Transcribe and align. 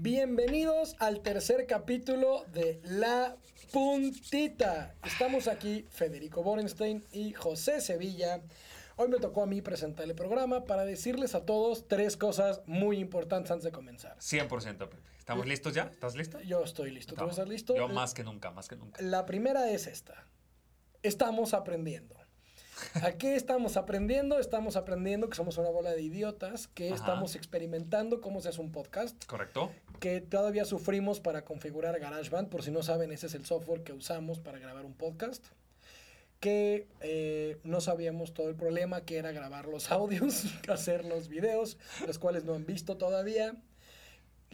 Bienvenidos 0.00 0.96
al 1.00 1.20
tercer 1.20 1.66
capítulo 1.66 2.44
de 2.50 2.80
La 2.82 3.36
Puntita. 3.72 4.94
Estamos 5.04 5.48
aquí 5.48 5.84
Federico 5.90 6.42
Borenstein 6.42 7.04
y 7.12 7.34
José 7.34 7.82
Sevilla. 7.82 8.40
Hoy 8.96 9.08
me 9.08 9.18
tocó 9.18 9.42
a 9.42 9.46
mí 9.46 9.60
presentar 9.60 10.06
el 10.06 10.14
programa 10.14 10.64
para 10.64 10.86
decirles 10.86 11.34
a 11.34 11.44
todos 11.44 11.88
tres 11.88 12.16
cosas 12.16 12.62
muy 12.64 12.98
importantes 12.98 13.50
antes 13.50 13.64
de 13.64 13.70
comenzar. 13.70 14.16
100% 14.16 14.78
Pepe. 14.78 14.96
¿Estamos 15.18 15.46
listos 15.46 15.74
ya? 15.74 15.82
¿Estás 15.82 16.16
listo? 16.16 16.40
Yo 16.40 16.64
estoy 16.64 16.90
listo. 16.90 17.14
¿Tú 17.14 17.28
estás 17.28 17.46
listo? 17.46 17.76
Yo 17.76 17.86
más 17.86 18.14
que 18.14 18.24
nunca, 18.24 18.50
más 18.50 18.68
que 18.68 18.76
nunca. 18.76 19.00
La 19.02 19.26
primera 19.26 19.70
es 19.70 19.86
esta. 19.86 20.26
Estamos 21.02 21.52
aprendiendo. 21.52 22.21
¿A 23.02 23.12
qué 23.12 23.36
estamos 23.36 23.76
aprendiendo? 23.76 24.38
Estamos 24.38 24.76
aprendiendo 24.76 25.28
que 25.28 25.36
somos 25.36 25.58
una 25.58 25.68
bola 25.70 25.90
de 25.90 26.02
idiotas, 26.02 26.68
que 26.68 26.86
Ajá. 26.88 26.96
estamos 26.96 27.36
experimentando 27.36 28.20
cómo 28.20 28.40
se 28.40 28.48
hace 28.48 28.60
un 28.60 28.72
podcast, 28.72 29.22
¿Correcto? 29.26 29.70
que 30.00 30.20
todavía 30.20 30.64
sufrimos 30.64 31.20
para 31.20 31.44
configurar 31.44 31.98
GarageBand. 32.00 32.48
Por 32.48 32.62
si 32.62 32.70
no 32.70 32.82
saben, 32.82 33.12
ese 33.12 33.26
es 33.26 33.34
el 33.34 33.44
software 33.44 33.82
que 33.82 33.92
usamos 33.92 34.40
para 34.40 34.58
grabar 34.58 34.84
un 34.84 34.94
podcast. 34.94 35.44
Que 36.40 36.88
eh, 37.00 37.58
no 37.62 37.80
sabíamos 37.80 38.34
todo 38.34 38.48
el 38.48 38.56
problema 38.56 39.02
que 39.04 39.18
era 39.18 39.30
grabar 39.30 39.66
los 39.66 39.90
audios, 39.92 40.44
hacer 40.68 41.04
los 41.04 41.28
videos, 41.28 41.78
los 42.06 42.18
cuales 42.18 42.44
no 42.44 42.54
han 42.54 42.66
visto 42.66 42.96
todavía. 42.96 43.54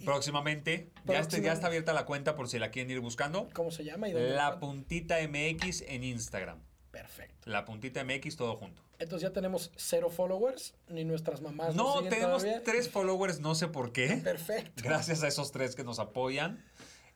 Próximamente, 0.05 0.91
ya, 1.07 1.19
está, 1.19 1.39
ya 1.39 1.53
está 1.53 1.67
abierta 1.69 1.93
la 1.93 2.05
cuenta 2.05 2.37
por 2.37 2.49
si 2.49 2.59
la 2.59 2.71
quieren 2.71 2.91
ir 2.91 3.01
buscando. 3.01 3.49
¿Cómo 3.53 3.71
se 3.71 3.85
llama? 3.85 4.09
y 4.09 4.13
dónde 4.13 4.31
La 4.31 4.61
puntita 4.61 5.17
MX 5.27 5.83
en 5.89 6.05
Instagram. 6.05 6.61
Perfecto. 6.91 7.51
La 7.51 7.65
puntita 7.65 8.03
MX 8.05 8.37
todo 8.37 8.57
junto. 8.57 8.83
Entonces 8.99 9.29
ya 9.29 9.33
tenemos 9.33 9.71
cero 9.77 10.11
followers, 10.11 10.75
ni 10.89 11.05
nuestras 11.05 11.41
mamás 11.41 11.75
No, 11.75 12.03
tenemos 12.09 12.43
todavía. 12.43 12.63
tres 12.65 12.89
followers, 12.89 13.41
no 13.41 13.55
sé 13.55 13.69
por 13.69 13.93
qué. 13.93 14.21
Perfecto. 14.25 14.83
Gracias 14.83 15.23
a 15.23 15.29
esos 15.29 15.53
tres 15.53 15.75
que 15.77 15.85
nos 15.85 15.99
apoyan. 15.99 16.65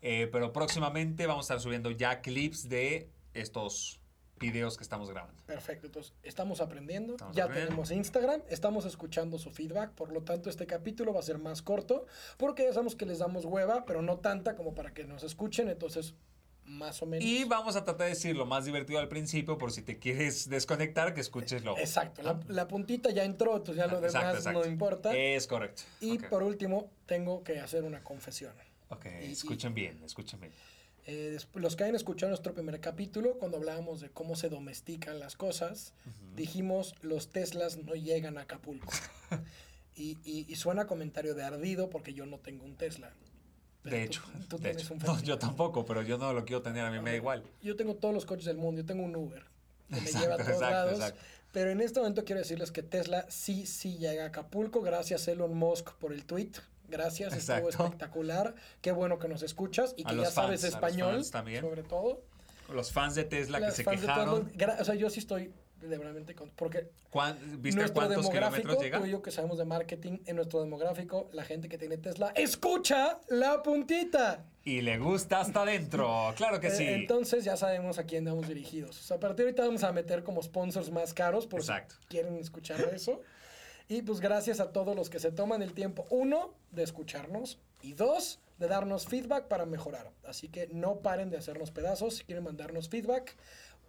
Eh, 0.03 0.29
pero 0.33 0.53
próximamente 0.53 1.27
vamos 1.27 1.45
a 1.45 1.55
estar 1.55 1.61
subiendo 1.63 1.91
ya 1.91 2.21
clips 2.21 2.69
de 2.69 3.09
estos 3.35 4.01
videos 4.39 4.77
que 4.77 4.83
estamos 4.83 5.09
grabando. 5.09 5.41
Perfecto, 5.47 5.87
entonces 5.87 6.13
estamos 6.25 6.61
aprendiendo, 6.61 7.13
Estamos 7.15 7.37
ya 7.37 7.45
aprendiendo. 7.45 7.71
tenemos 7.71 7.91
Instagram, 7.93 8.43
estamos 8.49 8.85
escuchando 8.85 9.39
su 9.39 9.53
feedback, 9.53 9.93
por 9.93 10.11
lo 10.13 10.23
tanto 10.23 10.51
este 10.51 10.67
capítulo 10.67 11.13
va 11.15 11.21
a 11.21 11.23
ser 11.23 11.39
más 11.39 11.63
corto, 11.63 12.07
porque 12.39 12.65
ya 12.65 12.73
sabemos 12.73 12.97
que 12.97 13.07
les 13.07 13.21
damos 13.21 13.45
hueva, 13.45 13.85
pero 13.85 14.03
no 14.03 14.19
tanta 14.19 14.57
como 14.57 14.75
para 14.75 14.93
que 14.93 15.05
nos 15.05 15.23
escuchen, 15.23 15.69
entonces 15.69 16.15
más 16.73 17.03
o 17.03 17.07
menos. 17.07 17.25
Y 17.25 17.45
vamos 17.45 17.77
a 17.77 17.85
tratar 17.85 18.07
de 18.07 18.11
decir 18.15 18.37
lo 18.37 18.47
más 18.47 18.65
divertido 18.65 18.99
al 18.99 19.09
principio 19.09 19.59
por 19.59 19.73
si 19.73 19.83
te 19.83 19.99
quieres 19.99 20.49
desconectar, 20.49 21.15
que 21.15 21.21
escuches 21.21 21.63
lo. 21.65 21.77
Exacto, 21.79 22.23
la, 22.23 22.41
la 22.49 22.69
puntita 22.69 23.11
ya 23.11 23.25
entró, 23.25 23.57
entonces 23.57 23.77
ya 23.77 23.87
lo 23.87 23.97
demás 24.01 24.15
Exacto, 24.15 24.39
exacto. 24.39 24.61
no 24.61 24.67
importa. 24.67 25.17
Es 25.17 25.47
correcto. 25.47 25.83
y 26.01 26.19
por 26.19 26.43
último, 26.43 26.91
tengo 27.07 27.43
que 27.45 27.61
hacer 27.61 27.85
una 27.85 28.03
confesión. 28.03 28.53
Ok, 28.89 29.07
y- 29.23 29.33
escuchen 29.33 29.75
bien, 29.75 30.03
escuchen 30.05 30.41
bien. 30.41 30.53
Eh, 31.07 31.37
los 31.55 31.75
que 31.75 31.83
hayan 31.83 31.97
escuchado 31.97 32.31
nuestro 32.31 32.55
primer 32.55 32.79
capítulo, 32.81 33.37
cuando 33.39 33.57
hablábamos 33.57 34.01
de 34.01 34.09
cómo 34.11 34.37
se 34.37 34.49
domestican 34.49 35.19
las 35.19 35.35
cosas, 35.37 35.95
dijimos 36.37 36.95
los 37.03 37.31
Teslas 37.33 37.77
no 37.79 37.95
llegan 37.95 38.39
a 38.39 38.43
Acapulco. 38.43 38.93
y, 39.97 40.19
y- 40.25 40.47
y 40.49 40.55
suena 40.57 40.87
comentario 40.87 41.35
de 41.35 41.43
ardido 41.43 41.91
porque 41.91 42.15
yo 42.15 42.25
no 42.27 42.39
tengo 42.39 42.65
un 42.65 42.77
Tesla. 42.77 43.13
Pero 43.83 43.97
De 43.97 44.03
tú- 44.03 44.07
hecho, 44.07 44.23
tú 44.49 44.59
de 44.59 44.71
hecho. 44.71 44.95
un 44.95 45.01
No, 45.01 45.07
Ferrari. 45.07 45.27
yo 45.27 45.39
tampoco, 45.39 45.85
pero 45.85 46.03
yo 46.03 46.17
no 46.19 46.33
lo 46.33 46.45
quiero 46.45 46.63
tener, 46.63 46.85
a 46.85 46.91
mí 46.91 47.01
me 47.01 47.11
da 47.11 47.17
igual. 47.17 47.43
Yo 47.63 47.75
tengo 47.77 47.95
todos 47.97 48.15
los 48.15 48.25
coches 48.25 48.45
del 48.45 48.57
mundo, 48.57 48.81
yo 48.83 48.87
tengo 48.87 49.03
un 49.03 49.15
Uber 49.17 49.45
que 49.93 50.01
me 50.01 50.07
lleva 50.13 50.35
a 50.35 50.37
todos 50.37 50.49
exacto, 50.51 50.61
lados. 50.71 50.93
exacto. 50.95 51.21
Pero 51.53 51.71
en 51.71 51.81
este 51.83 52.01
momento 52.01 52.25
quiero 52.25 52.39
decirles 52.41 52.71
que 52.73 52.83
Tesla 52.83 53.27
sí, 53.29 53.67
sí 53.67 53.99
llega 53.99 54.25
a 54.25 54.27
Acapulco. 54.29 54.81
Gracias 54.81 55.27
Elon 55.29 55.55
Musk 55.55 55.91
por 55.95 56.13
el 56.13 56.25
tweet. 56.25 56.53
Gracias, 56.89 57.35
estuvo 57.35 57.69
espectacular. 57.71 58.55
Qué 58.81 58.93
bueno 58.93 59.19
que 59.19 59.27
nos 59.29 59.43
escuchas 59.43 59.95
y 59.97 60.05
que 60.05 60.15
ya 60.17 60.31
sabes 60.31 60.61
fans, 60.63 60.75
español, 60.75 61.25
sobre 61.25 61.83
todo. 61.83 62.23
Los 62.73 62.93
fans 62.93 63.15
de 63.17 63.25
Tesla 63.25 63.61
que 63.61 63.71
se 63.73 63.85
quejaron. 63.85 64.51
o 64.81 64.85
sea, 64.85 64.95
yo 64.95 65.11
sí 65.11 65.19
estoy 65.21 65.53
de 65.89 65.99
verdad 65.99 66.35
con- 66.35 66.51
porque 66.51 66.89
¿cuán- 67.11 67.39
¿Viste 67.63 67.81
nuestro 67.81 67.95
cuántos 68.01 68.17
demográfico, 68.19 68.63
kilómetros 68.63 68.83
llega? 68.85 68.99
tú 69.01 69.07
y 69.07 69.11
yo 69.11 69.23
que 69.23 69.31
sabemos 69.31 69.59
de 69.59 69.65
marketing, 69.65 70.19
en 70.27 70.37
nuestro 70.37 70.61
demográfico, 70.63 71.29
la 71.33 71.45
gente 71.45 71.69
que 71.69 71.79
tiene 71.79 71.97
Tesla 71.99 72.33
escucha 72.37 73.19
la 73.29 73.63
puntita. 73.63 74.45
Y 74.65 74.81
le 74.81 74.99
gusta 74.99 75.41
hasta 75.41 75.63
adentro. 75.63 76.33
Claro 76.37 76.61
que 76.61 76.69
Eh, 76.69 76.71
sí. 76.71 76.85
Entonces 76.87 77.45
ya 77.45 77.57
sabemos 77.57 77.99
a 77.99 78.05
quién 78.05 78.25
vamos 78.25 78.47
dirigidos. 78.49 78.99
O 78.99 79.03
sea, 79.03 79.17
a 79.17 79.21
partir 79.21 79.39
de 79.39 79.43
ahorita 79.51 79.65
vamos 79.65 79.83
a 79.85 79.93
meter 79.93 80.23
como 80.23 80.43
sponsors 80.43 80.91
más 80.91 81.13
caros 81.15 81.47
por 81.47 81.61
Exacto. 81.61 81.97
si 82.01 82.07
quieren 82.07 82.37
escuchar 82.37 82.81
eso. 82.95 83.21
Y 83.89 84.03
pues 84.03 84.21
gracias 84.21 84.61
a 84.61 84.71
todos 84.73 84.95
los 84.97 85.11
que 85.11 85.19
se 85.19 85.33
toman 85.33 85.61
el 85.63 85.75
tiempo, 85.75 86.07
uno, 86.11 86.55
de 86.71 86.83
escucharnos 86.85 87.59
y 87.83 87.93
dos, 87.95 88.39
de 88.59 88.69
darnos 88.69 89.07
feedback 89.07 89.49
para 89.49 89.67
mejorar. 89.67 90.13
Así 90.25 90.49
que 90.49 90.69
no 90.69 91.01
paren 91.01 91.29
de 91.31 91.37
hacernos 91.37 91.73
pedazos. 91.73 92.15
Si 92.19 92.25
quieren 92.25 92.45
mandarnos 92.45 92.89
feedback, 92.89 93.37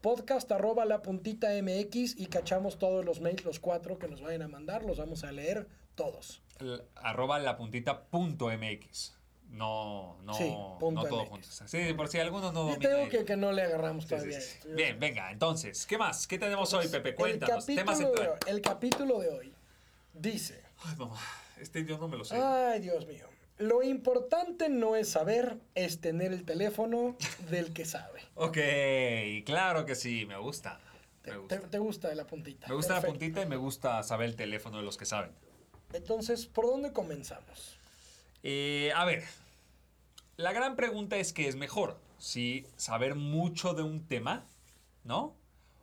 podcast 0.03 0.51
arroba 0.51 0.83
la 0.85 1.01
puntita 1.01 1.47
MX 1.61 2.19
y 2.19 2.25
cachamos 2.27 2.77
todos 2.77 3.05
los 3.05 3.21
mails, 3.21 3.45
los 3.45 3.59
cuatro 3.59 3.97
que 3.97 4.07
nos 4.09 4.21
vayan 4.21 4.41
a 4.43 4.47
mandar, 4.49 4.83
los 4.83 4.97
vamos 4.97 5.23
a 5.23 5.31
leer 5.31 5.65
todos. 5.95 6.41
El- 6.59 6.83
arroba 6.95 7.39
la 7.39 7.55
puntita 7.57 8.03
punto 8.03 8.49
MX. 8.51 9.13
No, 9.49 10.17
no, 10.23 10.33
Sí, 10.33 10.49
no 10.51 10.77
todo 10.79 11.21
MX. 11.21 11.29
junto. 11.29 11.47
Sí, 11.67 11.93
por 11.93 12.07
si 12.09 12.19
alguno 12.19 12.51
no 12.51 12.67
Y 12.67 12.71
domina. 12.73 12.89
tengo 12.89 13.09
que, 13.09 13.23
que 13.23 13.37
no 13.37 13.51
le 13.53 13.61
agarramos 13.61 14.03
sí, 14.03 14.09
todavía 14.09 14.41
sí. 14.41 14.57
Bien, 14.75 14.99
venga, 14.99 15.31
entonces, 15.31 15.85
¿qué 15.85 15.97
más? 15.97 16.27
¿Qué 16.27 16.37
tenemos 16.37 16.73
hoy, 16.73 16.87
Pepe? 16.89 17.15
Cuéntanos. 17.15 17.67
El 17.69 17.75
Tema 17.77 17.93
capítulo, 17.93 18.11
de, 18.11 18.17
central. 18.17 18.39
hoy- 18.45 18.51
el 18.51 18.61
capítulo 18.61 19.19
de 19.19 19.29
hoy 19.29 19.53
dice... 20.13 20.61
Ay, 20.83 20.95
mamá, 20.97 21.17
este 21.61 21.85
yo 21.85 21.97
no 21.97 22.07
me 22.09 22.17
lo 22.17 22.25
sé. 22.25 22.35
Ay, 22.35 22.81
Dios 22.81 23.07
mío. 23.07 23.25
Lo 23.57 23.83
importante 23.83 24.67
no 24.69 24.95
es 24.95 25.09
saber, 25.09 25.57
es 25.75 26.01
tener 26.01 26.33
el 26.33 26.43
teléfono 26.43 27.15
del 27.49 27.73
que 27.73 27.85
sabe. 27.85 28.21
Ok, 28.35 28.57
claro 29.45 29.85
que 29.85 29.93
sí, 29.95 30.25
me 30.25 30.37
gusta. 30.37 30.79
Te, 31.21 31.31
Me 31.31 31.37
gusta. 31.37 31.59
te 31.69 31.77
gusta 31.79 32.15
la 32.15 32.25
puntita. 32.25 32.67
Me 32.67 32.73
gusta 32.75 32.95
la 32.95 33.01
puntita 33.01 33.41
y 33.41 33.45
me 33.45 33.55
gusta 33.57 34.01
saber 34.03 34.29
el 34.29 34.35
teléfono 34.35 34.77
de 34.77 34.83
los 34.83 34.97
que 34.97 35.05
saben. 35.05 35.31
Entonces, 35.93 36.47
¿por 36.47 36.65
dónde 36.65 36.91
comenzamos? 36.91 37.77
Eh, 38.41 38.91
a 38.95 39.05
ver, 39.05 39.23
la 40.35 40.51
gran 40.51 40.75
pregunta 40.75 41.15
es 41.17 41.31
qué 41.31 41.47
es 41.47 41.55
mejor, 41.55 41.97
si 42.17 42.65
saber 42.75 43.13
mucho 43.15 43.73
de 43.75 43.83
un 43.83 44.05
tema, 44.07 44.45
¿no? 45.03 45.35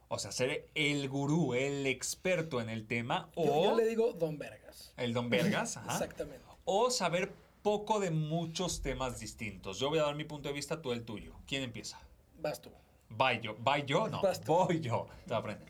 O 0.09 0.19
sea, 0.19 0.33
ser 0.33 0.67
el 0.75 1.09
gurú, 1.09 1.55
el 1.55 1.87
experto 1.87 2.61
en 2.61 2.69
el 2.69 2.87
tema, 2.87 3.31
Yo, 3.37 3.43
o 3.45 3.65
yo 3.71 3.77
le 3.77 3.87
digo 3.87 4.13
Don 4.13 4.39
Vergas. 4.39 4.93
el 4.97 5.15
don 5.15 5.31
Vergas, 5.31 5.77
ajá, 5.77 5.93
Exactamente. 5.95 6.45
o 6.65 6.91
saber 6.91 7.33
poco 7.63 8.01
de 8.01 8.11
muchos 8.11 8.83
temas 8.83 9.21
distintos. 9.21 9.79
Yo 9.79 9.89
voy 9.89 9.99
a 9.99 10.03
dar 10.03 10.15
mi 10.15 10.25
punto 10.25 10.49
de 10.49 10.55
vista, 10.55 10.81
tú 10.81 10.93
el 10.93 11.05
tuyo. 11.05 11.35
¿Quién 11.47 11.63
empieza? 11.63 12.01
Vas 12.39 12.61
tú. 12.61 12.71
Voy 13.09 13.41
yo, 13.41 13.57
voy 13.57 13.85
yo, 13.87 14.09
no, 14.09 14.23
Vas 14.23 14.41
tú. 14.41 14.53
voy 14.55 14.81
yo. 14.81 15.09
Te 15.27 15.29
voy 15.29 15.35
a 15.35 15.39
aprender. 15.39 15.69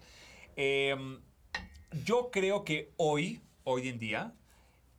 Eh, 0.57 1.19
yo 2.05 2.31
creo 2.31 2.65
que 2.65 2.93
hoy, 2.97 3.41
hoy 3.65 3.89
en 3.89 3.99
día, 3.99 4.35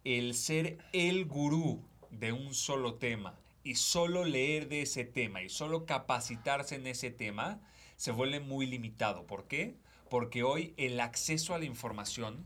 el 0.03 0.33
ser 0.33 0.79
el 0.93 1.25
gurú 1.25 1.83
de 2.09 2.31
un 2.33 2.53
solo 2.53 2.95
tema 2.95 3.37
y 3.63 3.75
solo 3.75 4.25
leer 4.25 4.67
de 4.67 4.81
ese 4.81 5.05
tema 5.05 5.41
y 5.43 5.49
solo 5.49 5.85
capacitarse 5.85 6.75
en 6.75 6.87
ese 6.87 7.11
tema 7.11 7.61
se 7.95 8.11
vuelve 8.11 8.39
muy 8.39 8.65
limitado. 8.65 9.27
¿Por 9.27 9.47
qué? 9.47 9.75
Porque 10.09 10.43
hoy 10.43 10.73
el 10.77 10.99
acceso 10.99 11.53
a 11.53 11.59
la 11.59 11.65
información 11.65 12.45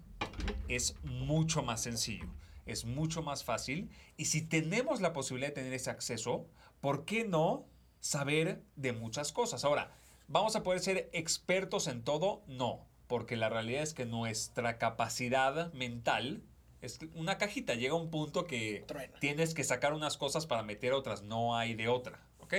es 0.67 0.95
mucho 1.03 1.63
más 1.63 1.81
sencillo, 1.81 2.28
es 2.66 2.86
mucho 2.86 3.22
más 3.22 3.44
fácil 3.44 3.90
y 4.18 4.26
si 4.26 4.42
tenemos 4.42 5.02
la 5.02 5.14
posibilidad 5.14 5.50
de 5.50 5.56
tener 5.56 5.74
ese 5.74 5.90
acceso, 5.90 6.48
¿por 6.81 7.06
qué 7.06 7.24
no 7.24 7.66
saber 8.00 8.62
de 8.76 8.94
muchas 8.94 9.31
cosas? 9.31 9.64
Ahora, 9.66 9.92
¿vamos 10.28 10.56
a 10.56 10.64
poder 10.64 10.80
ser 10.80 11.09
expertos 11.14 11.88
en 11.88 12.03
todo? 12.03 12.42
No, 12.48 12.86
porque 13.08 13.36
la 13.36 13.50
realidad 13.50 13.84
es 13.84 13.94
que 13.94 14.06
nuestra 14.06 14.78
capacidad 14.78 15.72
mental 15.74 16.42
es 16.81 17.00
una 17.16 17.38
cajita, 17.38 17.76
llega 17.76 17.96
un 17.96 18.12
punto 18.12 18.46
que 18.46 18.84
Truena. 18.88 19.18
tienes 19.20 19.53
que 19.53 19.64
sacar 19.64 19.94
unas 19.94 20.18
cosas 20.18 20.46
para 20.46 20.64
meter 20.64 20.94
otras, 20.94 21.23
no 21.23 21.58
hay 21.58 21.73
de 21.73 21.88
otra, 21.88 22.20
¿ok? 22.40 22.53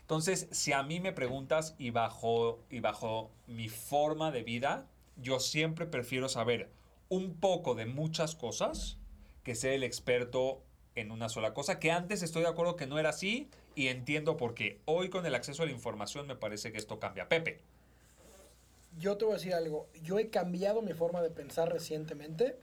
Entonces, 0.00 0.48
si 0.50 0.72
a 0.72 0.82
mí 0.82 0.98
me 0.98 1.12
preguntas 1.12 1.76
y 1.78 1.90
bajo, 1.90 2.64
y 2.68 2.80
bajo 2.80 3.30
mi 3.46 3.68
forma 3.68 4.32
de 4.32 4.42
vida, 4.42 4.88
yo 5.16 5.38
siempre 5.38 5.86
prefiero 5.86 6.28
saber 6.28 6.72
un 7.08 7.34
poco 7.34 7.74
de 7.74 7.86
muchas 7.86 8.34
cosas 8.34 8.98
que 9.42 9.54
ser 9.54 9.72
el 9.72 9.82
experto 9.82 10.62
en 10.94 11.10
una 11.10 11.28
sola 11.28 11.54
cosa, 11.54 11.78
que 11.78 11.90
antes 11.90 12.22
estoy 12.22 12.42
de 12.42 12.48
acuerdo 12.48 12.76
que 12.76 12.86
no 12.86 12.98
era 12.98 13.10
así 13.10 13.48
y 13.74 13.88
entiendo 13.88 14.36
por 14.36 14.54
qué. 14.54 14.80
Hoy 14.84 15.08
con 15.08 15.24
el 15.26 15.34
acceso 15.34 15.62
a 15.62 15.66
la 15.66 15.72
información 15.72 16.26
me 16.26 16.36
parece 16.36 16.72
que 16.72 16.78
esto 16.78 16.98
cambia. 16.98 17.28
Pepe. 17.28 17.60
Yo 18.98 19.16
te 19.16 19.24
voy 19.24 19.34
a 19.34 19.36
decir 19.36 19.54
algo. 19.54 19.88
Yo 20.02 20.18
he 20.18 20.30
cambiado 20.30 20.82
mi 20.82 20.92
forma 20.92 21.22
de 21.22 21.30
pensar 21.30 21.72
recientemente 21.72 22.56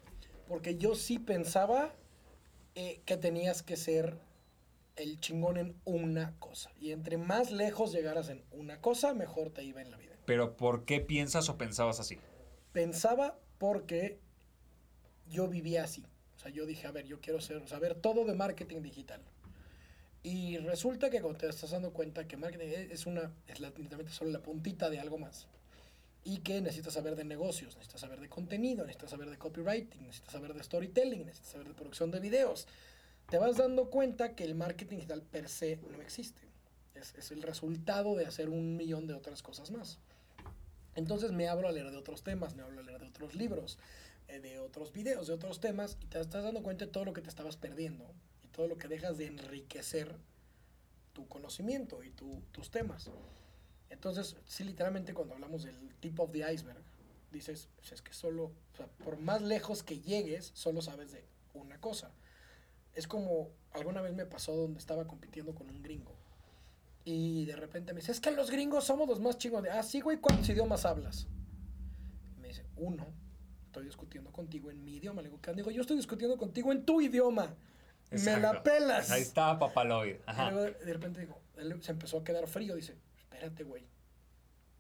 porque 0.47 0.77
yo 0.77 0.95
sí 0.95 1.19
pensaba 1.19 1.93
eh, 2.75 3.01
que 3.05 3.17
tenías 3.17 3.63
que 3.63 3.77
ser 3.77 4.17
el 4.97 5.19
chingón 5.19 5.57
en 5.57 5.75
una 5.85 6.35
cosa. 6.39 6.71
Y 6.79 6.91
entre 6.91 7.17
más 7.17 7.51
lejos 7.51 7.93
llegaras 7.93 8.29
en 8.29 8.43
una 8.51 8.81
cosa, 8.81 9.13
mejor 9.13 9.51
te 9.51 9.63
iba 9.63 9.81
en 9.81 9.91
la 9.91 9.97
vida. 9.97 10.15
Pero 10.25 10.57
¿por 10.57 10.83
qué 10.85 10.99
piensas 10.99 11.49
o 11.49 11.57
pensabas 11.57 11.99
así? 11.99 12.19
Pensaba 12.73 13.39
porque 13.57 14.19
yo 15.27 15.47
vivía 15.47 15.83
así. 15.83 16.05
Sea, 16.47 16.55
yo 16.55 16.65
dije, 16.65 16.87
a 16.87 16.91
ver, 16.91 17.05
yo 17.05 17.19
quiero 17.19 17.41
ser, 17.41 17.67
saber 17.67 17.95
todo 17.95 18.25
de 18.25 18.33
marketing 18.33 18.81
digital. 18.81 19.21
Y 20.23 20.57
resulta 20.57 21.09
que 21.09 21.21
cuando 21.21 21.39
te 21.39 21.47
estás 21.47 21.71
dando 21.71 21.91
cuenta 21.91 22.27
que 22.27 22.37
marketing 22.37 22.67
es 22.91 23.05
una, 23.05 23.31
es 23.47 23.59
la- 23.59 23.69
literalmente 23.69 24.11
solo 24.11 24.31
la 24.31 24.39
puntita 24.41 24.89
de 24.89 24.99
algo 24.99 25.17
más. 25.17 25.47
Y 26.23 26.39
que 26.39 26.59
necesitas 26.61 26.93
saber 26.93 27.15
de 27.15 27.23
negocios, 27.23 27.75
necesitas 27.75 28.01
saber 28.01 28.19
de 28.19 28.27
contenido, 28.27 28.85
necesitas 28.85 29.11
saber 29.11 29.29
de 29.29 29.37
copywriting, 29.37 30.03
necesitas 30.03 30.33
saber 30.33 30.53
de 30.53 30.63
storytelling, 30.63 31.25
necesitas 31.25 31.51
saber 31.51 31.67
de 31.67 31.73
producción 31.73 32.11
de 32.11 32.19
videos. 32.19 32.67
Te 33.29 33.37
vas 33.37 33.57
dando 33.57 33.89
cuenta 33.89 34.35
que 34.35 34.43
el 34.43 34.55
marketing 34.55 34.97
digital 34.97 35.21
per 35.21 35.47
se 35.47 35.77
no 35.77 36.01
existe. 36.01 36.41
Es, 36.95 37.13
es 37.15 37.31
el 37.31 37.41
resultado 37.43 38.15
de 38.15 38.25
hacer 38.25 38.49
un 38.49 38.75
millón 38.75 39.07
de 39.07 39.13
otras 39.13 39.41
cosas 39.41 39.71
más. 39.71 39.99
Entonces 40.95 41.31
me 41.31 41.47
abro 41.47 41.67
a 41.67 41.71
leer 41.71 41.91
de 41.91 41.97
otros 41.97 42.23
temas, 42.23 42.55
me 42.55 42.63
abro 42.63 42.79
a 42.79 42.83
leer 42.83 42.99
de 43.01 43.07
otros 43.07 43.35
libros, 43.35 43.77
de 44.27 44.59
otros 44.59 44.91
videos, 44.93 45.27
de 45.27 45.33
otros 45.33 45.59
temas, 45.59 45.97
y 46.01 46.05
te 46.05 46.19
estás 46.19 46.43
dando 46.43 46.61
cuenta 46.61 46.85
de 46.85 46.91
todo 46.91 47.05
lo 47.05 47.13
que 47.13 47.21
te 47.21 47.29
estabas 47.29 47.57
perdiendo 47.57 48.05
y 48.43 48.47
todo 48.47 48.67
lo 48.67 48.77
que 48.77 48.87
dejas 48.87 49.17
de 49.17 49.27
enriquecer 49.27 50.15
tu 51.13 51.27
conocimiento 51.27 52.03
y 52.03 52.09
tu- 52.11 52.41
tus 52.51 52.69
temas. 52.69 53.09
Entonces, 53.89 54.35
sí, 54.45 54.63
literalmente 54.63 55.13
cuando 55.13 55.33
hablamos 55.33 55.63
del 55.63 55.95
tip 55.99 56.19
of 56.19 56.31
the 56.31 56.53
iceberg, 56.53 56.77
dices, 57.31 57.69
pues 57.77 57.91
es 57.93 58.01
que 58.01 58.13
solo, 58.13 58.45
o 58.73 58.75
sea, 58.77 58.87
por 58.87 59.17
más 59.17 59.41
lejos 59.41 59.81
que 59.81 59.99
llegues, 59.99 60.51
solo 60.53 60.81
sabes 60.81 61.11
de 61.11 61.23
una 61.53 61.79
cosa. 61.79 62.11
Es 62.93 63.07
como 63.07 63.49
alguna 63.71 64.01
vez 64.01 64.13
me 64.13 64.25
pasó 64.25 64.55
donde 64.55 64.79
estaba 64.79 65.07
compitiendo 65.07 65.55
con 65.55 65.69
un 65.69 65.81
gringo. 65.81 66.15
Y 67.05 67.45
de 67.45 67.55
repente 67.55 67.93
me 67.93 68.01
dice, 68.01 68.11
es 68.11 68.19
que 68.19 68.31
los 68.31 68.51
gringos 68.51 68.83
somos 68.83 69.07
los 69.07 69.19
más 69.21 69.37
chingones. 69.37 69.71
Ah, 69.73 69.83
sí, 69.83 70.01
güey, 70.01 70.17
¿cuántos 70.17 70.49
idiomas 70.49 70.83
hablas? 70.85 71.27
Y 72.35 72.39
me 72.41 72.49
dice, 72.49 72.65
uno. 72.75 73.05
Estoy 73.77 73.85
discutiendo 73.89 74.31
contigo 74.31 74.71
en 74.71 74.83
mi 74.83 74.95
idioma. 74.95 75.21
Le 75.21 75.27
digo, 75.27 75.39
¿qué? 75.39 75.53
Digo, 75.53 75.69
yo 75.69 75.81
estoy 75.81 75.97
discutiendo 75.97 76.35
contigo 76.35 76.71
en 76.71 76.83
tu 76.83 76.99
idioma. 76.99 77.55
Me 78.09 78.17
la 78.17 78.31
Exacto. 78.31 78.63
pelas. 78.63 79.11
Ahí 79.11 79.21
está, 79.21 79.59
papaloid. 79.59 80.15
Y 80.15 80.51
luego 80.51 80.61
de 80.61 80.93
repente 80.93 81.19
digo, 81.19 81.39
él 81.57 81.79
se 81.83 81.91
empezó 81.91 82.17
a 82.17 82.23
quedar 82.23 82.47
frío. 82.47 82.75
Dice, 82.75 82.95
espérate, 83.19 83.63
güey. 83.63 83.87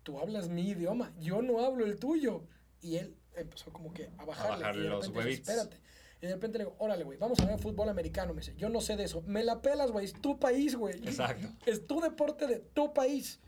Tú 0.01 0.17
hablas 0.19 0.49
mi 0.49 0.69
idioma. 0.69 1.13
Yo 1.19 1.43
no 1.43 1.63
hablo 1.63 1.85
el 1.85 1.99
tuyo. 1.99 2.47
Y 2.81 2.95
él 2.95 3.15
empezó 3.35 3.71
como 3.71 3.93
que 3.93 4.09
a 4.17 4.25
bajarle. 4.25 4.63
bajarle 4.63 4.81
y 4.81 4.83
de 4.85 4.89
los 4.89 5.07
repente 5.07 5.29
dice, 5.29 5.41
espérate. 5.41 5.79
Y 6.19 6.25
de 6.25 6.33
repente 6.33 6.57
le 6.57 6.63
digo, 6.63 6.75
órale, 6.79 7.03
güey, 7.03 7.19
vamos 7.19 7.39
a 7.39 7.45
ver 7.45 7.59
fútbol 7.59 7.89
americano. 7.89 8.33
Me 8.33 8.41
dice, 8.41 8.55
yo 8.57 8.69
no 8.69 8.81
sé 8.81 8.95
de 8.95 9.03
eso. 9.03 9.21
Me 9.27 9.43
la 9.43 9.61
pelas, 9.61 9.91
güey. 9.91 10.05
Es 10.05 10.13
tu 10.13 10.39
país, 10.39 10.75
güey. 10.75 10.95
Exacto. 11.07 11.47
Es 11.67 11.85
tu 11.85 12.01
deporte 12.01 12.47
de 12.47 12.61
tu 12.73 12.93
país. 12.95 13.39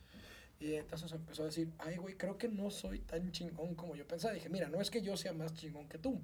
Y 0.60 0.76
entonces 0.76 1.12
empezó 1.14 1.44
a 1.44 1.46
decir, 1.46 1.72
ay, 1.80 1.98
güey, 1.98 2.16
creo 2.16 2.38
que 2.38 2.50
no 2.50 2.70
soy 2.70 3.00
tan 3.00 3.32
chingón 3.32 3.76
como 3.76 3.96
yo 3.96 4.06
pensaba. 4.06 4.34
Dije, 4.34 4.50
mira, 4.50 4.68
no 4.68 4.82
es 4.82 4.92
que 4.92 5.02
yo 5.02 5.16
sea 5.16 5.34
más 5.34 5.54
chingón 5.54 5.88
que 5.88 5.98
tú. 5.98 6.22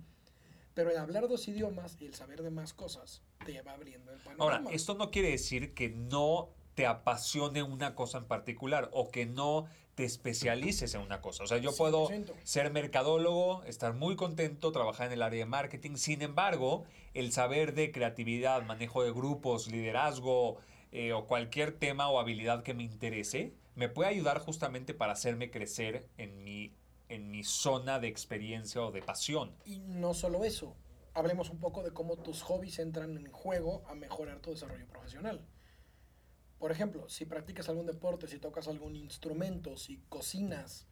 Pero 0.74 0.92
el 0.92 0.98
hablar 0.98 1.30
dos 1.30 1.48
idiomas 1.48 1.96
y 2.02 2.06
el 2.06 2.14
saber 2.14 2.42
de 2.42 2.52
más 2.52 2.74
cosas 2.74 3.22
te 3.46 3.62
va 3.62 3.72
abriendo 3.72 4.12
el 4.12 4.20
panorama. 4.20 4.58
Ahora, 4.58 4.76
esto 4.76 4.96
no 4.96 5.10
quiere 5.10 5.32
decir 5.32 5.74
que 5.74 5.90
no 5.90 6.50
te 6.76 6.86
apasione 6.86 7.64
una 7.64 7.96
cosa 7.96 8.18
en 8.18 8.26
particular 8.26 8.90
o 8.92 9.10
que 9.10 9.26
no 9.26 9.68
te 9.96 10.04
especialices 10.04 10.94
en 10.94 11.02
una 11.02 11.22
cosa. 11.22 11.46
O 11.46 11.48
sea, 11.48 11.58
yo 11.58 11.74
puedo 11.74 12.10
100%. 12.10 12.34
ser 12.44 12.70
mercadólogo, 12.72 13.64
estar 13.64 13.94
muy 13.94 14.18
contento, 14.18 14.74
trabajar 14.74 15.08
en 15.08 15.14
el 15.14 15.22
área 15.22 15.40
de 15.40 15.50
marketing. 15.50 15.96
Sin 15.96 16.22
embargo, 16.22 16.84
el 17.14 17.31
saber 17.31 17.74
de 17.74 17.94
creatividad, 17.94 18.62
manejo 18.64 19.04
de 19.04 19.14
grupos, 19.14 19.68
liderazgo 19.72 20.58
eh, 20.92 21.14
o 21.14 21.26
cualquier 21.26 21.72
tema 21.72 22.10
o 22.10 22.20
habilidad 22.20 22.64
que 22.64 22.74
me 22.74 22.84
interese, 22.84 23.54
me 23.75 23.89
puede 23.89 24.10
ayudar 24.10 24.39
justamente 24.39 24.94
para 24.94 25.13
hacerme 25.13 25.51
crecer 25.51 26.07
en 26.18 26.44
mi, 26.44 26.74
en 27.10 27.30
mi 27.30 27.44
zona 27.44 28.00
de 28.00 28.07
experiencia 28.07 28.81
o 28.81 28.92
de 28.92 29.01
pasión. 29.01 29.56
Y 29.66 29.80
no 29.80 30.13
solo 30.13 30.44
eso, 30.44 30.75
hablemos 31.13 31.50
un 31.50 31.60
poco 31.60 31.83
de 31.83 31.92
cómo 31.92 32.18
tus 32.18 32.42
hobbies 32.42 32.80
entran 32.80 33.18
en 33.18 33.31
juego 33.31 33.83
a 33.88 33.95
mejorar 33.95 34.39
tu 34.39 34.51
desarrollo 34.51 34.88
profesional. 34.88 35.45
Por 36.57 36.72
ejemplo, 36.72 37.10
si 37.10 37.25
practicas 37.25 37.68
algún 37.68 37.86
deporte, 37.86 38.27
si 38.27 38.39
tocas 38.39 38.68
algún 38.68 38.95
instrumento, 38.95 39.75
si 39.78 39.98
cocinas, 40.10 40.88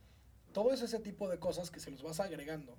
todo 0.52 0.74
es 0.74 0.82
ese 0.82 1.00
tipo 1.00 1.30
de 1.30 1.40
cosas 1.40 1.72
que 1.72 1.80
se 1.80 1.90
los 1.90 2.04
vas 2.04 2.20
agregando, 2.20 2.78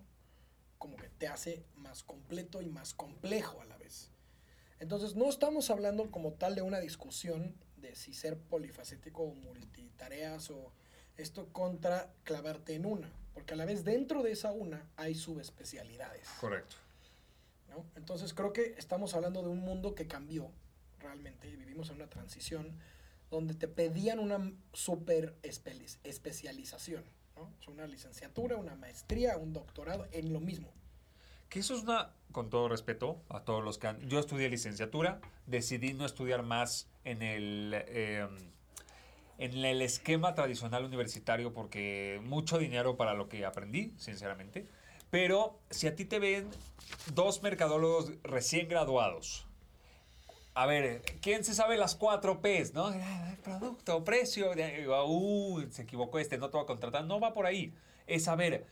como 0.79 0.97
que 0.97 1.09
te 1.09 1.27
hace 1.27 1.65
más 1.75 2.05
completo 2.05 2.61
y 2.61 2.69
más 2.69 2.93
complejo 2.93 3.63
a 3.63 3.65
la 3.65 3.79
vez. 3.79 4.13
Entonces, 4.81 5.17
no 5.17 5.31
estamos 5.31 5.71
hablando 5.71 6.11
como 6.11 6.35
tal 6.35 6.55
de 6.55 6.63
una 6.63 6.79
discusión 6.79 7.57
de 7.85 7.95
si 7.95 8.15
ser 8.15 8.37
polifacético 8.39 9.23
o 9.23 9.35
multitareas 9.35 10.51
o 10.51 10.73
esto 11.17 11.47
contra 11.53 12.11
clavarte 12.25 12.75
en 12.75 12.87
una, 12.87 13.11
porque 13.35 13.55
a 13.55 13.57
la 13.57 13.65
vez 13.65 13.85
dentro 13.85 14.23
de 14.23 14.33
esa 14.33 14.53
una 14.53 14.89
hay 14.97 15.15
subespecialidades. 15.15 16.27
Correcto. 16.41 16.77
¿no? 17.71 17.85
Entonces 17.97 18.35
creo 18.35 18.53
que 18.53 18.75
estamos 18.79 19.15
hablando 19.15 19.43
de 19.43 19.49
un 19.49 19.61
mundo 19.61 19.95
que 19.95 20.07
cambió 20.07 20.51
realmente 21.01 21.49
y 21.49 21.57
vivimos 21.57 21.91
en 21.91 21.97
una 21.97 22.09
transición 22.09 22.73
donde 23.31 23.55
te 23.55 23.69
pedían 23.69 24.19
una 24.19 24.53
super 24.73 25.35
espe- 25.43 25.99
especialización, 26.05 27.05
¿no? 27.37 27.43
O 27.43 27.63
sea, 27.63 27.73
una 27.75 27.87
licenciatura, 27.87 28.57
una 28.57 28.77
maestría, 28.77 29.37
un 29.37 29.53
doctorado 29.53 30.07
en 30.13 30.33
lo 30.33 30.41
mismo. 30.41 30.69
Que 31.49 31.61
eso 31.61 31.75
es 31.75 31.83
una, 31.83 32.13
con 32.33 32.51
todo 32.51 32.69
respeto 32.69 33.23
a 33.29 33.41
todos 33.41 33.63
los 33.63 33.79
que 33.79 33.87
han... 33.87 34.09
Yo 34.09 34.19
estudié 34.19 34.49
licenciatura, 34.49 35.21
decidí 35.47 35.95
no 35.95 36.05
estudiar 36.05 36.43
más 36.43 36.89
en 37.05 37.23
el, 37.23 37.73
eh, 37.75 38.27
en 39.39 39.65
el 39.65 39.83
esquema 39.83 40.35
tradicional 40.35 40.85
universitario 40.85 41.53
porque 41.53 42.21
mucho 42.25 42.59
dinero 42.59 42.97
para 42.97 43.15
lo 43.15 43.29
que 43.29 43.45
aprendí, 43.45 43.93
sinceramente. 43.97 44.67
Pero 45.11 45.61
si 45.71 45.87
a 45.87 45.95
ti 45.95 46.05
te 46.05 46.19
ven 46.19 46.51
dos 47.15 47.43
mercadólogos 47.43 48.13
recién 48.25 48.69
graduados, 48.69 49.47
a 50.55 50.67
ver, 50.67 51.03
¿quién 51.21 51.45
se 51.45 51.53
sabe 51.53 51.77
las 51.77 51.97
cuatro 51.97 52.41
P's, 52.41 52.75
no? 52.75 52.93
Producto, 53.43 54.05
precio, 54.05 54.53
uh, 54.53 55.63
se 55.71 55.83
equivocó 55.83 56.21
este, 56.21 56.39
no 56.39 56.49
te 56.49 56.57
va 56.57 56.63
a 56.63 56.67
contratar. 56.67 57.05
No 57.05 57.19
va 57.19 57.35
por 57.35 57.47
ahí. 57.47 57.75
Es 58.07 58.25
saber 58.25 58.65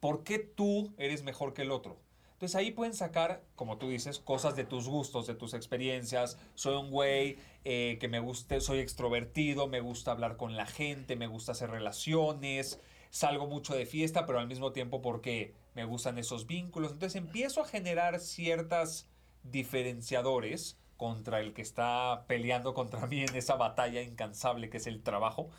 por 0.00 0.22
qué 0.22 0.38
tú 0.38 0.92
eres 0.98 1.22
mejor 1.22 1.54
que 1.54 1.62
el 1.62 1.70
otro. 1.70 1.98
Entonces 2.40 2.56
ahí 2.56 2.70
pueden 2.70 2.94
sacar, 2.94 3.42
como 3.54 3.76
tú 3.76 3.90
dices, 3.90 4.18
cosas 4.18 4.56
de 4.56 4.64
tus 4.64 4.88
gustos, 4.88 5.26
de 5.26 5.34
tus 5.34 5.52
experiencias. 5.52 6.38
Soy 6.54 6.74
un 6.74 6.90
güey 6.90 7.36
eh, 7.66 7.98
que 8.00 8.08
me 8.08 8.18
guste, 8.18 8.62
soy 8.62 8.78
extrovertido, 8.78 9.68
me 9.68 9.82
gusta 9.82 10.12
hablar 10.12 10.38
con 10.38 10.56
la 10.56 10.64
gente, 10.64 11.16
me 11.16 11.26
gusta 11.26 11.52
hacer 11.52 11.70
relaciones, 11.70 12.80
salgo 13.10 13.46
mucho 13.46 13.74
de 13.74 13.84
fiesta, 13.84 14.24
pero 14.24 14.38
al 14.38 14.46
mismo 14.48 14.72
tiempo 14.72 15.02
porque 15.02 15.52
me 15.74 15.84
gustan 15.84 16.16
esos 16.16 16.46
vínculos. 16.46 16.92
Entonces 16.92 17.16
empiezo 17.16 17.60
a 17.60 17.66
generar 17.66 18.20
ciertas 18.20 19.06
diferenciadores 19.42 20.78
contra 20.96 21.40
el 21.40 21.52
que 21.52 21.60
está 21.60 22.24
peleando 22.26 22.72
contra 22.72 23.06
mí 23.06 23.20
en 23.20 23.36
esa 23.36 23.56
batalla 23.56 24.00
incansable 24.00 24.70
que 24.70 24.78
es 24.78 24.86
el 24.86 25.02
trabajo. 25.02 25.50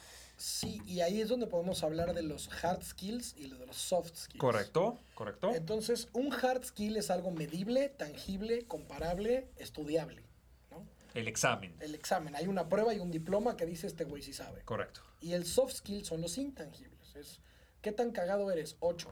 Sí, 0.41 0.81
y 0.87 1.01
ahí 1.01 1.21
es 1.21 1.29
donde 1.29 1.45
podemos 1.45 1.83
hablar 1.83 2.15
de 2.15 2.23
los 2.23 2.49
hard 2.63 2.81
skills 2.83 3.35
y 3.37 3.47
de 3.47 3.63
los 3.63 3.77
soft 3.77 4.15
skills. 4.15 4.39
Correcto, 4.39 4.97
correcto. 5.13 5.53
Entonces, 5.53 6.07
un 6.13 6.33
hard 6.33 6.63
skill 6.63 6.97
es 6.97 7.11
algo 7.11 7.29
medible, 7.29 7.89
tangible, 7.89 8.65
comparable, 8.65 9.51
estudiable. 9.57 10.23
¿no? 10.71 10.83
El 11.13 11.27
examen. 11.27 11.75
El 11.79 11.93
examen, 11.93 12.35
hay 12.35 12.47
una 12.47 12.69
prueba 12.69 12.91
y 12.95 12.97
un 12.97 13.11
diploma 13.11 13.55
que 13.55 13.67
dice 13.67 13.85
este 13.85 14.03
güey 14.03 14.23
si 14.23 14.33
sabe. 14.33 14.63
Correcto. 14.63 15.01
Y 15.19 15.33
el 15.33 15.45
soft 15.45 15.73
skill 15.73 16.03
son 16.05 16.21
los 16.21 16.35
intangibles. 16.39 17.15
Es, 17.15 17.39
¿Qué 17.83 17.91
tan 17.91 18.09
cagado 18.09 18.49
eres? 18.49 18.77
Ocho. 18.79 19.11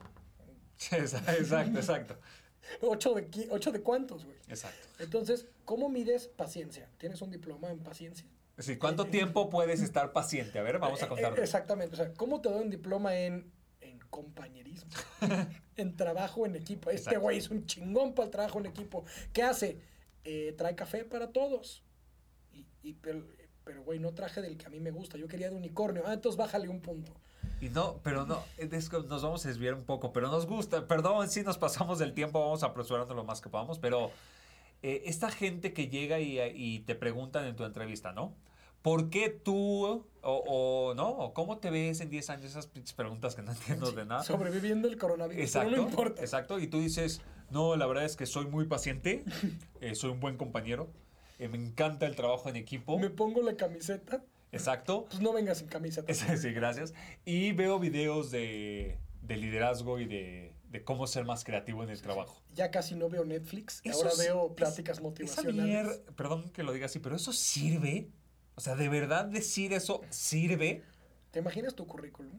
Exacto, 0.92 1.78
exacto. 1.78 2.18
¿Ocho 2.82 3.14
de, 3.14 3.48
ocho 3.52 3.72
de 3.72 3.82
cuántos, 3.82 4.26
güey? 4.26 4.38
Exacto. 4.48 4.88
Entonces, 4.98 5.46
¿cómo 5.64 5.90
mides 5.90 6.28
paciencia? 6.28 6.90
¿Tienes 6.98 7.22
un 7.22 7.30
diploma 7.30 7.70
en 7.70 7.84
paciencia? 7.84 8.26
¿Cuánto 8.80 9.06
tiempo 9.06 9.50
puedes 9.50 9.82
estar 9.82 10.12
paciente? 10.12 10.60
A 10.60 10.64
ver, 10.64 10.80
vamos 10.80 11.02
a 11.02 11.06
Eh, 11.06 11.10
contarlo. 11.10 11.42
Exactamente. 11.42 11.94
O 11.94 11.98
sea, 11.98 12.14
¿cómo 12.14 12.42
te 12.42 12.50
doy 12.50 12.64
un 12.64 12.70
diploma 12.70 13.16
en, 13.18 13.52
en 13.82 14.00
compañerismo? 14.10 14.90
en 15.78 15.96
trabajo 15.96 16.46
en 16.46 16.56
equipo. 16.56 16.90
Este 16.90 17.02
Exacto. 17.10 17.22
güey 17.22 17.38
es 17.38 17.50
un 17.50 17.66
chingón 17.66 18.14
para 18.14 18.26
el 18.26 18.32
trabajo 18.32 18.60
en 18.60 18.66
equipo. 18.68 19.06
¿Qué 19.34 19.44
hace? 19.44 19.80
Eh, 20.24 20.54
trae 20.58 20.76
café 20.76 21.06
para 21.06 21.32
todos. 21.32 21.84
Y, 22.52 22.66
y 22.84 22.94
pero, 22.94 23.24
pero, 23.64 23.84
güey, 23.84 24.00
no 24.00 24.14
traje 24.14 24.42
del 24.42 24.58
que 24.58 24.66
a 24.66 24.70
mí 24.70 24.80
me 24.80 24.92
gusta. 24.92 25.18
Yo 25.18 25.28
quería 25.28 25.50
de 25.50 25.56
unicornio. 25.56 26.04
Ah, 26.06 26.14
entonces 26.14 26.38
bájale 26.38 26.68
un 26.68 26.82
punto. 26.82 27.14
Y 27.62 27.70
no, 27.70 28.00
pero 28.04 28.26
no, 28.26 28.44
es 28.58 28.90
que 28.90 28.98
nos 29.04 29.22
vamos 29.22 29.46
a 29.46 29.50
desviar 29.50 29.74
un 29.74 29.84
poco, 29.84 30.14
pero 30.14 30.30
nos 30.30 30.46
gusta, 30.46 30.88
perdón 30.88 31.30
si 31.30 31.42
nos 31.44 31.58
pasamos 31.58 32.00
del 32.00 32.14
tiempo, 32.14 32.40
vamos 32.40 32.64
apresurando 32.64 33.14
lo 33.14 33.26
más 33.26 33.42
que 33.42 33.50
podamos, 33.50 33.80
pero 33.80 34.12
eh, 34.82 35.04
esta 35.06 35.30
gente 35.30 35.74
que 35.74 35.90
llega 35.90 36.20
y, 36.22 36.40
y 36.40 36.80
te 36.82 36.96
preguntan 36.96 37.46
en 37.46 37.58
tu 37.58 37.66
entrevista, 37.66 38.14
¿no? 38.14 38.34
¿Por 38.82 39.10
qué 39.10 39.30
tú, 39.30 39.86
o, 39.86 40.04
o, 40.22 40.94
no? 40.96 41.10
¿O 41.10 41.34
cómo 41.34 41.58
te 41.58 41.70
ves 41.70 42.00
en 42.02 42.10
10 42.10 42.30
años? 42.30 42.46
Esas 42.46 42.68
pinches 42.68 42.94
preguntas 42.94 43.36
que 43.36 43.42
no 43.42 43.52
entiendo 43.52 43.92
de 43.92 44.06
nada. 44.06 44.24
Sobreviviendo 44.24 44.88
el 44.88 44.98
coronavirus. 44.98 45.44
Exacto, 45.44 45.70
Pero 45.72 45.82
no 45.84 45.90
importa. 45.90 46.22
exacto. 46.22 46.60
Y 46.60 46.68
tú 46.68 46.80
dices, 46.80 47.22
no, 47.50 47.76
la 47.76 47.86
verdad 47.88 48.06
es 48.06 48.16
que 48.16 48.26
soy 48.26 48.46
muy 48.46 48.66
paciente, 48.66 49.24
eh, 49.82 49.96
soy 49.96 50.12
un 50.12 50.20
buen 50.20 50.38
compañero, 50.38 50.90
eh, 51.40 51.48
me 51.50 51.58
encanta 51.58 52.06
el 52.06 52.16
trabajo 52.16 52.48
en 52.50 52.56
equipo. 52.56 52.98
Me 53.00 53.10
pongo 53.10 53.42
la 53.42 53.56
camiseta. 53.56 54.24
Exacto. 54.52 55.06
Pues 55.10 55.22
no 55.22 55.34
vengas 55.34 55.60
sin 55.60 55.68
camiseta. 55.68 56.12
Sí, 56.38 56.52
gracias. 56.54 56.94
Y 57.26 57.52
veo 57.52 57.80
videos 57.80 58.32
de, 58.32 58.98
de 59.22 59.38
liderazgo 59.38 60.00
y 60.00 60.06
de, 60.06 60.54
de 60.70 60.84
cómo 60.84 61.06
ser 61.06 61.26
más 61.26 61.44
creativo 61.44 61.84
en 61.84 61.90
el 61.90 62.02
trabajo. 62.02 62.42
Ya 62.56 62.72
casi 62.72 62.96
no 62.96 63.10
veo 63.10 63.26
Netflix, 63.26 63.82
Eso 63.84 63.98
ahora 64.00 64.12
veo 64.18 64.56
pláticas 64.56 64.98
Esa 64.98 65.04
motivacionales. 65.04 65.66
mier- 65.66 66.16
perdón 66.16 66.50
que 66.52 66.64
lo 66.64 66.72
diga 66.74 66.86
así, 66.88 67.00
pero 67.00 67.16
eso 67.16 67.32
sirve. 67.34 68.10
O 68.60 68.62
sea, 68.62 68.76
¿de 68.76 68.90
verdad 68.90 69.24
decir 69.24 69.72
eso 69.72 70.02
sirve? 70.10 70.82
¿Te 71.32 71.40
imaginas 71.40 71.74
tu 71.76 71.88
currículum? 71.88 72.34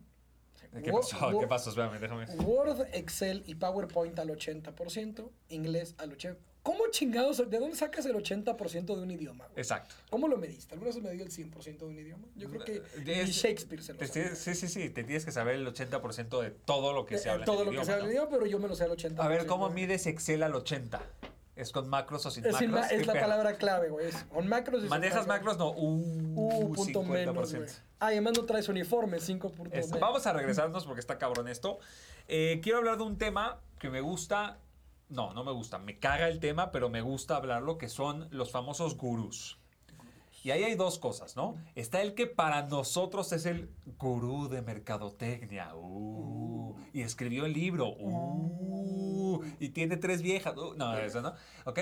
¿Qué 0.85 0.93
pasó? 0.93 1.17
wo- 1.31 1.41
¿Qué 1.41 1.47
pasó? 1.47 1.71
Espérame, 1.71 1.99
déjame. 1.99 2.27
Word, 2.45 2.83
Excel 2.93 3.43
y 3.47 3.55
PowerPoint 3.55 4.19
al 4.19 4.29
80%, 4.29 5.31
inglés 5.49 5.95
al 5.97 6.15
80%. 6.15 6.37
¿Cómo 6.62 6.85
chingados? 6.91 7.39
¿De 7.49 7.59
dónde 7.59 7.75
sacas 7.75 8.05
el 8.05 8.15
80% 8.17 8.95
de 8.95 9.03
un 9.03 9.11
idioma? 9.11 9.47
güey? 9.47 9.61
Exacto. 9.61 9.95
¿Cómo 10.11 10.29
lo 10.29 10.37
mediste? 10.37 10.75
¿Alguna 10.75 10.91
vez 10.93 11.03
medió 11.03 11.25
el 11.25 11.31
100% 11.31 11.79
de 11.79 11.85
un 11.87 11.99
idioma? 11.99 12.27
Yo 12.37 12.50
creo 12.50 12.65
que 12.67 12.83
Es- 13.23 13.31
Shakespeare 13.31 13.83
se 13.83 13.95
lo 13.95 14.07
sabe. 14.07 14.37
sí, 14.37 14.55
sí, 14.55 14.69
sí. 14.69 14.91
Te 14.91 15.03
tienes 15.05 15.25
que 15.25 15.33
saber 15.33 15.55
el 15.55 15.67
80% 15.67 16.43
de 16.43 16.50
todo 16.50 16.93
lo 16.93 17.07
que 17.07 17.17
se 17.17 17.29
Eh, 17.29 17.31
habla. 17.31 17.45
en 17.45 17.47
Todo 17.47 17.61
el 17.61 17.65
lo 17.65 17.71
que 17.71 17.77
idioma, 17.77 17.87
sea 17.87 17.97
el 17.97 18.03
¿no? 18.05 18.11
idioma, 18.11 18.29
pero 18.29 18.45
yo 18.45 18.59
me 18.59 18.69
lo 18.69 18.77
sé 18.77 18.85
al 18.85 18.91
80%. 18.91 19.23
A 19.25 19.29
ver, 19.29 19.47
¿cómo 19.47 19.71
mides 19.71 20.07
Excel 20.07 20.43
al 20.43 20.55
80? 20.55 21.00
¿Es 21.61 21.73
con 21.73 21.88
macros 21.88 22.25
o 22.26 22.31
sin 22.31 22.45
Es, 22.47 22.52
macros? 22.55 22.87
sin 22.88 22.99
es 23.00 23.07
¿Qué 23.07 23.12
la 23.14 23.21
palabra 23.21 23.55
clave, 23.57 23.90
güey. 23.90 24.07
Con 24.33 24.49
macros 24.49 24.79
y 24.79 24.83
sin 24.83 24.90
¿Manejas 24.90 25.26
macros? 25.26 25.59
No. 25.59 25.71
Uh, 25.73 26.00
Uh, 26.37 26.73
punto 26.73 27.02
50%. 27.02 27.09
menos, 27.09 27.55
güey. 27.55 27.69
Ah, 27.99 28.11
y 28.12 28.14
además 28.17 28.33
no 28.38 28.45
traes 28.47 28.69
uniforme, 28.69 29.21
5 29.21 29.52
puntos 29.52 29.79
Es- 29.79 29.87
menos. 29.88 30.00
vamos 30.00 30.26
a 30.26 30.33
regresarnos 30.33 30.85
porque 30.87 31.00
está 31.00 31.19
cabrón 31.19 31.49
esto. 31.49 31.79
Eh, 32.29 32.61
quiero 32.62 32.79
hablar 32.79 32.97
de 32.97 33.02
un 33.05 33.19
tema 33.19 33.61
que 33.79 33.90
me 33.90 34.00
gusta. 34.00 34.59
No, 35.11 35.35
no 35.35 35.45
me 35.45 35.52
gusta. 35.52 35.79
Me 35.79 35.99
caga 35.99 36.29
el 36.29 36.40
tema, 36.40 36.71
pero 36.73 36.88
me 36.88 37.02
gusta 37.02 37.37
hablarlo, 37.37 37.76
que 37.79 37.88
son 37.88 38.29
los 38.31 38.50
famosos 38.50 38.97
gurús. 38.97 39.60
Y 40.42 40.52
ahí 40.52 40.64
hay 40.64 40.75
dos 40.75 40.99
cosas, 40.99 41.37
¿no? 41.37 41.56
Está 41.75 42.00
el 42.00 42.14
que 42.14 42.26
para 42.26 42.62
nosotros 42.62 43.32
es 43.32 43.44
el 43.44 43.70
gurú 43.99 44.49
de 44.49 44.62
mercadotecnia. 44.62 45.75
Uh, 45.75 46.75
y 46.94 47.02
escribió 47.02 47.44
el 47.44 47.52
libro. 47.52 47.90
Uh, 47.90 49.44
y 49.59 49.68
tiene 49.70 49.99
tres 49.99 50.23
viejas. 50.23 50.56
Uh, 50.56 50.75
no, 50.76 50.97
eso 50.97 51.20
no. 51.20 51.35
¿Ok? 51.66 51.80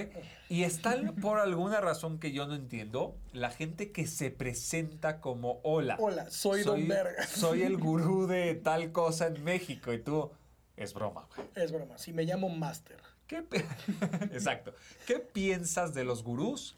Y 0.48 0.64
está 0.64 0.96
por 1.20 1.38
alguna 1.38 1.80
razón 1.80 2.18
que 2.18 2.32
yo 2.32 2.46
no 2.46 2.56
entiendo, 2.56 3.16
la 3.32 3.50
gente 3.50 3.92
que 3.92 4.08
se 4.08 4.32
presenta 4.32 5.20
como 5.20 5.60
hola. 5.62 5.96
Hola, 6.00 6.28
soy 6.28 6.64
Don 6.64 6.88
Verga. 6.88 7.26
Soy 7.28 7.62
el 7.62 7.76
gurú 7.78 8.26
de 8.26 8.56
tal 8.56 8.90
cosa 8.90 9.28
en 9.28 9.44
México 9.44 9.92
y 9.92 10.02
tú, 10.02 10.32
es 10.76 10.94
broma, 10.94 11.28
güey. 11.34 11.46
Es 11.54 11.70
broma, 11.70 11.96
si 11.96 12.12
me 12.12 12.24
llamo 12.24 12.48
Master. 12.48 12.98
¿Qué 13.28 13.44
Exacto. 14.32 14.74
¿Qué 15.06 15.20
piensas 15.20 15.94
de 15.94 16.02
los 16.02 16.24
gurús? 16.24 16.76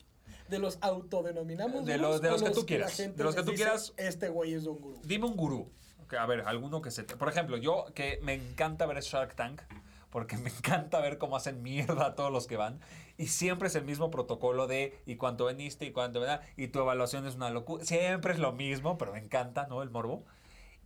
De 0.50 0.59
los 0.59 0.78
autodenominamos. 0.80 1.85
De 1.87 1.97
gurús 1.97 2.11
los- 2.11 2.21
de 2.23 2.28
o 2.28 2.33
los 2.33 2.42
que 2.42 2.50
tú 2.50 2.66
quieras, 2.66 2.97
de 2.99 3.25
los 3.25 3.35
que 3.35 3.42
tú 3.42 3.52
quieras. 3.54 3.92
Este 3.97 4.28
güey 4.28 4.54
es 4.54 4.66
un 4.66 4.78
gurú. 4.80 5.00
Dime 5.04 5.26
un 5.26 5.37
gurú. 5.37 5.71
Ok, 6.02 6.14
a 6.14 6.26
ver, 6.26 6.42
alguno 6.47 6.83
que 6.83 6.90
se 6.90 7.04
te... 7.04 7.16
Por 7.16 7.28
ejemplo, 7.28 7.57
yo 7.57 7.87
que 7.95 8.19
me 8.23 8.35
encanta 8.35 8.85
ver 8.87 9.00
Shark 9.00 9.35
Tank, 9.37 9.62
porque 10.11 10.37
me 10.37 10.50
encanta 10.50 11.00
ver 11.00 11.19
cómo 11.19 11.37
hacen 11.37 11.62
mierda 11.62 12.07
a 12.07 12.14
todos 12.16 12.33
los 12.33 12.47
que 12.49 12.57
van, 12.57 12.80
y 13.16 13.28
siempre 13.28 13.69
es 13.69 13.75
el 13.76 13.85
mismo 13.85 14.11
protocolo 14.11 14.66
de 14.66 14.99
y 15.07 15.16
cuánto 15.16 15.45
veniste 15.45 15.85
y 15.87 15.92
cuánto, 15.92 16.19
¿verdad? 16.21 16.40
Y 16.57 16.69
tu 16.69 16.80
evaluación 16.80 17.26
es 17.26 17.37
una 17.37 17.50
locura. 17.50 17.85
Siempre 17.85 18.33
es 18.33 18.38
lo 18.40 18.52
mismo, 18.52 18.99
pero 18.99 19.12
me 19.12 19.19
encanta, 19.21 19.66
¿no? 19.69 19.83
El 19.83 19.90
morbo. 19.90 20.25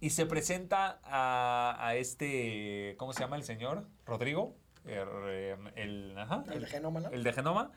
Y 0.00 0.10
se 0.10 0.26
presenta 0.26 0.98
a, 1.04 1.76
a 1.80 1.94
este, 1.96 2.94
¿cómo 2.98 3.14
se 3.14 3.20
llama 3.20 3.36
el 3.36 3.44
señor? 3.44 3.86
Rodrigo. 4.04 4.54
El, 4.84 5.56
el, 5.76 6.14
ajá, 6.18 6.44
El 6.52 6.60
de 6.60 6.66
Genómala. 6.66 7.08
el 7.10 7.22
de 7.22 7.32
Genoma, 7.32 7.70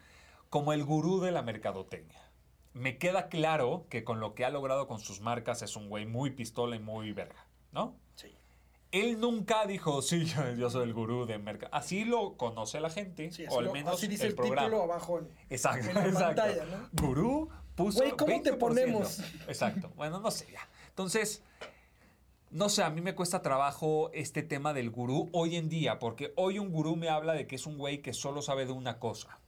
como 0.49 0.73
el 0.73 0.83
gurú 0.83 1.19
de 1.19 1.31
la 1.31 1.41
mercadotecnia. 1.41 2.21
Me 2.73 2.97
queda 2.97 3.27
claro 3.29 3.85
que 3.89 4.03
con 4.03 4.19
lo 4.19 4.35
que 4.35 4.45
ha 4.45 4.49
logrado 4.49 4.87
con 4.87 4.99
sus 4.99 5.19
marcas 5.21 5.61
es 5.61 5.75
un 5.75 5.89
güey 5.89 6.05
muy 6.05 6.31
pistola 6.31 6.75
y 6.75 6.79
muy 6.79 7.11
verga, 7.11 7.45
¿no? 7.71 7.95
Sí. 8.15 8.35
Él 8.91 9.19
nunca 9.19 9.65
dijo, 9.65 10.01
sí, 10.01 10.25
yo, 10.25 10.53
yo 10.53 10.69
soy 10.69 10.83
el 10.83 10.93
gurú 10.93 11.25
de 11.25 11.39
mercado. 11.39 11.73
Así 11.73 12.05
lo 12.05 12.37
conoce 12.37 12.79
la 12.79 12.89
gente, 12.89 13.31
Sí, 13.31 13.45
o 13.49 13.59
al 13.59 13.65
lo- 13.65 13.73
menos 13.73 13.95
así 13.95 14.07
dice 14.07 14.23
el, 14.25 14.29
el, 14.29 14.35
programa. 14.35 14.67
título 14.67 14.83
abajo. 14.83 15.19
en- 15.19 15.29
Exacto, 15.49 15.89
en 15.89 15.95
la 15.95 16.05
exacto. 16.05 16.41
pantalla, 16.43 16.65
¿no? 16.65 16.89
Gurú 17.01 17.49
puso 17.75 17.99
Güey, 17.99 18.11
¿cómo 18.11 18.41
te 18.41 18.51
20%. 18.53 18.57
ponemos? 18.59 19.19
Exacto. 19.47 19.91
Bueno, 19.95 20.19
no 20.19 20.29
sé 20.31 20.47
ya. 20.51 20.61
Entonces, 20.89 21.43
no 22.51 22.69
sé, 22.69 22.83
a 22.83 22.89
mí 22.89 23.01
me 23.01 23.13
cuesta 23.15 23.41
trabajo 23.41 24.09
este 24.13 24.41
tema 24.43 24.73
del 24.73 24.89
gurú 24.91 25.29
hoy 25.33 25.55
en 25.57 25.67
día, 25.67 25.99
porque 25.99 26.31
hoy 26.37 26.59
un 26.59 26.69
gurú 26.71 26.95
me 26.95 27.09
habla 27.09 27.33
de 27.33 27.45
que 27.47 27.55
es 27.55 27.65
un 27.65 27.77
güey 27.77 28.01
que 28.01 28.13
solo 28.13 28.41
sabe 28.41 28.65
de 28.65 28.71
una 28.71 28.99
cosa. 28.99 29.39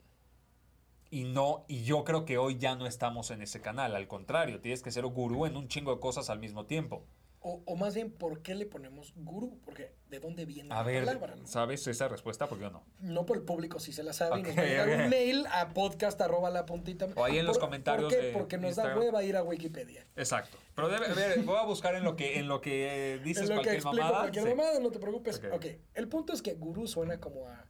Y 1.11 1.23
no, 1.23 1.65
y 1.67 1.83
yo 1.83 2.03
creo 2.03 2.23
que 2.25 2.37
hoy 2.37 2.57
ya 2.59 2.75
no 2.75 2.85
estamos 2.85 3.31
en 3.31 3.41
ese 3.41 3.61
canal, 3.61 3.95
al 3.95 4.07
contrario, 4.07 4.61
tienes 4.61 4.83
que 4.83 4.91
ser 4.91 5.05
gurú 5.07 5.45
en 5.47 5.57
un 5.57 5.67
chingo 5.67 5.93
de 5.93 5.99
cosas 5.99 6.29
al 6.29 6.39
mismo 6.39 6.65
tiempo. 6.65 7.03
O, 7.41 7.61
o 7.65 7.77
más 7.77 7.95
bien, 7.95 8.11
¿por 8.11 8.41
qué 8.41 8.53
le 8.53 8.65
ponemos 8.65 9.13
gurú? 9.15 9.57
Porque 9.63 9.93
¿de 10.09 10.19
dónde 10.19 10.43
viene 10.45 10.73
A 10.73 10.79
la 10.79 10.83
ver, 10.83 11.05
palabra? 11.05 11.35
¿no? 11.37 11.47
¿sabes 11.47 11.87
esa 11.87 12.09
respuesta? 12.09 12.47
Porque 12.49 12.65
yo 12.65 12.69
no. 12.69 12.83
No 12.99 13.25
por 13.25 13.37
el 13.37 13.43
público 13.43 13.79
si 13.79 13.93
se 13.93 14.03
la 14.03 14.11
sabe 14.11 14.41
y 14.41 14.43
nos 14.43 14.51
Ok, 14.51 14.57
va 14.57 14.61
a 14.61 14.65
llegar 14.65 14.89
ok. 14.89 14.95
un 15.05 15.09
mail 15.09 15.45
a 15.49 15.69
podcast 15.69 16.19
arroba 16.19 16.49
la 16.49 16.65
puntita. 16.65 17.07
O 17.15 17.23
ahí 17.23 17.37
en 17.39 17.45
los 17.45 17.57
¿Por- 17.57 17.67
comentarios 17.69 18.11
¿Por 18.13 18.19
qué? 18.21 18.27
de 18.27 18.33
Porque 18.33 18.57
nos 18.57 18.75
da 18.75 18.93
hueva 18.97 19.23
ir 19.23 19.37
a 19.37 19.43
Wikipedia. 19.43 20.05
Exacto. 20.17 20.57
Pero 20.75 20.89
debe, 20.89 21.05
a 21.05 21.13
ver, 21.13 21.39
voy 21.43 21.55
a 21.55 21.63
buscar 21.63 21.95
en 21.95 22.03
lo 22.03 22.17
que, 22.17 22.39
en 22.39 22.49
lo 22.49 22.59
que 22.59 23.13
eh, 23.15 23.19
dices 23.23 23.43
en 23.49 23.55
lo 23.55 23.61
que 23.61 23.67
cualquier 23.69 23.75
explico 23.77 23.95
mamada. 24.03 24.19
cualquier 24.19 24.43
Sí. 24.43 24.49
mamada, 24.49 24.79
no 24.81 24.91
te 24.91 24.99
preocupes. 24.99 25.41
Ok, 25.53 25.65
el 25.93 26.07
punto 26.09 26.33
es 26.33 26.41
que 26.41 26.53
gurú 26.55 26.87
suena 26.87 27.21
como 27.21 27.47
a... 27.47 27.65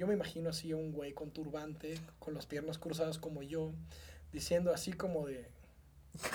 Yo 0.00 0.06
me 0.06 0.14
imagino 0.14 0.48
así 0.48 0.72
a 0.72 0.76
un 0.76 0.92
güey 0.92 1.12
con 1.12 1.30
turbante, 1.30 1.98
con 2.18 2.32
las 2.32 2.46
piernas 2.46 2.78
cruzadas 2.78 3.18
como 3.18 3.42
yo, 3.42 3.74
diciendo 4.32 4.72
así 4.72 4.94
como 4.94 5.26
de... 5.26 5.46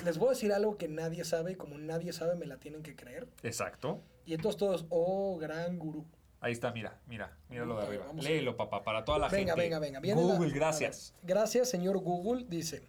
Les 0.06 0.20
voy 0.20 0.28
a 0.28 0.32
decir 0.34 0.54
algo 0.54 0.78
que 0.78 0.88
nadie 0.88 1.24
sabe 1.24 1.54
y 1.54 1.56
como 1.56 1.80
nadie 1.80 2.14
sabe 2.14 2.36
me 2.36 2.46
la 2.46 2.58
tienen 2.58 2.84
que 2.84 2.96
creer. 2.96 3.28
Exacto. 3.42 4.04
Y 4.24 4.36
entonces 4.36 4.60
todos, 4.60 4.86
oh, 4.90 5.36
gran 5.40 5.80
gurú. 5.80 6.06
Ahí 6.42 6.52
está, 6.52 6.72
mira, 6.74 7.00
mira, 7.08 7.36
mira 7.50 7.66
lo 7.66 7.78
de 7.80 7.88
arriba. 7.88 8.06
vamos 8.06 8.24
Léelo, 8.24 8.56
papá, 8.56 8.84
para 8.84 9.04
toda 9.04 9.18
la 9.18 9.30
Venga, 9.30 9.54
gente. 9.56 9.62
venga, 9.64 9.80
venga. 9.80 10.00
Viene 10.00 10.24
la- 10.24 10.36
Google, 10.36 10.54
gracias. 10.54 11.16
gracias, 11.24 11.68
señor 11.68 11.98
Google. 11.98 12.46
Dice, 12.48 12.84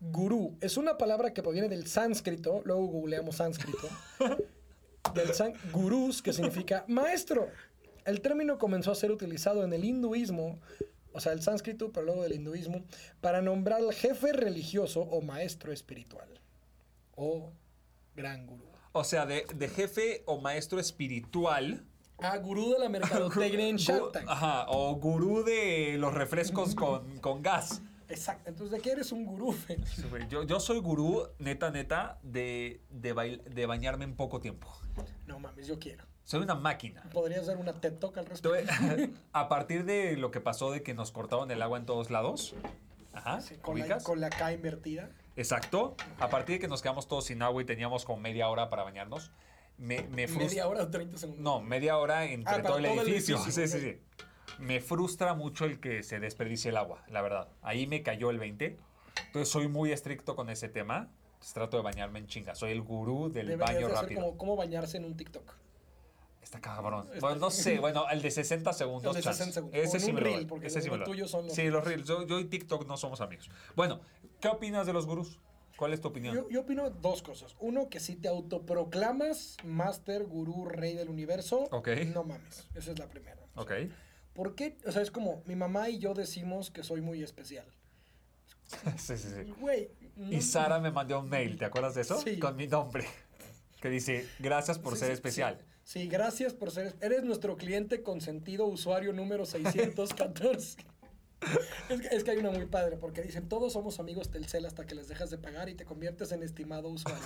gurú 0.00 0.56
es 0.60 0.76
una 0.76 0.98
palabra 0.98 1.32
que 1.34 1.42
proviene 1.42 1.68
del 1.68 1.88
sánscrito, 1.88 2.62
luego 2.64 2.86
googleamos 2.86 3.34
sánscrito, 3.34 3.88
del 5.14 5.34
san 5.34 5.52
gurús, 5.72 6.22
que 6.22 6.32
significa 6.32 6.84
maestro. 6.86 7.48
El 8.04 8.20
término 8.20 8.58
comenzó 8.58 8.90
a 8.90 8.94
ser 8.94 9.10
utilizado 9.10 9.64
en 9.64 9.72
el 9.72 9.84
hinduismo, 9.84 10.58
o 11.12 11.20
sea, 11.20 11.32
el 11.32 11.42
sánscrito, 11.42 11.92
pero 11.92 12.06
luego 12.06 12.22
del 12.22 12.32
hinduismo, 12.32 12.82
para 13.20 13.42
nombrar 13.42 13.80
al 13.80 13.92
jefe 13.92 14.32
religioso 14.32 15.00
o 15.02 15.20
maestro 15.20 15.72
espiritual. 15.72 16.28
O 17.14 17.52
gran 18.16 18.46
gurú. 18.46 18.64
O 18.92 19.04
sea, 19.04 19.26
de, 19.26 19.44
de 19.54 19.68
jefe 19.68 20.22
o 20.26 20.38
maestro 20.40 20.78
espiritual. 20.80 21.84
Ah, 22.18 22.36
gurú 22.38 22.72
de 22.72 22.78
la 22.78 22.88
mercadotecnia 22.88 23.68
en 23.68 23.76
Shark 23.78 24.12
Tank. 24.12 24.26
Ajá, 24.28 24.66
o 24.68 24.94
gurú 24.96 25.42
de 25.44 25.96
los 25.98 26.12
refrescos 26.14 26.74
con, 26.74 27.18
con 27.20 27.42
gas. 27.42 27.82
Exacto. 28.08 28.48
Entonces, 28.50 28.76
¿de 28.76 28.80
qué 28.82 28.90
eres 28.92 29.10
un 29.12 29.24
gurú? 29.24 29.56
Yo, 30.28 30.42
yo 30.44 30.60
soy 30.60 30.78
gurú, 30.80 31.26
neta, 31.38 31.70
neta, 31.70 32.18
de, 32.22 32.80
de, 32.90 33.14
bail- 33.14 33.42
de 33.44 33.64
bañarme 33.66 34.04
en 34.04 34.14
poco 34.14 34.40
tiempo. 34.40 34.68
No 35.26 35.38
mames, 35.38 35.66
yo 35.66 35.78
quiero. 35.78 36.04
Soy 36.24 36.40
una 36.42 36.54
máquina. 36.54 37.02
¿Podrías 37.12 37.46
dar 37.46 37.56
una 37.56 37.72
TED 37.72 37.94
Talk 37.98 38.16
al 38.18 38.26
respecto? 38.26 38.54
A 39.32 39.48
partir 39.48 39.84
de 39.84 40.16
lo 40.16 40.30
que 40.30 40.40
pasó 40.40 40.70
de 40.70 40.82
que 40.82 40.94
nos 40.94 41.10
cortaron 41.10 41.50
el 41.50 41.60
agua 41.62 41.78
en 41.78 41.86
todos 41.86 42.10
lados. 42.10 42.54
Ajá, 43.12 43.40
Sí, 43.40 43.56
con, 43.56 43.78
la, 43.78 43.98
con 43.98 44.20
la 44.20 44.30
K 44.30 44.52
invertida. 44.52 45.10
Exacto. 45.36 45.96
A 46.18 46.28
partir 46.30 46.56
de 46.56 46.60
que 46.60 46.68
nos 46.68 46.80
quedamos 46.80 47.08
todos 47.08 47.24
sin 47.26 47.42
agua 47.42 47.60
y 47.60 47.64
teníamos 47.66 48.04
como 48.04 48.20
media 48.20 48.48
hora 48.48 48.70
para 48.70 48.84
bañarnos, 48.84 49.30
me, 49.76 50.02
me 50.08 50.26
frustra. 50.28 50.46
Media 50.48 50.68
hora 50.68 50.82
o 50.84 50.88
30 50.90 51.18
segundos. 51.18 51.42
No, 51.42 51.60
media 51.60 51.98
hora 51.98 52.24
entre 52.24 52.54
Ah, 52.54 52.62
todo 52.62 52.78
el 52.78 52.84
todo 52.84 52.92
el 53.02 53.08
edificio. 53.08 53.36
edificio, 53.36 53.66
sí, 53.66 53.68
sí, 53.68 53.76
ok. 53.76 53.82
sí. 53.98 54.00
Me 54.58 54.80
frustra 54.80 55.34
mucho 55.34 55.64
el 55.64 55.80
que 55.80 56.02
se 56.02 56.20
desperdicie 56.20 56.70
el 56.70 56.76
agua, 56.76 57.02
la 57.08 57.20
verdad. 57.22 57.48
Ahí 57.62 57.86
me 57.86 58.02
cayó 58.02 58.30
el 58.30 58.38
20. 58.38 58.78
Entonces 59.26 59.48
soy 59.50 59.68
muy 59.68 59.92
estricto 59.92 60.36
con 60.36 60.48
ese 60.50 60.68
tema. 60.68 61.10
Trato 61.52 61.76
de 61.76 61.82
bañarme 61.82 62.20
en 62.20 62.26
chinga. 62.28 62.54
Soy 62.54 62.70
el 62.70 62.82
gurú 62.82 63.30
del 63.30 63.48
Deberías 63.48 63.74
baño 63.74 63.88
rápido. 63.88 64.20
como 64.20 64.36
cómo 64.38 64.56
bañarse 64.56 64.96
en 64.98 65.04
un 65.04 65.16
TikTok. 65.16 65.52
Está 66.42 66.60
cabrón. 66.60 67.06
Está- 67.06 67.20
Bueno, 67.20 67.36
no 67.36 67.50
sé. 67.50 67.78
Bueno, 67.78 68.04
el 68.10 68.20
de 68.20 68.30
60 68.30 68.72
segundos. 68.72 69.14
El 69.16 69.22
de 69.22 69.24
chance. 69.24 69.38
60 69.38 69.54
segundos. 69.54 69.80
Ese 69.80 70.00
sí 70.00 70.12
me 70.12 70.20
reel, 70.20 70.46
porque 70.46 70.66
Ese 70.66 70.82
sí 70.82 70.90
me 70.90 70.98
lo 70.98 71.28
son 71.28 71.46
los 71.46 71.54
Sí, 71.54 71.68
los 71.68 71.84
reels. 71.84 72.06
Yo, 72.06 72.26
yo 72.26 72.38
y 72.40 72.44
TikTok 72.46 72.86
no 72.86 72.96
somos 72.96 73.20
amigos. 73.20 73.50
Bueno, 73.76 74.00
¿qué 74.40 74.48
opinas 74.48 74.86
de 74.86 74.92
los 74.92 75.06
gurús? 75.06 75.38
¿Cuál 75.76 75.94
es 75.94 76.00
tu 76.00 76.08
opinión? 76.08 76.34
Yo, 76.34 76.48
yo 76.50 76.60
opino 76.60 76.90
dos 76.90 77.22
cosas. 77.22 77.56
Uno, 77.58 77.88
que 77.88 77.98
si 78.00 78.14
te 78.16 78.28
autoproclamas 78.28 79.56
máster, 79.64 80.24
gurú, 80.24 80.66
rey 80.66 80.94
del 80.94 81.08
universo, 81.08 81.68
Ok. 81.70 81.88
no 82.12 82.24
mames. 82.24 82.66
Esa 82.74 82.92
es 82.92 82.98
la 82.98 83.08
primera. 83.08 83.38
Ok. 83.54 83.72
¿Por 84.34 84.54
qué? 84.54 84.76
O 84.86 84.92
sea, 84.92 85.02
es 85.02 85.10
como 85.10 85.42
mi 85.46 85.56
mamá 85.56 85.88
y 85.88 85.98
yo 85.98 86.14
decimos 86.14 86.70
que 86.70 86.82
soy 86.82 87.00
muy 87.00 87.22
especial. 87.22 87.66
sí, 88.98 89.16
sí, 89.16 89.28
sí. 89.28 89.52
Güey. 89.60 89.90
no- 90.16 90.32
Y 90.32 90.40
Sara 90.42 90.78
me 90.78 90.90
mandó 90.90 91.20
un 91.20 91.28
mail, 91.28 91.56
¿te 91.58 91.64
acuerdas 91.64 91.94
de 91.94 92.02
eso? 92.02 92.20
Sí. 92.20 92.38
Con 92.38 92.56
mi 92.56 92.66
nombre. 92.66 93.06
Que 93.80 93.88
dice, 93.90 94.28
gracias 94.38 94.78
por 94.78 94.94
Sí, 94.94 95.00
ser 95.00 95.08
sí, 95.08 95.14
especial. 95.14 95.58
Sí, 95.58 95.64
sí, 95.84 96.08
gracias 96.08 96.54
por 96.54 96.70
ser. 96.70 96.94
Eres 97.00 97.24
nuestro 97.24 97.56
cliente 97.56 98.02
consentido, 98.02 98.66
usuario 98.66 99.12
número 99.12 99.44
614. 99.46 100.78
es, 101.88 102.00
que, 102.00 102.06
es 102.16 102.24
que 102.24 102.30
hay 102.30 102.38
una 102.38 102.50
muy 102.50 102.66
padre, 102.66 102.96
porque 102.96 103.22
dicen: 103.22 103.48
Todos 103.48 103.72
somos 103.72 103.98
amigos 104.00 104.30
Telcel 104.30 104.64
hasta 104.66 104.86
que 104.86 104.94
les 104.94 105.08
dejas 105.08 105.30
de 105.30 105.38
pagar 105.38 105.68
y 105.68 105.74
te 105.74 105.84
conviertes 105.84 106.32
en 106.32 106.42
estimado 106.42 106.88
usuario. 106.88 107.22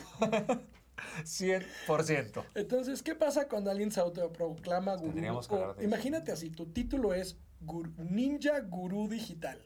100%. 1.25 2.45
Entonces, 2.55 3.03
¿qué 3.03 3.15
pasa 3.15 3.49
cuando 3.49 3.71
alguien 3.71 3.91
se 3.93 4.01
autoproclama 4.01 4.97
gurú? 4.97 5.39
O 5.51 5.77
imagínate 5.83 6.33
así, 6.33 6.51
tu 6.51 6.67
título 6.67 7.15
es 7.15 7.37
Gur- 7.65 7.95
Ninja 7.99 8.61
Gurú 8.61 9.09
Digital. 9.09 9.61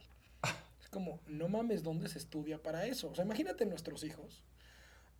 Es 0.80 0.88
como, 0.88 1.20
no 1.28 1.48
mames, 1.48 1.82
¿dónde 1.82 2.08
se 2.08 2.18
estudia 2.18 2.60
para 2.62 2.86
eso? 2.86 3.10
O 3.10 3.14
sea, 3.14 3.24
imagínate 3.24 3.64
nuestros 3.66 4.02
hijos 4.04 4.42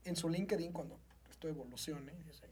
en 0.05 0.17
su 0.17 0.29
LinkedIn 0.29 0.73
cuando 0.73 0.99
esto 1.31 1.49
evolucione. 1.49 2.13
dicen, 2.27 2.51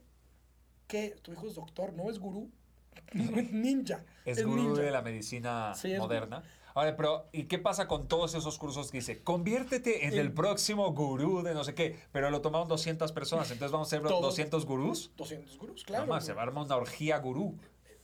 ¿Qué? 0.89 1.15
¿Tu 1.21 1.31
hijo 1.31 1.47
es 1.47 1.55
doctor? 1.55 1.93
¿No 1.93 2.09
es 2.09 2.19
gurú? 2.19 2.49
No 3.13 3.39
es 3.39 3.51
ninja. 3.51 4.03
Es 4.25 4.43
gurú 4.45 4.63
ninja. 4.63 4.81
de 4.81 4.91
la 4.91 5.01
medicina 5.01 5.73
Sí, 5.75 5.93
moderna. 5.97 6.43
Ahora, 6.75 6.95
pero 6.95 7.27
¿y 7.31 7.43
qué 7.45 7.57
pasa 7.59 7.87
con 7.87 8.07
todos 8.07 8.33
esos 8.35 8.57
cursos 8.57 8.91
que 8.91 8.97
dice, 8.97 9.23
conviértete 9.23 10.07
en 10.07 10.13
el 10.13 10.31
próximo 10.33 10.91
gurú 10.93 11.41
de 11.43 11.53
no 11.53 11.63
sé 11.63 11.73
qué? 11.75 11.97
Pero 12.11 12.29
lo 12.29 12.41
tomaron 12.41 12.67
200 12.67 13.11
personas, 13.11 13.49
entonces 13.51 13.71
vamos 13.71 13.87
a 13.87 13.91
ser 13.91 14.01
Todos. 14.01 14.21
200 14.21 14.65
gurús. 14.65 15.11
200 15.15 15.57
gurús, 15.57 15.83
claro. 15.83 16.05
no 16.05 16.13
más, 16.13 16.25
se 16.25 16.33
va 16.33 16.41
a 16.41 16.45
armar 16.45 16.65
una 16.65 16.75
orgía 16.75 17.17
gurú. 17.19 17.57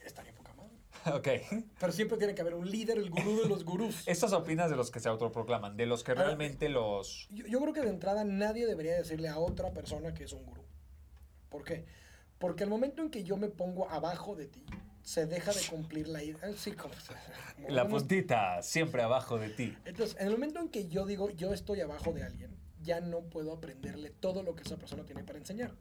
Estaría 0.04 0.34
poca 0.34 0.54
madre. 0.54 0.72
ok. 1.18 1.64
Pero 1.80 1.92
siempre 1.92 2.18
tiene 2.18 2.34
que 2.36 2.42
haber 2.42 2.54
un 2.56 2.70
líder, 2.70 2.98
el 2.98 3.10
gurú 3.10 3.42
de 3.44 3.50
los 3.50 3.64
gurús. 3.66 4.04
Estas 4.08 4.34
opinas 4.34 4.70
de 4.70 4.76
los 4.76 4.92
que 4.92 5.00
se 5.00 5.10
autoproclaman, 5.10 5.76
de 5.78 5.86
los 5.86 6.04
que 6.04 6.12
Ahora, 6.12 6.26
realmente 6.26 6.70
los... 6.70 7.28
Yo, 7.32 7.46
yo 7.48 7.60
creo 7.62 7.74
que 7.74 7.82
de 7.82 7.90
entrada 7.90 8.24
nadie 8.24 8.66
debería 8.68 8.96
decirle 8.96 9.28
a 9.30 9.38
otra 9.40 9.72
persona 9.74 10.14
que 10.14 10.24
es 10.26 10.34
un 10.34 10.44
gurú. 10.44 10.64
¿Por 11.50 11.64
qué? 11.64 11.86
Porque 12.40 12.64
el 12.64 12.70
momento 12.70 13.02
en 13.02 13.10
que 13.10 13.24
yo 13.24 13.38
me 13.38 13.48
pongo 13.50 13.90
abajo 13.90 14.36
de 14.36 14.48
ti, 14.48 14.66
se 15.04 15.26
deja 15.28 15.54
de 15.54 15.62
cumplir 15.70 16.08
la 16.08 16.24
idea. 16.24 16.52
Sí, 16.58 16.72
como, 16.72 16.94
como 17.56 17.70
La 17.70 17.88
puntita 17.88 18.62
siempre 18.64 19.02
abajo 19.04 19.38
de 19.38 19.50
ti. 19.50 19.78
Entonces, 19.86 20.16
en 20.20 20.28
el 20.28 20.34
momento 20.34 20.60
en 20.60 20.70
que 20.70 20.88
yo 20.88 21.06
digo 21.06 21.30
yo 21.30 21.54
estoy 21.54 21.82
abajo 21.82 22.12
de 22.12 22.24
alguien, 22.24 22.58
ya 22.82 23.02
no 23.02 23.22
puedo 23.22 23.52
aprenderle 23.54 24.10
todo 24.10 24.44
lo 24.44 24.56
que 24.56 24.64
esa 24.64 24.78
persona 24.78 25.06
tiene 25.06 25.24
para 25.24 25.40
enseñar. 25.40 25.76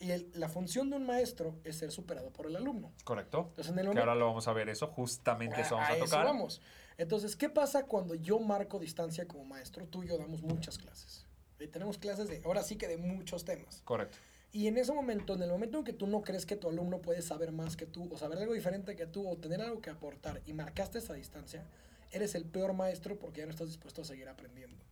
Y 0.00 0.12
el- 0.12 0.30
la 0.34 0.48
función 0.48 0.88
de 0.90 0.96
un 0.96 1.04
maestro 1.06 1.58
es 1.62 1.76
ser 1.76 1.92
superado 1.92 2.32
por 2.32 2.46
el 2.46 2.56
alumno. 2.56 2.92
¿Correcto? 3.04 3.46
Entonces, 3.50 3.72
en 3.72 3.78
el 3.78 3.82
Que 3.84 3.88
momento, 3.88 4.00
ahora 4.00 4.14
lo 4.14 4.26
vamos 4.26 4.48
a 4.48 4.52
ver 4.52 4.68
eso, 4.68 4.86
justamente 4.88 5.60
eso 5.60 5.76
vamos 5.76 5.90
a, 5.90 5.96
eso 5.96 6.04
tocar. 6.06 6.24
vamos. 6.24 6.62
Entonces, 6.96 7.36
¿qué 7.36 7.48
pasa 7.50 7.84
cuando 7.86 8.14
yo 8.14 8.38
marco 8.40 8.78
distancia 8.78 9.26
como 9.28 9.44
maestro? 9.44 9.86
Tú 9.86 10.02
y 10.02 10.08
yo 10.08 10.18
damos 10.18 10.42
muchas 10.42 10.78
clases. 10.78 11.26
Y 11.58 11.66
tenemos 11.68 11.98
clases 11.98 12.28
de, 12.28 12.40
ahora 12.44 12.62
sí 12.62 12.76
que 12.76 12.88
de 12.88 12.96
muchos 12.96 13.44
temas. 13.44 13.82
Correcto. 13.84 14.16
Y 14.52 14.66
en 14.66 14.78
ese 14.78 14.92
momento, 14.92 15.34
en 15.34 15.42
el 15.42 15.50
momento 15.50 15.78
en 15.78 15.84
que 15.84 15.92
tú 15.92 16.06
no 16.06 16.22
crees 16.22 16.44
que 16.44 16.56
tu 16.56 16.68
alumno 16.68 17.00
puede 17.00 17.22
saber 17.22 17.52
más 17.52 17.76
que 17.76 17.86
tú, 17.86 18.08
o 18.12 18.18
saber 18.18 18.38
algo 18.38 18.54
diferente 18.54 18.96
que 18.96 19.06
tú, 19.06 19.28
o 19.28 19.36
tener 19.36 19.60
algo 19.62 19.80
que 19.80 19.90
aportar, 19.90 20.40
y 20.46 20.52
marcaste 20.52 20.98
esa 20.98 21.14
distancia, 21.14 21.64
eres 22.10 22.34
el 22.34 22.44
peor 22.44 22.72
maestro 22.72 23.18
porque 23.18 23.40
ya 23.40 23.46
no 23.46 23.52
estás 23.52 23.68
dispuesto 23.68 24.02
a 24.02 24.04
seguir 24.04 24.28
aprendiendo. 24.28 24.84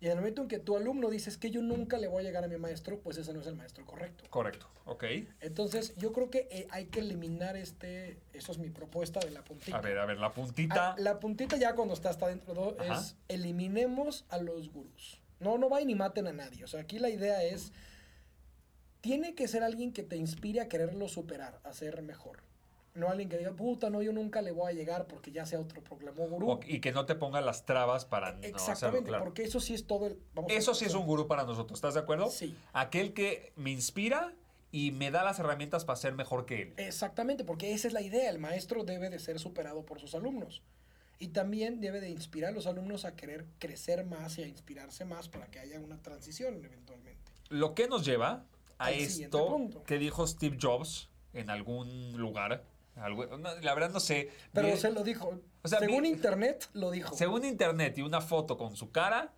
Y 0.00 0.06
en 0.06 0.12
el 0.12 0.18
momento 0.18 0.42
en 0.42 0.48
que 0.48 0.60
tu 0.60 0.76
alumno 0.76 1.10
dices 1.10 1.38
que 1.38 1.50
yo 1.50 1.60
nunca 1.60 1.98
le 1.98 2.06
voy 2.06 2.22
a 2.22 2.26
llegar 2.26 2.44
a 2.44 2.48
mi 2.48 2.56
maestro, 2.56 3.00
pues 3.00 3.16
ese 3.18 3.32
no 3.32 3.40
es 3.40 3.48
el 3.48 3.56
maestro 3.56 3.84
correcto. 3.84 4.24
Correcto. 4.30 4.68
Ok. 4.84 5.04
Entonces, 5.40 5.96
yo 5.96 6.12
creo 6.12 6.30
que 6.30 6.46
eh, 6.52 6.68
hay 6.70 6.86
que 6.86 7.00
eliminar 7.00 7.56
este, 7.56 8.16
eso 8.32 8.52
es 8.52 8.58
mi 8.58 8.70
propuesta 8.70 9.18
de 9.18 9.32
la 9.32 9.42
puntita. 9.42 9.76
A 9.76 9.80
ver, 9.80 9.98
a 9.98 10.06
ver, 10.06 10.18
la 10.18 10.32
puntita. 10.32 10.92
Ah, 10.92 10.96
la 10.98 11.18
puntita 11.18 11.56
ya 11.56 11.74
cuando 11.74 11.94
está 11.94 12.10
hasta 12.10 12.28
dentro 12.28 12.76
es 12.80 13.16
eliminemos 13.26 14.24
a 14.28 14.38
los 14.38 14.70
gurús. 14.70 15.20
No, 15.40 15.58
no 15.58 15.68
vayan 15.68 15.90
y 15.90 15.94
maten 15.96 16.28
a 16.28 16.32
nadie. 16.32 16.62
O 16.62 16.68
sea, 16.68 16.80
aquí 16.80 17.00
la 17.00 17.10
idea 17.10 17.42
es, 17.42 17.72
tiene 19.08 19.34
que 19.34 19.48
ser 19.48 19.62
alguien 19.62 19.90
que 19.94 20.02
te 20.02 20.16
inspire 20.16 20.60
a 20.60 20.68
quererlo 20.68 21.08
superar, 21.08 21.60
a 21.64 21.72
ser 21.72 22.02
mejor. 22.02 22.42
No 22.94 23.08
alguien 23.08 23.30
que 23.30 23.38
diga, 23.38 23.52
puta, 23.52 23.88
no, 23.88 24.02
yo 24.02 24.12
nunca 24.12 24.42
le 24.42 24.50
voy 24.52 24.70
a 24.70 24.74
llegar 24.74 25.06
porque 25.06 25.32
ya 25.32 25.46
sea 25.46 25.60
otro 25.60 25.82
proclamó 25.82 26.28
gurú. 26.28 26.50
o- 26.50 26.60
y 26.66 26.80
que 26.82 26.92
no 26.92 27.06
te 27.06 27.14
ponga 27.14 27.40
las 27.40 27.64
trabas 27.64 28.04
para 28.04 28.32
no 28.32 28.38
hacerlo, 28.40 28.58
Exactamente, 28.58 29.08
claro. 29.08 29.24
porque 29.24 29.44
eso 29.44 29.60
sí 29.60 29.72
es 29.72 29.86
todo 29.86 30.08
el... 30.08 30.18
vamos 30.34 30.52
Eso 30.52 30.74
sí 30.74 30.84
es 30.84 30.92
un 30.92 31.06
gurú 31.06 31.26
para 31.26 31.44
nosotros, 31.44 31.78
¿estás 31.78 31.94
de 31.94 32.00
acuerdo? 32.00 32.28
Sí. 32.28 32.54
Aquel 32.74 33.14
que 33.14 33.54
me 33.56 33.70
inspira 33.70 34.34
y 34.72 34.90
me 34.90 35.10
da 35.10 35.24
las 35.24 35.38
herramientas 35.38 35.86
para 35.86 35.96
ser 35.96 36.12
mejor 36.12 36.44
que 36.44 36.60
él. 36.60 36.74
Exactamente, 36.76 37.44
porque 37.44 37.72
esa 37.72 37.88
es 37.88 37.94
la 37.94 38.02
idea. 38.02 38.28
El 38.28 38.38
maestro 38.38 38.84
debe 38.84 39.08
de 39.08 39.18
ser 39.20 39.38
superado 39.38 39.86
por 39.86 40.00
sus 40.00 40.14
alumnos. 40.14 40.60
Y 41.18 41.28
también 41.28 41.80
debe 41.80 42.02
de 42.02 42.10
inspirar 42.10 42.50
a 42.50 42.54
los 42.54 42.66
alumnos 42.66 43.06
a 43.06 43.16
querer 43.16 43.46
crecer 43.58 44.04
más 44.04 44.36
y 44.36 44.42
a 44.42 44.46
inspirarse 44.46 45.06
más 45.06 45.30
para 45.30 45.46
que 45.46 45.60
haya 45.60 45.80
una 45.80 45.96
transición 46.02 46.62
eventualmente. 46.62 47.32
Lo 47.48 47.74
que 47.74 47.88
nos 47.88 48.04
lleva 48.04 48.44
a 48.78 48.90
esto 48.92 49.68
que 49.86 49.98
dijo 49.98 50.26
Steve 50.26 50.56
Jobs 50.60 51.08
en 51.32 51.50
algún 51.50 52.16
lugar. 52.16 52.64
algo- 52.96 53.26
no, 53.38 53.54
la 53.60 53.74
verdad 53.74 53.90
no 53.90 54.00
sé. 54.00 54.30
Pero 54.52 54.76
se 54.76 54.90
lo 54.90 55.04
dijo. 55.04 55.40
O 55.62 55.68
sea, 55.68 55.78
Según 55.80 56.04
internet, 56.06 56.68
lo 56.72 56.90
dijo. 56.90 57.14
Según 57.16 57.44
internet 57.44 57.96
y 57.98 58.02
una 58.02 58.20
foto 58.20 58.56
con 58.56 58.74
su 58.76 58.90
cara, 58.90 59.34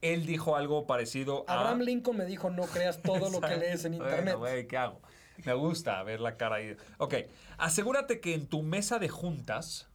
él 0.00 0.26
dijo 0.26 0.54
algo 0.56 0.86
parecido 0.86 1.44
a... 1.48 1.54
Abraham 1.60 1.80
Lincoln 1.80 2.16
me 2.16 2.24
dijo, 2.26 2.50
no 2.50 2.62
creas 2.66 3.02
todo 3.02 3.30
lo 3.30 3.40
que 3.40 3.56
lees 3.56 3.84
en 3.84 3.98
Bueno, 3.98 4.16
internet. 4.18 4.66
¿qué 4.68 4.76
hago? 4.76 5.00
Me 5.44 5.54
gusta 5.54 6.02
ver 6.02 6.20
la 6.20 6.36
cara 6.36 6.56
ahí. 6.56 6.76
Ok, 6.98 7.14
asegúrate 7.58 8.20
que 8.20 8.34
en 8.34 8.46
tu 8.46 8.62
mesa 8.62 8.98
de 8.98 9.08
juntas 9.08 9.88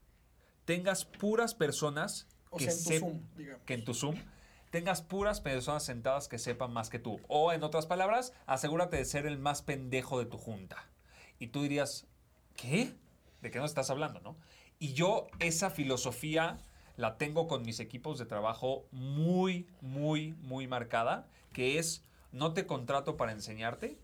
tengas 0.65 1.05
puras 1.05 1.53
personas 1.53 2.27
o 2.49 2.58
que 2.58 2.71
sea, 2.71 2.73
en 2.73 2.84
tu 2.84 2.89
sep- 2.89 2.99
Zoom, 2.99 3.21
digamos. 3.36 3.63
que 3.65 3.73
en 3.75 3.86
tu 3.86 3.93
Zoom 3.93 4.15
tengas 4.75 5.01
puras 5.01 5.39
personas 5.39 5.85
sentadas 5.85 6.27
que 6.27 6.38
sepan 6.38 6.73
más 6.73 6.89
que 6.89 6.99
tú. 6.99 7.21
O 7.29 7.53
en 7.53 7.63
otras 7.63 7.85
palabras, 7.85 8.33
asegúrate 8.45 8.97
de 8.97 9.05
ser 9.05 9.25
el 9.25 9.38
más 9.38 9.61
pendejo 9.61 10.19
de 10.19 10.25
tu 10.25 10.38
junta. 10.38 10.89
Y 11.39 11.47
tú 11.47 11.61
dirías, 11.61 12.07
¿qué? 12.57 12.93
¿De 13.41 13.51
qué 13.51 13.59
nos 13.59 13.71
estás 13.71 13.89
hablando, 13.89 14.19
no? 14.19 14.35
Y 14.77 14.91
yo 14.91 15.27
esa 15.39 15.69
filosofía 15.69 16.57
la 16.97 17.17
tengo 17.17 17.47
con 17.47 17.61
mis 17.61 17.79
equipos 17.79 18.19
de 18.19 18.25
trabajo 18.25 18.85
muy, 18.91 19.65
muy, 19.79 20.33
muy 20.41 20.67
marcada, 20.67 21.29
que 21.53 21.79
es, 21.79 22.03
no 22.33 22.53
te 22.53 22.65
contrato 22.65 23.15
para 23.15 23.31
enseñarte, 23.31 23.97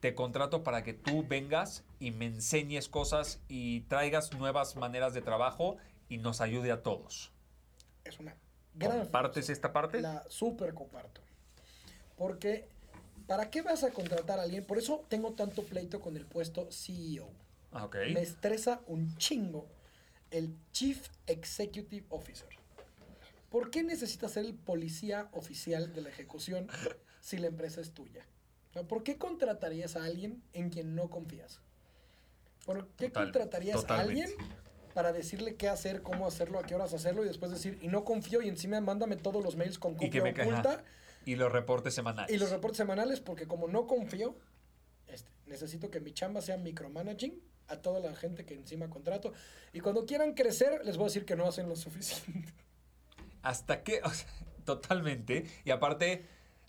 te 0.00 0.16
contrato 0.16 0.64
para 0.64 0.82
que 0.82 0.94
tú 0.94 1.24
vengas 1.28 1.84
y 2.00 2.10
me 2.10 2.26
enseñes 2.26 2.88
cosas 2.88 3.40
y 3.46 3.82
traigas 3.82 4.32
nuevas 4.36 4.74
maneras 4.74 5.14
de 5.14 5.22
trabajo 5.22 5.76
y 6.08 6.18
nos 6.18 6.40
ayude 6.40 6.72
a 6.72 6.82
todos. 6.82 7.30
Es 8.02 8.18
una 8.18 8.34
gran 8.78 9.00
¿Compartes 9.00 9.50
esta 9.50 9.72
parte? 9.72 10.00
La 10.00 10.24
super 10.28 10.72
comparto. 10.74 11.20
Porque, 12.16 12.66
¿para 13.26 13.50
qué 13.50 13.62
vas 13.62 13.84
a 13.84 13.90
contratar 13.90 14.38
a 14.38 14.42
alguien? 14.42 14.64
Por 14.64 14.78
eso 14.78 15.04
tengo 15.08 15.32
tanto 15.32 15.62
pleito 15.64 16.00
con 16.00 16.16
el 16.16 16.24
puesto 16.26 16.68
CEO. 16.70 17.28
Ah, 17.72 17.84
Ok. 17.84 17.96
Me 18.14 18.22
estresa 18.22 18.80
un 18.86 19.16
chingo 19.18 19.66
el 20.30 20.54
Chief 20.72 21.08
Executive 21.26 22.04
Officer. 22.10 22.48
¿Por 23.50 23.70
qué 23.70 23.82
necesitas 23.82 24.32
ser 24.32 24.44
el 24.44 24.54
policía 24.54 25.28
oficial 25.32 25.94
de 25.94 26.02
la 26.02 26.10
ejecución 26.10 26.68
si 27.20 27.38
la 27.38 27.46
empresa 27.46 27.80
es 27.80 27.92
tuya? 27.92 28.26
O 28.70 28.72
sea, 28.74 28.82
¿Por 28.82 29.02
qué 29.02 29.16
contratarías 29.16 29.96
a 29.96 30.04
alguien 30.04 30.42
en 30.52 30.68
quien 30.70 30.94
no 30.94 31.08
confías? 31.08 31.60
¿Por 32.66 32.88
qué 32.88 33.06
Total- 33.08 33.24
contratarías 33.24 33.76
totalmente. 33.80 34.22
a 34.22 34.24
alguien 34.26 34.48
para 34.98 35.12
decirle 35.12 35.54
qué 35.54 35.68
hacer, 35.68 36.02
cómo 36.02 36.26
hacerlo, 36.26 36.58
a 36.58 36.64
qué 36.64 36.74
horas 36.74 36.92
hacerlo 36.92 37.22
y 37.24 37.28
después 37.28 37.52
decir, 37.52 37.78
y 37.80 37.86
no 37.86 38.02
confío 38.02 38.42
y 38.42 38.48
encima 38.48 38.80
mándame 38.80 39.14
todos 39.14 39.40
los 39.44 39.54
mails 39.54 39.78
con 39.78 39.92
Y 39.94 40.10
que 40.10 40.18
copia 40.18 40.22
me 40.24 40.34
ca- 40.34 40.42
oculta. 40.42 40.84
Y 41.24 41.36
los 41.36 41.52
reportes 41.52 41.94
semanales. 41.94 42.34
y 42.34 42.36
los 42.36 42.50
reportes 42.50 42.78
semanales 42.78 43.20
porque 43.20 43.46
como 43.46 43.68
no 43.68 43.86
confío, 43.86 44.34
este, 45.06 45.30
necesito 45.46 45.88
que 45.88 46.00
mi 46.00 46.10
chamba 46.12 46.40
sea 46.40 46.56
micromanaging 46.56 47.40
a 47.68 47.76
toda 47.76 48.00
la 48.00 48.12
gente 48.16 48.44
que 48.44 48.54
encima 48.54 48.90
contrato. 48.90 49.32
Y 49.72 49.78
cuando 49.78 50.04
quieran 50.04 50.34
crecer, 50.34 50.80
les 50.84 50.96
voy 50.96 51.04
a 51.04 51.06
decir 51.10 51.24
que 51.24 51.36
no 51.36 51.46
hacen 51.46 51.68
lo 51.68 51.76
suficiente. 51.76 52.52
Hasta 53.42 53.84
que, 53.84 54.00
o 54.02 54.10
sea, 54.10 54.26
totalmente. 54.64 55.46
Y 55.64 55.70
aparte, 55.70 56.26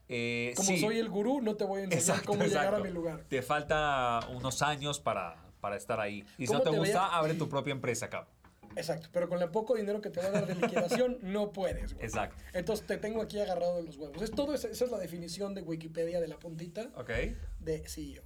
eh, 0.08 0.54
Como 0.56 0.68
sí, 0.70 0.80
soy 0.80 1.00
el 1.00 1.10
gurú, 1.10 1.42
no 1.42 1.56
te 1.56 1.64
voy 1.64 1.82
a 1.82 1.84
enseñar 1.86 2.00
exacto, 2.02 2.28
cómo 2.28 2.44
llegar 2.44 2.66
a 2.66 2.68
exacto. 2.68 2.84
mi 2.86 2.92
lugar. 2.92 3.24
Te 3.28 3.42
falta 3.42 4.20
unos 4.30 4.62
años 4.62 5.00
para, 5.00 5.36
para 5.60 5.76
estar 5.76 6.00
ahí. 6.00 6.24
Y 6.38 6.46
si 6.46 6.48
¿Cómo 6.48 6.60
no 6.60 6.64
te, 6.66 6.70
te 6.72 6.78
gusta, 6.78 7.08
abre 7.08 7.34
tu 7.36 7.48
propia 7.50 7.72
empresa, 7.72 8.10
cabrón. 8.10 8.34
Exacto, 8.76 9.10
pero 9.12 9.28
con 9.28 9.42
el 9.42 9.50
poco 9.50 9.76
dinero 9.76 10.00
que 10.00 10.10
te 10.12 10.20
va 10.20 10.28
a 10.28 10.32
dar 10.32 10.46
de 10.46 10.56
liquidación, 10.56 11.18
no 11.24 11.52
puedes. 11.52 11.94
güey. 11.94 12.06
Exacto. 12.06 12.38
Entonces 12.54 12.86
te 12.86 12.98
tengo 12.98 13.22
aquí 13.22 13.40
agarrado 13.40 13.78
de 13.78 13.84
los 13.84 13.98
huevos. 13.98 14.22
Es 14.22 14.32
todo, 14.32 14.54
esa 14.54 14.68
es 14.70 14.92
la 14.92 15.00
definición 15.00 15.56
de 15.56 15.62
Wikipedia 15.64 16.22
de 16.22 16.28
la 16.28 16.38
puntita 16.38 16.90
Ok. 16.96 17.10
de 17.60 17.84
CEO. 17.88 18.24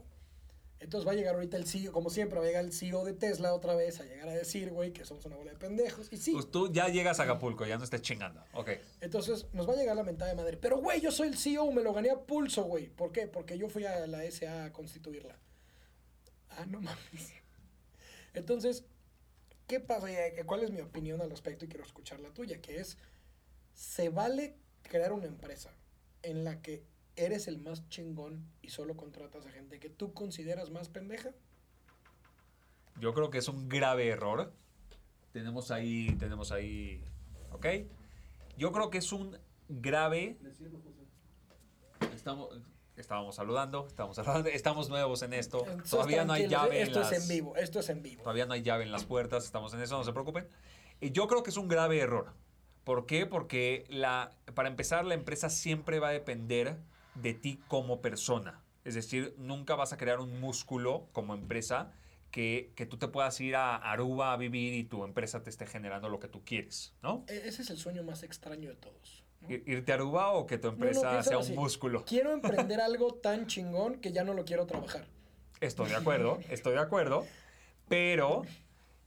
Entonces 0.80 1.08
va 1.08 1.13
a 1.13 1.15
llegar 1.15 1.36
ahorita 1.36 1.56
el 1.56 1.65
CEO, 1.65 1.93
como 1.93 2.10
siempre, 2.10 2.38
va 2.39 2.43
a 2.43 2.48
llegar 2.50 2.65
el 2.65 2.74
CEO 2.74 3.06
de 3.06 3.13
Tesla 3.13 3.54
otra 3.54 3.74
vez 3.74 4.02
a 4.02 4.04
llegar 4.04 4.28
a 4.28 4.34
decir, 4.34 4.69
güey, 4.69 4.91
que 4.91 5.06
somos 5.06 5.26
una 5.26 5.38
bola 5.38 5.52
de 5.52 5.58
pendejos. 5.58 6.12
Y 6.12 6.17
sí, 6.17 6.34
Pues 6.34 6.52
tú 6.52 6.74
ya 6.74 6.89
llegas 6.89 7.22
a 7.22 7.24
Acapulco, 7.24 7.65
ya 7.65 7.78
no 7.78 7.86
estés 7.86 8.02
chingando. 8.02 8.43
Ok. 8.54 8.72
Entonces 9.00 9.46
nos 9.54 9.65
va 9.67 9.72
a 9.72 9.76
llegar 9.78 9.96
la 9.96 10.04
mentada 10.04 10.32
de 10.32 10.36
madre. 10.36 10.58
Pero, 10.58 10.80
güey, 10.80 11.00
yo 11.00 11.10
soy 11.10 11.30
el 11.30 11.38
CEO, 11.38 11.72
me 11.72 11.84
lo 11.84 11.93
gané 11.93 12.10
a 12.10 12.19
pulso, 12.19 12.63
güey. 12.63 12.89
¿Por 12.89 13.13
qué? 13.13 13.28
Porque 13.28 13.58
yo 13.58 13.69
fui 13.69 13.86
a 13.86 14.06
la 14.08 14.30
SA 14.30 14.65
a 14.65 14.74
constituirla. 14.74 15.39
Ah, 16.58 16.66
no 16.68 16.82
mames. 16.82 17.34
Entonces, 18.34 18.86
¿qué 19.68 19.80
pasa? 19.80 20.08
¿Cuál 20.46 20.63
es 20.63 20.72
mi 20.72 20.82
opinión 20.82 21.22
al 21.22 21.30
respecto? 21.30 21.66
Y 21.66 21.68
quiero 21.68 21.86
escuchar 21.86 22.20
la 22.20 22.30
tuya, 22.30 22.62
que 22.62 22.80
es, 22.80 22.98
¿se 23.74 24.10
vale 24.10 24.56
crear 24.84 25.13
una 25.13 25.26
empresa 25.26 25.72
en 26.22 26.44
la 26.44 26.62
que 26.62 26.84
eres 27.16 27.48
el 27.48 27.60
más 27.60 27.88
chingón 27.89 28.50
y 28.62 28.70
solo 28.70 28.96
contratas 28.96 29.46
a 29.46 29.52
gente 29.52 29.80
que 29.80 29.89
tú 29.89 30.13
consideras 30.13 30.72
más 30.72 30.89
pendeja? 30.89 31.32
Yo 33.00 33.13
creo 33.13 33.30
que 33.30 33.39
es 33.39 33.48
un 33.48 33.70
grave 33.70 34.08
error. 34.08 34.54
Tenemos 35.32 35.72
ahí, 35.72 36.16
tenemos 36.20 36.52
ahí, 36.52 37.04
¿ok? 37.52 37.66
Yo 38.58 38.72
creo 38.72 38.89
que 38.89 39.00
es 39.00 39.12
un 39.12 39.38
grave... 39.68 40.38
Estamos, 42.13 42.50
estábamos 42.97 43.36
saludando, 43.36 43.88
estamos 43.88 44.15
saludando, 44.15 44.49
estamos 44.49 44.89
nuevos 44.89 45.21
en 45.23 45.34
esto. 45.34 45.60
Entonces, 45.65 45.89
Todavía 45.89 46.25
no 46.25 46.34
hay 46.34 46.47
llave 46.47 46.82
Esto 46.82 46.99
en 46.99 47.03
las, 47.03 47.12
es 47.12 47.23
en 47.23 47.29
vivo, 47.29 47.56
esto 47.56 47.79
es 47.79 47.89
en 47.89 48.01
vivo. 48.03 48.23
Todavía 48.23 48.45
no 48.45 48.53
hay 48.53 48.62
llave 48.62 48.84
en 48.84 48.91
las 48.91 49.06
puertas, 49.06 49.45
estamos 49.45 49.73
en 49.73 49.82
eso, 49.82 49.97
no 49.97 50.03
se 50.03 50.13
preocupen. 50.13 50.47
Y 51.01 51.12
yo 51.12 51.27
creo 51.27 51.43
que 51.43 51.49
es 51.49 51.58
un 51.58 51.67
grave 51.67 51.99
error. 51.99 52.34
¿Por 52.84 53.06
qué? 53.06 53.25
Porque 53.25 53.86
la, 53.89 54.32
para 54.53 54.69
empezar, 54.69 55.06
la 55.06 55.13
empresa 55.13 55.49
siempre 55.49 55.99
va 55.99 56.10
a 56.10 56.12
depender 56.12 56.77
de 57.15 57.34
ti 57.34 57.60
como 57.67 58.01
persona. 58.01 58.62
Es 58.84 58.95
decir, 58.95 59.34
nunca 59.38 59.75
vas 59.75 59.93
a 59.93 59.97
crear 59.97 60.19
un 60.19 60.39
músculo 60.41 61.08
como 61.13 61.34
empresa 61.34 61.93
que, 62.32 62.73
que 62.75 62.86
tú 62.86 62.97
te 62.97 63.08
puedas 63.08 63.39
ir 63.39 63.56
a 63.56 63.75
Aruba 63.77 64.34
a 64.34 64.38
vivir 64.38 64.73
y 64.73 64.84
tu 64.84 65.03
empresa 65.06 65.43
te 65.43 65.49
esté 65.49 65.65
generando 65.65 66.10
lo 66.10 66.19
que 66.19 66.27
tú 66.27 66.43
quieres, 66.43 66.93
¿no? 67.01 67.23
E- 67.27 67.43
Ese 67.47 67.62
es 67.62 67.69
el 67.69 67.77
sueño 67.77 68.03
más 68.03 68.23
extraño 68.23 68.69
de 68.69 68.75
todos. 68.75 69.23
¿Irte 69.49 69.91
a 69.91 69.95
Aruba 69.95 70.32
o 70.32 70.45
que 70.45 70.58
tu 70.58 70.67
No, 70.67 70.77
no, 70.77 70.86
empresa 70.86 71.23
sea 71.23 71.38
un 71.38 71.43
así. 71.43 71.53
músculo? 71.53 72.03
Quiero 72.06 72.32
emprender 72.34 72.82
algo 72.82 73.13
tan 73.15 73.47
chingón 73.47 73.95
que 73.99 74.12
ya 74.12 74.23
no 74.23 74.34
lo 74.34 74.45
quiero 74.45 74.65
trabajar. 74.65 75.06
Estoy 75.62 75.89
de 75.89 75.95
acuerdo, 75.95 76.39
estoy 76.49 76.73
de 76.73 76.79
acuerdo, 76.79 77.25
pero 77.88 78.43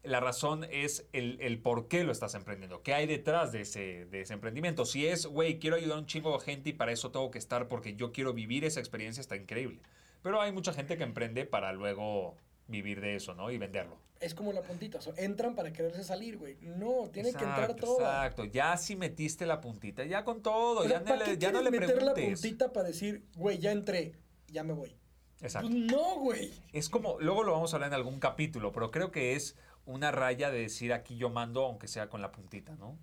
la 0.03 0.20
razón 0.20 0.64
es 0.70 1.07
el, 1.12 1.38
el 1.40 1.59
por 1.59 1.88
qué 1.88 2.05
lo 2.05 2.12
estás 2.12 2.35
emprendiendo, 2.35 2.83
qué 2.83 2.94
hay 2.94 3.07
detrás 3.07 3.53
de 3.53 3.62
ese, 3.62 4.07
de 4.07 4.20
ese 4.22 4.35
emprendimiento. 4.35 4.85
Si 4.85 5.07
es, 5.07 5.27
güey, 5.27 5.59
quiero 5.59 5.77
ayudar 5.77 5.96
a 5.96 6.01
un 6.01 6.07
chingo 6.07 6.33
de 6.38 6.44
gente 6.44 6.70
y 6.70 6.72
para 6.72 6.92
eso 6.92 7.11
tengo 7.11 7.31
que 7.31 7.38
estar 7.38 7.68
porque 7.68 7.94
yo 7.94 8.12
quiero 8.12 8.33
vivir 8.33 8.64
esa 8.64 8.81
experiencia, 8.81 9.20
está 9.20 9.37
increíble. 9.37 9.81
Pero 10.22 10.40
hay 10.40 10.53
mucha 10.53 10.72
gente 10.72 10.96
que 10.96 11.05
emprende 11.05 11.44
para 11.44 11.72
luego 11.72 12.37
vivir 12.68 13.01
de 13.01 13.16
eso, 13.16 13.35
¿no? 13.35 13.51
Y 13.51 13.59
venderlo. 13.59 13.99
Es 14.20 14.35
como 14.35 14.52
la 14.52 14.62
puntita. 14.62 14.98
o 14.98 15.02
sea, 15.02 15.12
entran 15.16 15.55
para 15.55 15.72
quererse 15.72 16.02
salir, 16.02 16.38
güey. 16.38 16.57
No, 16.62 17.09
tiene 17.12 17.33
que 17.33 17.44
entrar 17.44 17.74
todo. 17.74 17.98
Exacto, 17.98 18.44
ya 18.44 18.76
si 18.76 18.96
metiste 18.96 19.46
la 19.46 19.61
puntita, 19.61 20.05
ya 20.05 20.24
con 20.24 20.42
todo, 20.42 20.81
O 20.81 20.83
sea, 20.83 20.92
ya, 20.92 20.98
no 21.00 21.05
¿para 21.05 21.26
le, 21.26 21.38
ya 21.38 21.52
no 21.52 21.62
le 21.62 21.70
meter 21.70 22.02
la 22.02 22.14
puntita 22.14 22.72
para 22.72 22.88
decir, 22.88 23.26
güey, 23.37 23.59
ya 23.59 23.72
entré, 23.72 24.14
ya 24.48 24.64
me 24.64 24.72
voy? 24.72 24.96
Exacto. 25.40 25.68
Pues 25.68 25.81
no, 25.81 26.18
güey. 26.20 26.52
Es 26.72 26.88
como, 26.88 27.18
luego 27.20 27.44
lo 27.44 27.52
vamos 27.52 27.72
a 27.72 27.76
hablar 27.76 27.90
en 27.90 27.94
algún 27.94 28.18
capítulo, 28.20 28.72
pero 28.72 28.90
creo 28.90 29.11
que 29.11 29.35
es 29.35 29.57
una 29.85 30.11
raya 30.11 30.50
de 30.50 30.61
decir 30.61 30.92
aquí 30.92 31.16
yo 31.16 31.31
mando, 31.31 31.64
aunque 31.64 31.88
sea 31.88 32.09
con 32.09 32.22
la 32.22 32.33
puntita, 32.33 32.74
¿no? 32.76 32.98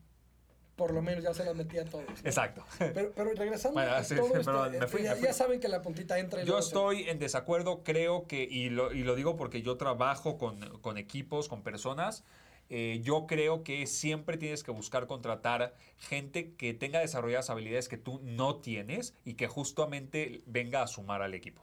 Por 0.76 0.92
lo 0.92 1.02
menos 1.04 1.24
ya 1.24 1.34
se 1.36 1.46
las 1.46 1.56
metí 1.56 1.78
a 1.78 1.86
todos. 1.86 2.06
¿no? 2.08 2.16
Exacto. 2.30 2.66
Pero, 2.80 3.12
pero 3.16 3.34
regresando 3.34 3.76
Bueno, 3.80 3.92
a 3.94 4.04
sí, 4.04 4.16
todo 4.16 4.26
sí, 4.28 4.34
esto, 4.40 4.46
perdón, 4.52 4.72
me 4.80 4.88
fui, 4.88 5.04
ya, 5.04 5.12
me 5.12 5.16
fui. 5.18 5.28
ya 5.28 5.34
saben 5.34 5.60
que 5.60 5.68
la 5.68 5.82
puntita 5.84 6.18
entra 6.18 6.42
y 6.42 6.46
Yo 6.46 6.60
se- 6.62 6.70
estoy 6.70 7.10
en 7.10 7.20
desacuerdo, 7.20 7.84
creo 7.84 8.26
que, 8.26 8.44
y 8.44 8.70
lo, 8.70 8.92
y 8.92 9.04
lo 9.04 9.16
digo 9.16 9.36
porque 9.36 9.62
yo 9.62 9.78
trabajo 9.78 10.38
con, 10.40 10.60
con 10.80 10.98
equipos, 10.98 11.48
con 11.48 11.62
personas, 11.62 12.24
eh, 12.70 13.02
yo 13.04 13.28
creo 13.28 13.64
que 13.64 13.86
siempre 13.86 14.38
tienes 14.38 14.64
que 14.64 14.72
buscar 14.72 15.06
contratar 15.06 15.76
gente 16.00 16.54
que 16.56 16.74
tenga 16.74 17.00
desarrolladas 17.02 17.52
habilidades 17.52 17.88
que 17.88 17.98
tú 17.98 18.20
no 18.24 18.56
tienes 18.56 19.14
y 19.26 19.36
que 19.36 19.48
justamente 19.48 20.42
venga 20.48 20.82
a 20.82 20.88
sumar 20.88 21.22
al 21.22 21.36
equipo. 21.36 21.62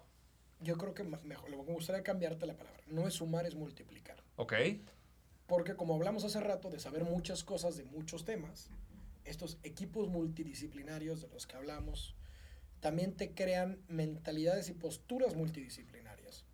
Yo 0.61 0.77
creo 0.77 0.95
que 0.95 1.03
mejor, 1.03 1.51
me 1.51 1.57
gustaría 1.57 2.03
cambiarte 2.05 2.47
la 2.47 2.55
palabra. 2.55 2.81
No 2.87 3.09
es 3.09 3.15
sumar, 3.15 3.45
es 3.47 3.57
multiplicar. 3.57 4.23
¿Ok? 4.37 4.53
Porque 5.47 5.75
como 5.75 5.95
hablamos 5.97 6.23
hace 6.25 6.39
rato 6.39 6.71
de 6.71 6.79
saber 6.79 7.03
muchas 7.03 7.43
cosas 7.43 7.77
de 7.77 7.85
muchos 7.87 8.25
temas, 8.25 8.71
estos 9.25 9.59
equipos 9.63 10.09
multidisciplinarios 10.09 11.21
de 11.23 11.29
los 11.29 11.47
que 11.47 11.57
hablamos 11.57 12.15
también 12.81 13.15
te 13.15 13.35
crean 13.35 13.79
mentalidades 13.89 14.69
y 14.71 14.73
posturas 14.75 15.35
multidisciplinarias. 15.37 16.45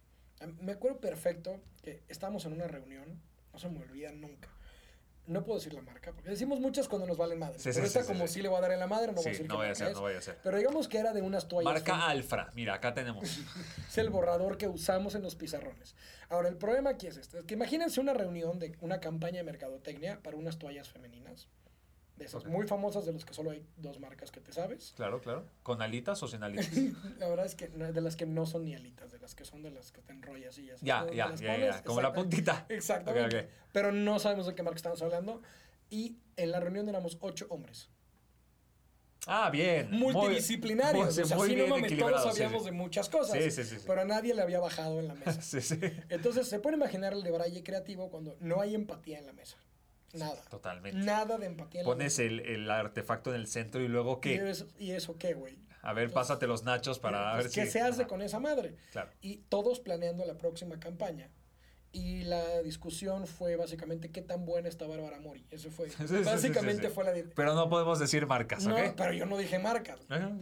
Me 0.61 0.73
acuerdo 0.73 1.01
perfecto 1.01 1.61
que 1.83 2.03
estábamos 2.09 2.45
en 2.47 2.53
una 2.53 2.67
reunión, 2.67 3.21
no 3.53 3.59
se 3.59 3.69
me 3.69 3.81
olvida 3.81 4.11
nunca. 4.13 4.49
No 5.29 5.43
puedo 5.45 5.59
decir 5.59 5.73
la 5.73 5.83
marca, 5.83 6.13
porque 6.13 6.31
decimos 6.31 6.61
muchas 6.61 6.87
cuando 6.89 7.05
nos 7.07 7.17
valen 7.17 7.41
madre. 7.41 7.59
Sí, 7.59 7.71
pero 7.73 7.81
sí, 7.81 7.87
esta 7.87 8.03
sí, 8.03 8.07
como 8.13 8.29
sí. 8.29 8.35
sí 8.35 8.43
le 8.43 8.49
voy 8.49 8.59
a 8.59 8.61
dar 8.61 8.71
en 8.73 8.79
la 8.79 8.87
madre, 8.87 9.09
no 9.09 9.15
voy 9.15 9.27
a 9.27 9.31
decir 9.31 9.49
no 9.49 9.57
vaya 9.59 9.73
a 9.73 9.75
ser, 9.75 9.93
no 9.93 10.03
vaya 10.03 10.19
a 10.19 10.23
ser. 10.23 10.39
Pero 10.43 10.57
digamos 10.59 10.87
que 10.87 10.99
era 10.99 11.13
de 11.13 11.21
unas 11.23 11.49
toallas. 11.49 11.73
Marca 11.73 11.95
Fem- 11.97 12.11
Alfra, 12.11 12.51
mira, 12.55 12.75
acá 12.75 12.95
tenemos. 12.95 13.25
es 13.89 13.99
el 13.99 14.11
borrador 14.11 14.57
que 14.57 14.69
usamos 14.69 15.17
en 15.17 15.23
los 15.23 15.35
pizarrones. 15.35 15.97
Ahora, 16.29 16.49
el 16.49 16.57
problema 16.57 16.91
aquí 16.91 17.09
es 17.09 17.17
este. 17.17 17.41
Es 17.41 17.45
que 17.45 17.55
imagínense 17.55 18.01
una 18.01 18.15
reunión 18.15 18.61
de 18.61 18.77
una 18.81 19.01
campaña 19.01 19.39
de 19.39 19.45
mercadotecnia 19.45 20.21
para 20.23 20.37
unas 20.37 20.59
toallas 20.59 20.89
femeninas. 20.89 21.49
De 22.17 22.25
esas 22.25 22.47
muy 22.47 22.67
famosas 22.67 23.05
de 23.05 23.13
los 23.13 23.25
que 23.27 23.35
solo 23.35 23.51
hay 23.51 23.63
dos 23.77 24.01
marcas 24.01 24.31
que 24.31 24.41
te 24.41 24.51
sabes. 24.51 24.95
Claro, 24.97 25.21
claro. 25.21 25.45
¿Con 25.63 25.83
alitas 25.83 26.23
o 26.23 26.29
sin 26.29 26.43
alitas? 26.45 26.71
La 27.19 27.29
verdad 27.29 27.45
es 27.45 27.55
que 27.55 27.69
de 27.69 28.01
las 28.01 28.17
que 28.17 28.25
no 28.25 28.47
son 28.47 28.65
ni 28.65 28.75
alitas, 28.75 29.13
de 29.13 29.19
las 29.19 29.35
que 29.35 29.45
son 29.45 29.63
de 29.63 29.71
las 29.71 29.93
que 29.93 30.01
te 30.01 30.13
enrollas 30.13 30.57
y 30.59 30.67
ya. 30.67 30.77
ya, 30.81 31.07
ya, 31.13 31.29
las 31.29 31.41
ya, 31.41 31.59
ya. 31.59 31.83
Como 31.85 32.01
la 32.01 32.13
puntita. 32.15 32.65
Exactamente. 32.71 33.39
Ok, 33.41 33.45
ok. 33.45 33.51
Pero 33.73 33.93
no 33.93 34.19
sabemos 34.19 34.47
de 34.47 34.55
qué 34.55 34.63
marca 34.63 34.77
estamos 34.77 35.03
hablando. 35.03 35.43
Y 35.91 36.17
en 36.37 36.51
la 36.53 36.59
reunión 36.61 36.89
éramos 36.89 37.19
ocho 37.21 37.47
hombres. 37.51 37.91
Ah, 39.29 39.51
bien. 39.51 39.91
Multidisciplinarios. 39.91 41.15
muy- 41.15 41.23
o 41.23 41.27
sea, 41.27 41.37
muy 41.37 41.55
bien 41.55 41.69
mames, 41.69 41.99
todos 41.99 42.23
sí, 42.23 42.29
sabíamos 42.31 42.63
sí. 42.63 42.71
de 42.71 42.73
muchas 42.73 43.09
cosas. 43.09 43.37
Sí, 43.37 43.51
sí, 43.51 43.65
sí, 43.65 43.77
sí. 43.77 43.85
Pero 43.87 44.01
a 44.03 44.05
nadie 44.05 44.33
le 44.35 44.41
había 44.43 44.61
bajado 44.61 45.01
en 45.01 45.09
la 45.09 45.15
mesa. 45.27 45.43
Sí, 45.43 45.61
sí. 45.61 45.79
Entonces 46.09 46.49
se 46.49 46.61
puede 46.61 46.77
imaginar 46.77 47.13
el 47.13 47.23
de 47.23 47.31
Braille 47.33 47.63
creativo 47.63 48.09
cuando 48.09 48.37
no 48.41 48.61
hay 48.61 48.75
empatía 48.75 49.19
en 49.19 49.27
la 49.27 49.33
mesa. 49.33 49.57
Nada. 50.15 50.43
Totalmente. 50.51 50.99
Nada 50.99 51.37
de 51.39 51.47
empatía 51.47 51.83
Pones 51.85 52.19
el, 52.19 52.41
el 52.41 52.71
artefacto 52.71 53.31
en 53.35 53.41
el 53.41 53.47
centro 53.47 53.83
y 53.83 53.89
luego. 53.89 54.19
¿Y 54.19 54.21
qué? 54.21 54.51
eso, 54.51 54.67
¿Y 54.79 54.93
eso 54.93 55.17
qué, 55.19 55.35
güey? 55.35 55.59
A 55.83 55.93
ver, 55.93 56.11
pásate 56.11 56.47
los 56.47 56.65
nachos 56.65 56.99
para 56.99 57.35
Pues, 57.35 57.45
ver 57.45 57.53
¿Qué 57.53 57.67
si. 57.67 57.73
se 57.73 57.81
hace 57.81 58.03
Ajá, 58.03 58.09
con 58.09 58.23
esa 58.23 58.41
madre? 58.41 58.77
Claro. 58.93 59.11
Y 59.21 59.39
todos 59.49 59.79
planeando 59.81 60.25
la 60.25 60.37
próxima 60.39 60.81
campaña. 60.81 61.31
Y 61.93 62.25
la 62.25 62.61
discusión 62.63 63.27
fue 63.27 63.57
básicamente 63.57 64.11
qué 64.11 64.21
tan 64.21 64.45
buena 64.45 64.69
está 64.69 64.87
Bárbara 64.87 65.19
Mori. 65.21 65.47
Eso 65.51 65.71
fue. 65.71 65.89
Sí, 65.91 66.05
básicamente 66.25 66.83
sí, 66.83 66.89
sí. 66.89 66.95
fue 66.95 67.05
la. 67.05 67.13
Pero 67.35 67.55
no 67.55 67.69
podemos 67.69 67.99
decir 67.99 68.27
marcas, 68.27 68.67
No, 68.67 68.75
¿ok? 68.77 68.95
pero 68.97 69.13
yo 69.13 69.27
no 69.27 69.37
dije 69.39 69.59
marcas. 69.59 70.01
Ajá. 70.09 70.33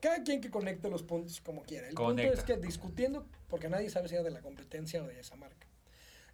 Cada 0.00 0.22
quien 0.24 0.40
que 0.40 0.50
conecte 0.50 0.88
los 0.90 1.02
puntos 1.04 1.40
como 1.40 1.62
quiera. 1.62 1.88
El 1.88 1.94
Conecta. 1.94 2.32
punto 2.32 2.40
es 2.40 2.44
que 2.44 2.56
discutiendo, 2.66 3.26
porque 3.48 3.68
nadie 3.68 3.88
sabe 3.88 4.08
si 4.08 4.14
era 4.14 4.24
de 4.24 4.30
la 4.32 4.40
competencia 4.40 5.02
o 5.02 5.06
de 5.06 5.20
esa 5.20 5.36
marca. 5.36 5.66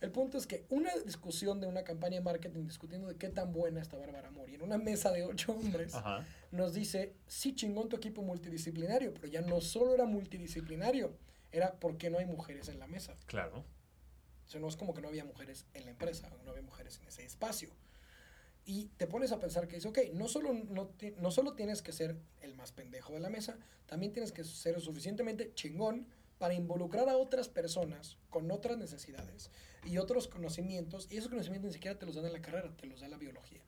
El 0.01 0.13
punto 0.13 0.39
es 0.39 0.47
que 0.47 0.65
una 0.69 0.95
discusión 1.05 1.61
de 1.61 1.67
una 1.67 1.83
campaña 1.83 2.19
de 2.19 2.21
marketing 2.23 2.65
discutiendo 2.65 3.09
de 3.09 3.17
qué 3.17 3.29
tan 3.31 3.53
buena 3.53 3.81
está 3.81 3.97
Bárbara 3.97 4.31
Mori 4.31 4.55
en 4.55 4.63
una 4.63 4.79
mesa 4.79 5.11
de 5.11 5.25
ocho 5.25 5.53
hombres 5.53 5.95
Ajá. 5.95 6.25
nos 6.53 6.73
dice, 6.73 7.15
sí 7.27 7.55
chingón 7.55 7.89
tu 7.89 7.97
equipo 7.97 8.23
multidisciplinario, 8.23 9.13
pero 9.13 9.27
ya 9.27 9.41
no 9.41 9.61
solo 9.61 9.95
era 9.95 10.05
multidisciplinario, 10.05 11.17
era 11.51 11.73
porque 11.73 12.11
no 12.11 12.19
hay 12.19 12.27
mujeres 12.27 12.69
en 12.69 12.79
la 12.79 12.87
mesa. 12.87 13.17
Claro. 13.27 13.65
O 14.47 14.51
sea, 14.51 14.61
no 14.61 14.69
es 14.69 14.77
como 14.77 14.95
que 14.95 15.03
no 15.03 15.09
había 15.09 15.25
mujeres 15.25 15.67
en 15.75 15.85
la 15.85 15.91
empresa, 15.91 16.31
no 16.45 16.51
había 16.51 16.63
mujeres 16.63 16.99
en 17.03 17.09
ese 17.09 17.25
espacio. 17.25 17.71
Y 18.65 18.87
te 18.99 19.07
pones 19.07 19.33
a 19.33 19.41
pensar 19.41 19.67
que 19.67 19.77
dice, 19.77 19.89
ok, 19.89 19.99
no 20.15 20.29
solo, 20.29 20.53
no, 20.53 20.91
no 21.19 21.31
solo 21.31 21.55
tienes 21.55 21.83
que 21.83 21.93
ser 21.93 22.17
el 22.41 22.55
más 22.55 22.71
pendejo 22.71 23.15
de 23.15 23.21
la 23.21 23.31
mesa, 23.31 23.59
también 23.87 24.13
tienes 24.13 24.31
que 24.31 24.45
ser 24.45 24.81
suficientemente 24.81 25.53
chingón 25.55 26.07
para 26.39 26.55
involucrar 26.55 27.09
a 27.09 27.17
otras 27.17 27.49
personas 27.49 28.17
con 28.31 28.51
otras 28.51 28.79
necesidades 28.79 29.51
y 29.85 29.99
otros 29.99 30.29
conocimientos. 30.29 31.07
Y 31.11 31.17
esos 31.17 31.29
conocimientos 31.29 31.69
ni 31.69 31.75
siquiera 31.75 31.99
te 31.99 32.07
los 32.07 32.15
dan 32.15 32.27
en 32.27 32.33
la 32.33 32.41
carrera, 32.43 32.71
te 32.77 32.87
los 32.87 33.01
da 33.01 33.09
la 33.09 33.17
biología. 33.19 33.63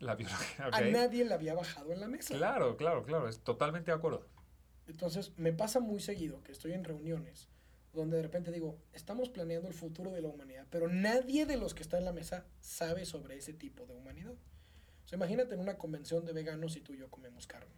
La 0.00 0.14
biología. 0.16 0.66
A 0.72 0.80
nadie 0.82 1.24
le 1.24 1.34
había 1.34 1.54
bajado 1.54 1.92
en 1.92 2.00
la 2.00 2.08
mesa. 2.08 2.34
Claro, 2.34 2.76
claro, 2.76 3.04
claro. 3.04 3.28
Es 3.28 3.40
totalmente 3.40 3.90
de 3.90 3.96
acuerdo. 3.96 4.26
Entonces, 4.86 5.32
me 5.36 5.52
pasa 5.52 5.80
muy 5.80 6.00
seguido 6.00 6.42
que 6.42 6.52
estoy 6.52 6.72
en 6.72 6.84
reuniones 6.84 7.48
donde 7.94 8.16
de 8.16 8.24
repente 8.24 8.50
digo, 8.50 8.76
estamos 8.92 9.28
planeando 9.28 9.68
el 9.68 9.74
futuro 9.74 10.10
de 10.10 10.20
la 10.20 10.26
humanidad, 10.28 10.66
pero 10.68 10.88
nadie 10.88 11.46
de 11.46 11.56
los 11.56 11.74
que 11.74 11.82
está 11.84 11.96
en 11.96 12.04
la 12.04 12.12
mesa 12.12 12.44
sabe 12.60 13.04
sobre 13.06 13.36
ese 13.36 13.52
tipo 13.52 13.86
de 13.86 13.94
humanidad. 13.94 14.32
O 14.32 15.08
sea, 15.08 15.16
imagínate 15.16 15.54
en 15.54 15.60
una 15.60 15.78
convención 15.78 16.24
de 16.24 16.32
veganos 16.32 16.76
y 16.76 16.80
tú 16.80 16.92
y 16.92 16.98
yo 16.98 17.08
comemos 17.08 17.46
carne. 17.46 17.72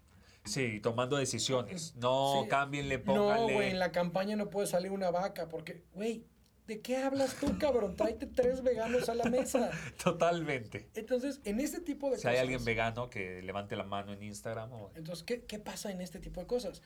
Sí, 0.46 0.80
tomando 0.80 1.16
decisiones. 1.18 1.94
No, 1.96 2.40
Sí. 2.44 2.48
cámbienle, 2.48 2.96
No, 2.98 3.04
pónganle. 3.04 3.52
güey, 3.52 3.70
en 3.70 3.78
la 3.78 3.92
campaña 3.92 4.36
no 4.36 4.48
puede 4.48 4.66
salir 4.66 4.90
una 4.90 5.10
vaca 5.10 5.48
porque, 5.50 5.84
güey, 5.92 6.24
¿de 6.66 6.80
qué 6.80 6.96
hablas 6.96 7.36
tú, 7.36 7.58
cabrón? 7.58 7.96
Tráete 7.96 8.26
tres 8.26 8.62
veganos 8.62 9.08
a 9.08 9.14
la 9.14 9.24
mesa. 9.24 9.70
Totalmente. 10.02 10.88
Entonces, 10.94 11.40
en 11.44 11.60
este 11.60 11.80
tipo 11.80 12.10
de 12.10 12.16
Si 12.16 12.22
cosas... 12.22 12.32
hay 12.32 12.38
alguien 12.38 12.64
vegano 12.64 13.08
que 13.08 13.42
levante 13.42 13.76
la 13.76 13.84
mano 13.84 14.12
en 14.12 14.22
Instagram 14.22 14.72
o... 14.72 14.90
Entonces, 14.94 15.24
¿qué, 15.24 15.42
¿qué 15.44 15.58
pasa 15.58 15.90
en 15.90 16.00
este 16.00 16.18
tipo 16.18 16.40
de 16.40 16.46
cosas? 16.46 16.82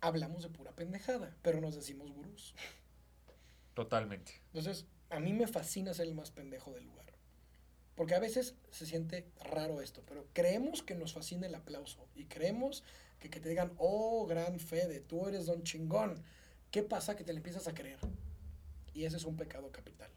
Hablamos 0.00 0.42
de 0.42 0.50
pura 0.50 0.72
pendejada, 0.72 1.36
pero 1.42 1.60
nos 1.60 1.74
decimos 1.74 2.12
gurús. 2.12 2.54
Totalmente. 3.74 4.32
Entonces, 4.46 4.86
a 5.10 5.20
mí 5.20 5.32
me 5.32 5.46
fascina 5.46 5.94
ser 5.94 6.06
el 6.06 6.14
más 6.14 6.30
pendejo 6.30 6.72
del 6.72 6.84
lugar. 6.84 7.04
Porque 7.94 8.14
a 8.14 8.20
veces 8.20 8.56
se 8.70 8.86
siente 8.86 9.28
raro 9.44 9.80
esto, 9.80 10.02
pero 10.06 10.26
creemos 10.32 10.82
que 10.82 10.96
nos 10.96 11.12
fascina 11.12 11.46
el 11.46 11.54
aplauso 11.54 12.08
y 12.16 12.24
creemos 12.24 12.82
que, 13.20 13.30
que 13.30 13.38
te 13.38 13.48
digan, 13.48 13.72
oh, 13.78 14.26
gran 14.26 14.58
Fede, 14.58 15.00
tú 15.00 15.28
eres 15.28 15.46
don 15.46 15.62
chingón. 15.62 16.22
¿Qué 16.72 16.82
pasa? 16.82 17.14
Que 17.14 17.22
te 17.22 17.32
le 17.32 17.36
empiezas 17.38 17.68
a 17.68 17.74
creer. 17.74 18.00
Y 18.94 19.04
ese 19.04 19.16
es 19.16 19.24
un 19.24 19.36
pecado 19.36 19.70
capital. 19.70 20.10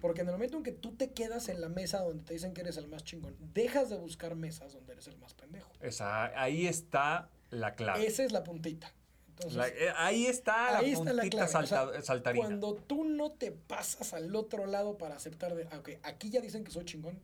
Porque 0.00 0.20
en 0.22 0.28
el 0.28 0.32
momento 0.34 0.56
en 0.58 0.62
que 0.62 0.72
tú 0.72 0.92
te 0.94 1.12
quedas 1.12 1.48
en 1.48 1.60
la 1.60 1.68
mesa 1.68 2.02
donde 2.02 2.22
te 2.24 2.34
dicen 2.34 2.52
que 2.54 2.60
eres 2.60 2.76
el 2.76 2.86
más 2.88 3.02
chingón, 3.04 3.36
dejas 3.54 3.90
de 3.90 3.96
buscar 3.96 4.34
mesas 4.36 4.72
donde 4.72 4.92
eres 4.92 5.06
el 5.08 5.16
más 5.18 5.34
pendejo. 5.34 5.70
Esa, 5.80 6.26
ahí 6.40 6.66
está 6.66 7.28
la 7.50 7.74
clave. 7.74 8.06
Esa 8.06 8.24
es 8.24 8.32
la 8.32 8.44
puntita. 8.44 8.92
Entonces, 9.28 9.56
La- 9.56 9.68
eh, 9.68 9.92
ahí 9.96 10.26
está 10.26 10.78
Ahí 10.78 10.92
la 10.92 10.98
está 10.98 11.12
la 11.12 11.22
clave. 11.28 11.44
o 11.44 11.48
sea, 11.48 11.66
salta- 11.66 12.02
saltarina. 12.02 12.44
Cuando 12.46 12.74
tú 12.74 13.04
no 13.04 13.32
te 13.32 13.52
pasas 13.52 14.14
al 14.14 14.34
otro 14.34 14.66
lado 14.66 14.96
para 14.96 15.16
aceptar 15.16 15.54
de, 15.54 15.66
ah, 15.72 15.78
ok, 15.78 15.90
aquí 16.04 16.30
ya 16.30 16.40
dicen 16.40 16.64
que 16.64 16.70
soy 16.70 16.84
chingón. 16.84 17.18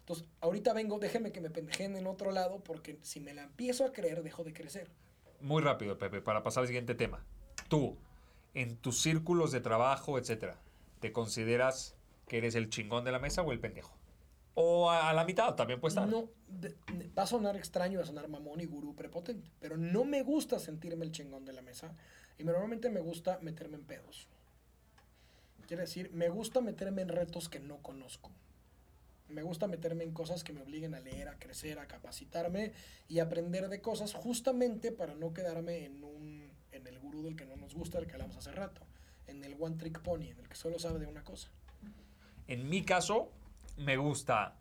Entonces, 0.00 0.26
ahorita 0.40 0.74
vengo, 0.74 0.98
déjeme 0.98 1.32
que 1.32 1.40
me 1.40 1.48
pendejen 1.50 1.96
en 1.96 2.06
otro 2.06 2.30
lado 2.32 2.62
porque 2.62 2.98
si 3.02 3.20
me 3.20 3.32
la 3.32 3.44
empiezo 3.44 3.86
a 3.86 3.92
creer, 3.92 4.22
dejo 4.22 4.44
de 4.44 4.52
crecer. 4.52 4.90
muy 5.40 5.62
rápido, 5.62 5.96
Pepe, 5.98 6.20
para 6.22 6.42
pasar 6.42 6.62
al 6.62 6.66
siguiente 6.66 6.94
tema. 6.94 7.24
Tú, 7.68 7.96
en 8.54 8.76
tus 8.76 9.00
círculos 9.00 9.52
de 9.52 9.60
trabajo, 9.60 10.18
etcétera, 10.18 10.58
¿te 11.00 11.12
consideras 11.12 11.94
que 12.28 12.38
eres 12.38 12.54
el 12.54 12.70
chingón 12.70 13.04
de 13.04 13.12
la 13.12 13.18
mesa 13.18 13.42
o 13.42 13.52
el 13.52 13.60
pendejo? 13.60 13.94
O 14.54 14.90
a, 14.90 15.12
la 15.12 15.24
mitad 15.24 15.54
también 15.54 15.80
puede 15.80 15.90
estar. 15.90 16.08
No, 16.08 16.28
va 17.18 17.24
a 17.24 17.26
sonar 17.26 17.56
extraño, 17.56 17.98
va 17.98 18.04
a 18.04 18.06
sonar 18.06 18.28
mamón 18.28 18.60
y 18.60 18.66
gurú 18.66 18.94
prepotente, 18.94 19.50
pero 19.60 19.76
no 19.76 20.04
me 20.04 20.22
gusta 20.22 20.60
sentirme 20.60 21.04
el 21.04 21.10
chingón 21.10 21.44
de 21.44 21.52
la 21.52 21.62
mesa 21.62 21.92
y 22.38 22.44
normalmente 22.44 22.88
me 22.88 23.00
gusta 23.00 23.38
meterme 23.42 23.76
en 23.76 23.84
pedos. 23.84 24.28
Quiere 25.66 25.82
decir, 25.82 26.10
me 26.12 26.28
gusta 26.28 26.60
meterme 26.60 27.02
en 27.02 27.08
retos 27.08 27.48
que 27.48 27.58
no 27.58 27.78
conozco. 27.78 28.30
Me 29.28 29.42
gusta 29.42 29.66
meterme 29.66 30.04
en 30.04 30.12
cosas 30.12 30.44
que 30.44 30.52
me 30.52 30.62
obliguen 30.62 30.94
a 30.94 31.00
leer, 31.00 31.28
a 31.28 31.38
crecer, 31.38 31.78
a 31.78 31.86
capacitarme 31.86 32.72
y 33.08 33.18
aprender 33.18 33.68
de 33.68 33.80
cosas 33.80 34.12
justamente 34.12 34.92
para 34.92 35.14
no 35.14 35.32
quedarme 35.32 35.86
en 35.86 36.04
un 36.04 36.43
en 36.74 36.86
el 36.86 36.98
gurú 36.98 37.22
del 37.22 37.36
que 37.36 37.46
no 37.46 37.56
nos 37.56 37.74
gusta, 37.74 37.98
del 37.98 38.06
que 38.06 38.14
hablamos 38.14 38.36
hace 38.36 38.52
rato, 38.52 38.82
en 39.26 39.42
el 39.44 39.56
one 39.58 39.76
trick 39.76 40.00
pony, 40.00 40.24
en 40.30 40.38
el 40.40 40.48
que 40.48 40.56
solo 40.56 40.78
sabe 40.78 40.98
de 40.98 41.06
una 41.06 41.22
cosa. 41.24 41.48
En 42.48 42.68
mi 42.68 42.82
caso, 42.84 43.30
me 43.76 43.96
gusta 43.96 44.56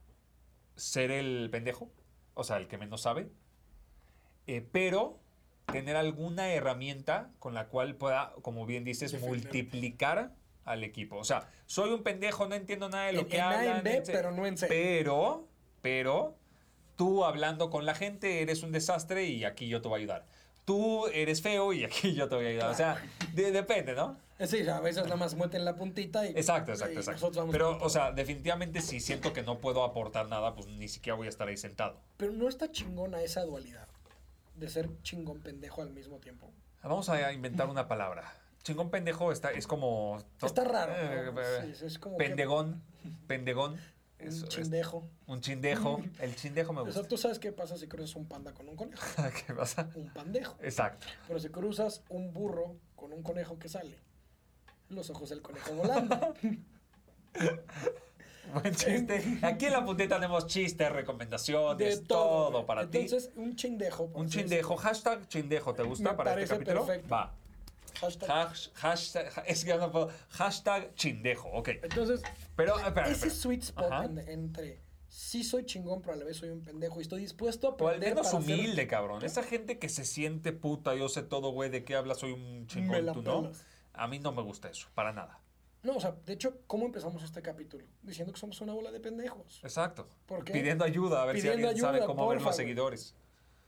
ser 0.76 1.12
el 1.12 1.49
pendejo, 1.52 1.91
o 2.34 2.43
sea, 2.43 2.58
el 2.58 2.67
que 2.67 2.78
menos 2.78 3.02
sabe, 3.02 3.30
eh, 4.47 4.65
pero 4.71 5.19
tener 5.71 5.95
alguna 5.95 6.49
herramienta 6.54 7.32
con 7.39 7.54
la 7.54 7.67
cual 7.67 7.95
pueda, 7.95 8.34
como 8.41 8.65
bien 8.65 8.84
dices, 8.84 9.19
multiplicar 9.21 10.34
al 10.65 10.84
equipo. 10.84 11.17
O 11.17 11.23
sea, 11.23 11.49
soy 11.65 11.91
un 11.91 12.04
pendejo, 12.04 12.47
no 12.47 12.56
entiendo 12.56 12.89
nada 12.89 13.08
de 13.08 13.13
lo 13.13 13.21
En- 13.21 13.28
que 13.28 13.38
en 13.38 13.41
hablan. 13.43 13.84
B, 13.84 14.04
pero 14.06 14.32
no 14.32 14.45
en 14.45 14.58
C. 14.58 14.67
Pero, 14.67 15.47
pero, 15.82 16.38
tú 16.95 17.26
hablando 17.26 17.69
con 17.69 17.86
la 17.86 17.95
gente 17.95 18.41
eres 18.41 18.63
un 18.63 18.71
desastre 18.71 19.26
y 19.26 19.43
aquí 19.45 19.67
yo 19.67 19.82
te 19.82 19.88
voy 19.89 19.97
a 19.97 19.99
ayudar. 19.99 20.26
Tú 20.65 21.08
eres 21.08 21.41
feo 21.41 21.73
y 21.73 21.84
aquí 21.84 22.13
yo 22.13 22.30
te 22.30 22.36
voy 22.36 22.45
a 22.45 22.49
ayudar. 22.49 22.69
O 22.69 22.76
sea, 22.76 23.02
de- 23.34 23.52
depende, 23.52 23.93
¿no? 23.93 24.17
Eh, 24.39 24.47
Sí, 24.47 24.67
a 24.67 24.80
veces 24.80 25.04
nada 25.04 25.15
más 25.15 25.36
meten 25.36 25.63
la 25.65 25.76
puntita 25.76 26.26
y... 26.26 26.30
Exacto, 26.30 26.71
exacto, 26.71 26.99
exacto. 26.99 27.12
nosotros 27.12 27.38
vamos 27.38 27.52
Pero, 27.54 27.78
o 27.82 27.89
sea, 27.89 28.12
definitivamente 28.12 28.82
si 28.82 28.99
siento 28.99 29.32
que 29.34 29.43
no 29.43 29.60
puedo 29.60 29.84
aportar 29.84 30.28
nada, 30.28 30.56
pues 30.56 30.67
ni 30.67 30.88
siquiera 30.88 31.15
voy 31.15 31.28
a 31.28 31.30
estar 31.30 31.47
ahí 31.47 31.58
sentado. 31.58 31.97
Pero 32.17 32.32
no 32.32 32.47
está 32.49 32.71
chingona 32.71 33.21
esa 33.21 33.43
dualidad 33.43 33.88
de 34.56 34.69
ser 34.69 34.89
chingón 35.04 35.39
pendejo 35.39 35.82
al 35.82 35.89
mismo 35.91 36.17
tiempo. 36.17 36.52
Vamos 36.82 37.10
a 37.10 37.32
inventar 37.32 37.67
una 37.69 37.88
palabra. 37.88 38.34
Chingón 38.63 38.89
pendejo 38.89 39.32
está, 39.32 39.52
es 39.52 39.67
como... 39.67 40.23
Está 40.41 40.63
raro. 40.63 40.93
Eh, 40.95 41.32
¿no? 41.34 41.41
eh, 41.41 41.73
Sí, 41.78 41.86
es 41.86 41.99
como 41.99 42.17
que 42.17 42.23
pendegón, 42.26 42.82
un 44.24 44.30
es- 44.30 44.48
chindejo. 44.50 45.08
un 45.28 45.42
chindejo. 45.42 46.02
El 46.20 46.36
chindejo 46.36 46.74
me 46.74 46.82
O 46.82 46.86
sea, 46.86 46.94
gusta. 46.94 47.08
tú 47.08 47.18
sabes 47.18 47.40
qué 47.40 47.52
pasa 47.52 47.78
si 47.78 47.88
cruzas 47.88 48.16
un 48.16 48.26
panda 48.28 48.54
con 48.54 48.68
un 48.70 48.76
conejo. 48.76 49.02
¿Qué 49.48 49.54
pasa? 49.54 49.90
Un 49.96 50.10
pandejo. 50.14 50.56
Exacto. 50.62 51.08
Pero 51.28 51.40
si 51.40 51.50
cruzas 51.50 52.04
un 52.10 52.34
burro 52.34 52.76
con 52.96 53.14
un 53.14 53.22
conejo 53.24 53.58
que 53.60 53.70
sale, 53.70 53.98
los 54.90 55.10
ojos 55.10 55.30
del 55.30 55.42
conejo 55.42 55.74
volando. 55.74 56.34
Buen 58.54 58.76
chiste. 58.76 59.40
Aquí 59.42 59.66
en 59.66 59.72
la 59.74 59.84
puntita 59.86 60.16
tenemos 60.16 60.46
chistes, 60.48 60.92
recomendaciones, 60.92 62.02
de 62.02 62.06
todo, 62.06 62.66
para 62.66 62.88
ti. 62.90 63.00
Entonces, 63.00 63.32
un 63.36 63.56
chindejo. 63.56 64.12
Un 64.14 64.30
chindejo. 64.30 64.76
Hashtag 64.76 65.28
chindejo. 65.28 65.74
¿Te 65.74 65.82
gusta 65.84 66.12
Me 66.12 66.18
para 66.18 66.34
este 66.40 66.54
capítulo? 66.56 66.86
perfecto. 66.86 67.10
Va. 67.10 67.34
Hashtag. 68.00 68.30
Hash- 68.30 68.70
hashtag, 68.74 69.44
es 69.48 69.64
que 69.66 69.76
no 69.76 69.92
puedo. 69.92 70.10
Hashtag 70.30 70.94
chindejo. 70.96 71.50
Ok. 71.54 71.70
Entonces, 71.82 72.22
Pero, 72.56 72.78
espera, 72.80 73.08
ese 73.08 73.13
espera. 73.28 73.34
sweet 73.36 73.63
spot 73.63 73.92
Ajá. 73.92 74.06
en- 74.06 74.20
entre 74.30 74.82
sí 75.10 75.44
soy 75.44 75.66
chingón, 75.66 76.02
pero 76.02 76.13
a 76.13 76.16
la 76.18 76.26
vez 76.26 76.38
soy 76.38 76.50
un 76.50 76.62
pendejo 76.62 77.00
y 77.00 77.04
estoy 77.04 77.22
dispuesto 77.22 77.68
a 77.68 77.70
O 77.72 77.74
al 77.74 77.96
aprender 77.96 78.16
menos 78.16 78.32
para 78.32 78.44
ser- 78.44 78.56
humilde, 78.56 78.88
cabrón. 78.88 79.24
Esa 79.24 79.44
gente 79.44 79.78
que 79.80 79.89
se 79.89 80.06
siente 80.06 80.52
puta, 80.54 80.96
yo 80.96 81.08
sé 81.10 81.22
todo, 81.24 81.52
güey, 81.52 81.70
de 81.70 81.84
qué 81.84 81.96
hablas, 81.96 82.20
soy 82.20 82.32
un 82.32 82.62
Me 82.62 82.68
chingón, 82.68 83.06
la 83.06 83.13
tú 83.13 83.22
no. 83.22 83.42
pelas. 83.44 83.66
A 83.94 84.08
mí 84.08 84.20
no 84.20 84.32
me 84.32 84.42
gusta 84.42 84.70
eso, 84.70 84.88
para 84.96 85.13
nada. 85.13 85.39
No, 85.84 85.98
o 85.98 86.00
sea, 86.00 86.16
de 86.26 86.34
hecho, 86.34 86.62
¿cómo 86.66 86.86
empezamos 86.86 87.22
este 87.24 87.42
capítulo? 87.42 87.86
Diciendo 88.02 88.34
que 88.34 88.39
somos 88.39 88.60
una 88.62 88.74
bola 88.74 88.89
de 88.92 89.00
pendejos. 89.02 89.60
Exacto. 89.63 90.08
¿Por 90.26 90.44
qué? 90.46 90.54
Pidiendo 90.54 90.86
ayuda, 90.86 91.22
a 91.22 91.26
ver 91.26 91.36
Pidiendo 91.36 91.58
si 91.60 91.66
alguien 91.66 91.82
sabe 91.84 91.98
ayuda, 91.98 92.08
cómo 92.08 92.28
ver 92.30 92.38
porfa, 92.38 92.50
los 92.50 92.56
güey. 92.56 92.66
seguidores. 92.68 93.16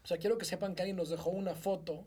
O 0.04 0.08
sea, 0.08 0.17
quiero 0.17 0.38
que 0.38 0.45
sepan 0.45 0.76
que 0.76 0.82
alguien 0.84 0.95
nos 0.95 1.10
dejó 1.10 1.30
una 1.32 1.54
foto 1.56 2.06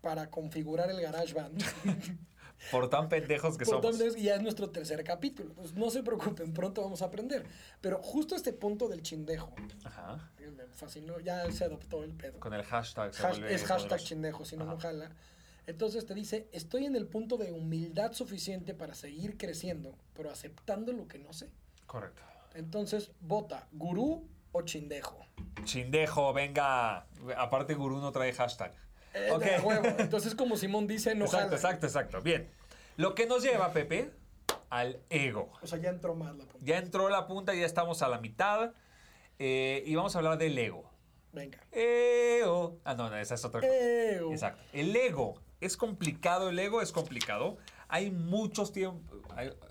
para 0.00 0.28
configurar 0.30 0.90
el 0.90 1.00
GarageBand. 1.00 1.62
Por 2.70 2.88
tan 2.88 3.08
pendejos 3.08 3.58
que 3.58 3.64
Por 3.64 3.74
somos. 3.82 3.90
tanto, 3.98 4.04
es- 4.04 4.22
ya 4.22 4.36
es 4.36 4.42
nuestro 4.42 4.70
tercer 4.70 5.02
capítulo. 5.04 5.50
Entonces, 5.50 5.74
no 5.76 5.90
se 5.90 6.02
preocupen, 6.02 6.52
pronto 6.54 6.82
vamos 6.82 7.02
a 7.02 7.06
aprender. 7.06 7.46
Pero 7.80 8.02
justo 8.02 8.34
este 8.34 8.52
punto 8.52 8.88
del 8.88 9.02
chindejo, 9.02 9.54
Ajá. 9.84 10.30
me 10.38 10.64
fascinó, 10.68 11.20
ya 11.20 11.50
se 11.52 11.64
adoptó 11.64 12.02
el 12.04 12.12
pedo. 12.12 12.40
Con 12.40 12.54
el 12.54 12.62
hashtag 12.64 13.12
se 13.14 13.22
vuelve 13.26 13.54
es 13.54 13.62
hashtag 13.64 13.88
poderoso. 13.88 14.06
chindejo, 14.06 14.44
si 14.44 14.56
no, 14.56 14.64
no 14.64 14.78
jala. 14.78 15.10
Entonces 15.66 16.04
te 16.06 16.14
dice, 16.14 16.48
estoy 16.52 16.84
en 16.86 16.94
el 16.96 17.06
punto 17.06 17.36
de 17.38 17.50
humildad 17.52 18.12
suficiente 18.12 18.74
para 18.74 18.94
seguir 18.94 19.36
creciendo, 19.38 19.96
pero 20.14 20.30
aceptando 20.30 20.92
lo 20.92 21.08
que 21.08 21.18
no 21.18 21.32
sé. 21.32 21.50
Correcto. 21.86 22.22
Entonces, 22.54 23.10
vota, 23.20 23.66
gurú 23.72 24.26
o 24.52 24.62
chindejo. 24.62 25.24
Chindejo, 25.64 26.32
venga. 26.32 27.06
Aparte, 27.36 27.74
Gurú 27.74 27.98
no 27.98 28.12
trae 28.12 28.32
hashtag. 28.32 28.74
Eh, 29.14 29.30
Ok. 29.32 29.42
de 29.44 29.60
huevo. 29.60 29.86
Entonces, 29.98 30.34
como 30.34 30.56
Simón 30.56 30.86
dice, 30.86 31.14
no 31.14 31.24
exacto, 31.24 31.44
jala. 31.46 31.56
exacto, 31.56 31.86
exacto. 31.86 32.20
Bien. 32.20 32.50
Lo 32.96 33.14
que 33.14 33.26
nos 33.26 33.42
lleva, 33.42 33.72
Pepe, 33.72 34.10
al 34.70 35.00
ego. 35.10 35.52
O 35.62 35.66
sea, 35.66 35.78
ya 35.78 35.90
entró 35.90 36.14
más 36.14 36.36
la 36.36 36.44
punta. 36.44 36.58
Ya 36.66 36.78
entró 36.78 37.08
la 37.08 37.26
punta, 37.26 37.54
ya 37.54 37.64
estamos 37.66 38.02
a 38.02 38.08
la 38.08 38.18
mitad. 38.20 38.72
eh, 39.38 39.82
y 39.86 39.94
vamos 39.96 40.14
a 40.14 40.18
hablar 40.18 40.38
del 40.38 40.56
ego. 40.58 40.88
Venga. 41.32 41.58
Ego. 41.72 42.78
Ah, 42.84 42.94
no, 42.94 43.10
no, 43.10 43.16
esa 43.16 43.34
es 43.34 43.44
otra 43.44 43.60
cosa. 43.60 43.72
Ew. 43.72 44.30
Exacto. 44.32 44.62
El 44.72 44.94
ego. 44.94 45.40
Es 45.60 45.76
complicado, 45.76 46.50
el 46.50 46.58
ego 46.58 46.82
es 46.82 46.92
complicado. 46.92 47.56
Hay 47.88 48.10
muchos 48.10 48.72
tiempos. 48.72 49.18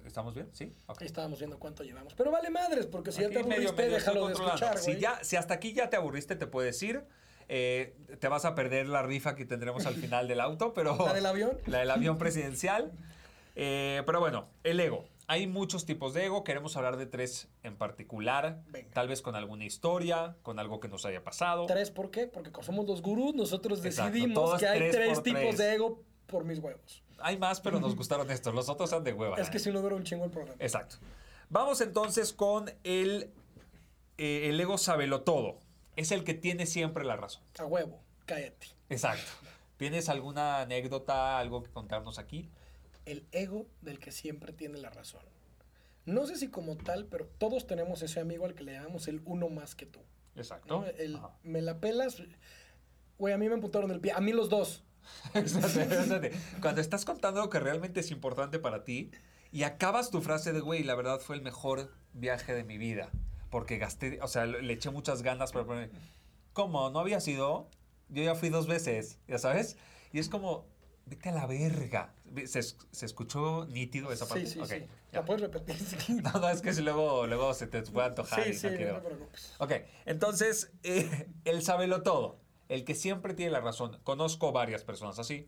¿Estamos 0.06 0.34
bien? 0.36 0.50
¿Sí? 0.52 0.74
Ok. 0.88 1.02
Ahí 1.02 1.08
estábamos 1.08 1.40
viendo 1.40 1.58
cuánto 1.60 1.84
llevamos. 1.84 2.14
Pero 2.16 2.32
vale 2.32 2.50
madres, 2.50 2.86
porque 2.88 3.12
si 3.12 3.22
ya 3.22 3.30
te 3.30 3.36
medio, 3.44 3.70
aburriste, 3.70 3.82
medio 3.82 3.94
déjalo 3.96 4.28
de 4.28 4.34
güey. 4.34 4.78
Si, 4.78 4.98
ya, 5.00 5.24
si 5.24 5.36
hasta 5.38 5.54
aquí 5.54 5.74
ya 5.74 5.90
te 5.90 5.96
aburriste, 5.96 6.36
te 6.36 6.48
puedes 6.48 6.82
ir. 6.84 7.04
Eh, 7.56 7.94
te 8.20 8.28
vas 8.30 8.46
a 8.46 8.56
perder 8.56 8.88
la 8.88 9.04
rifa 9.04 9.36
que 9.36 9.46
tendremos 9.46 9.86
al 9.86 9.94
final 9.94 10.28
del 10.28 10.42
auto, 10.42 10.74
pero... 10.74 10.98
¿La 11.06 11.14
del 11.14 11.28
avión? 11.28 11.56
La 11.68 11.78
del 11.78 11.92
avión 11.92 12.18
presidencial. 12.18 12.92
Eh, 13.56 14.02
pero 14.08 14.20
bueno, 14.20 14.48
el 14.64 14.80
ego. 14.80 15.06
Hay 15.28 15.46
muchos 15.46 15.86
tipos 15.86 16.16
de 16.16 16.26
ego. 16.26 16.44
Queremos 16.44 16.76
hablar 16.78 16.98
de 16.98 17.06
tres 17.06 17.50
en 17.62 17.76
particular. 17.78 18.64
Venga. 18.70 18.90
Tal 18.96 19.08
vez 19.08 19.22
con 19.22 19.36
alguna 19.36 19.66
historia, 19.66 20.36
con 20.42 20.58
algo 20.58 20.80
que 20.80 20.88
nos 20.88 21.06
haya 21.06 21.24
pasado. 21.24 21.68
Tres, 21.68 21.92
¿por 21.92 22.10
qué? 22.10 22.26
Porque 22.26 22.52
como 22.52 22.64
somos 22.64 22.88
los 22.88 23.04
gurús, 23.04 23.36
nosotros 23.36 23.84
decidimos 23.84 24.60
que 24.60 24.68
hay 24.68 24.90
tres 24.90 25.22
tipos 25.22 25.42
tres. 25.42 25.58
de 25.60 25.74
ego 25.76 26.02
por 26.26 26.46
mis 26.46 26.58
huevos. 26.58 27.04
Hay 27.20 27.38
más, 27.38 27.62
pero 27.62 27.80
nos 27.80 27.96
gustaron 27.96 28.32
estos. 28.32 28.56
Los 28.56 28.68
otros 28.68 28.90
son 28.90 29.04
de 29.04 29.14
hueva. 29.14 29.38
Es 29.38 29.52
que 29.52 29.60
si 29.60 29.72
no 29.72 29.80
dura 29.80 29.96
un 29.96 30.04
chingo 30.04 30.26
el 30.26 30.32
programa. 30.32 30.58
Exacto. 30.58 30.96
Vamos 31.52 31.82
entonces 31.82 32.34
con 32.34 32.72
el, 32.84 33.30
eh, 34.18 34.50
el 34.50 34.60
ego 34.60 34.80
sabelo 34.80 35.22
todo. 35.22 35.60
Es 35.96 36.12
el 36.12 36.24
que 36.24 36.34
tiene 36.34 36.66
siempre 36.66 37.04
la 37.04 37.16
razón. 37.16 37.44
A 37.60 37.66
huevo, 37.66 38.02
cállate. 38.26 38.68
Exacto. 38.90 39.32
¿Tienes 39.78 40.10
alguna 40.10 40.62
anécdota, 40.62 41.40
algo 41.40 41.64
que 41.64 41.72
contarnos 41.72 42.20
aquí? 42.20 42.50
El 43.06 43.26
ego 43.32 43.68
del 43.82 44.00
que 44.00 44.12
siempre 44.12 44.54
tiene 44.54 44.80
la 44.80 44.90
razón. 44.90 45.22
No 46.06 46.26
sé 46.26 46.38
si 46.38 46.50
como 46.50 46.76
tal, 46.78 47.06
pero 47.06 47.26
todos 47.26 47.68
tenemos 47.68 48.02
ese 48.02 48.20
amigo 48.20 48.46
al 48.46 48.56
que 48.56 48.64
le 48.64 48.74
llamamos 48.74 49.08
el 49.08 49.22
uno 49.26 49.50
más 49.50 49.76
que 49.76 49.86
tú. 49.86 50.00
Exacto. 50.36 50.82
¿no? 50.82 50.86
El 50.86 51.20
me 51.44 51.62
la 51.62 51.80
pelas. 51.80 52.22
Güey, 53.18 53.34
a 53.34 53.38
mí 53.38 53.48
me 53.48 53.56
amputaron 53.56 53.92
el 53.92 54.00
pie. 54.00 54.12
A 54.14 54.20
mí 54.20 54.32
los 54.34 54.50
dos. 54.50 54.84
Cuando 56.62 56.82
estás 56.82 57.06
contando 57.06 57.42
algo 57.42 57.50
que 57.50 57.60
realmente 57.60 58.00
es 58.00 58.12
importante 58.12 58.60
para 58.60 58.84
ti 58.84 59.12
y 59.52 59.64
acabas 59.64 60.10
tu 60.10 60.22
frase 60.22 60.54
de, 60.54 60.62
güey, 60.62 60.84
la 60.84 60.96
verdad 60.96 61.20
fue 61.20 61.36
el 61.36 61.42
mejor 61.42 61.92
viaje 62.14 62.54
de 62.54 62.64
mi 62.64 62.78
vida. 62.78 63.10
Porque 63.54 63.78
gasté, 63.78 64.20
o 64.24 64.28
sea, 64.28 64.48
le 64.48 64.74
eché 64.74 64.90
muchas 64.90 65.22
ganas 65.22 65.52
para 65.52 65.64
poner. 65.66 65.92
¿Cómo? 66.54 66.90
¿No 66.90 66.98
había 67.00 67.20
sido? 67.20 67.70
Yo 68.10 68.24
ya 68.24 68.34
fui 68.34 68.50
dos 68.50 68.66
veces, 68.66 69.20
¿ya 69.28 69.38
sabes? 69.38 69.78
Y 70.12 70.18
es 70.18 70.28
como, 70.28 70.66
vete 71.06 71.30
a 71.30 71.34
la 71.34 71.46
verga. 71.46 72.16
¿Se, 72.48 72.64
se 72.64 73.06
escuchó 73.06 73.66
nítido 73.68 74.12
esa 74.12 74.28
parte? 74.28 74.48
Sí, 74.48 74.54
sí, 74.54 74.60
Ok, 74.60 74.68
sí. 74.70 74.80
ya. 75.12 75.20
¿La 75.20 75.26
puedes 75.26 75.44
repetir? 75.44 75.76
Sí, 75.78 76.14
No, 76.24 76.32
no, 76.32 76.50
es 76.50 76.64
que 76.64 76.74
si 76.74 76.82
luego, 76.82 77.28
luego 77.28 77.54
se 77.54 77.68
te 77.68 77.84
puede 77.84 78.08
antojar 78.08 78.48
y 78.48 78.56
sí, 78.56 78.66
no 78.72 78.76
quiero. 78.76 78.94
no 78.94 79.02
te 79.02 79.06
preocupes. 79.10 79.54
Ok, 79.60 79.72
entonces, 80.06 80.72
eh, 80.82 81.30
él 81.46 81.62
sábelo 81.62 82.02
todo. 82.02 82.40
El 82.70 82.86
que 82.86 82.96
siempre 82.96 83.36
tiene 83.36 83.52
la 83.52 83.62
razón. 83.62 84.00
Conozco 84.04 84.52
varias 84.52 84.84
personas 84.84 85.20
así. 85.20 85.48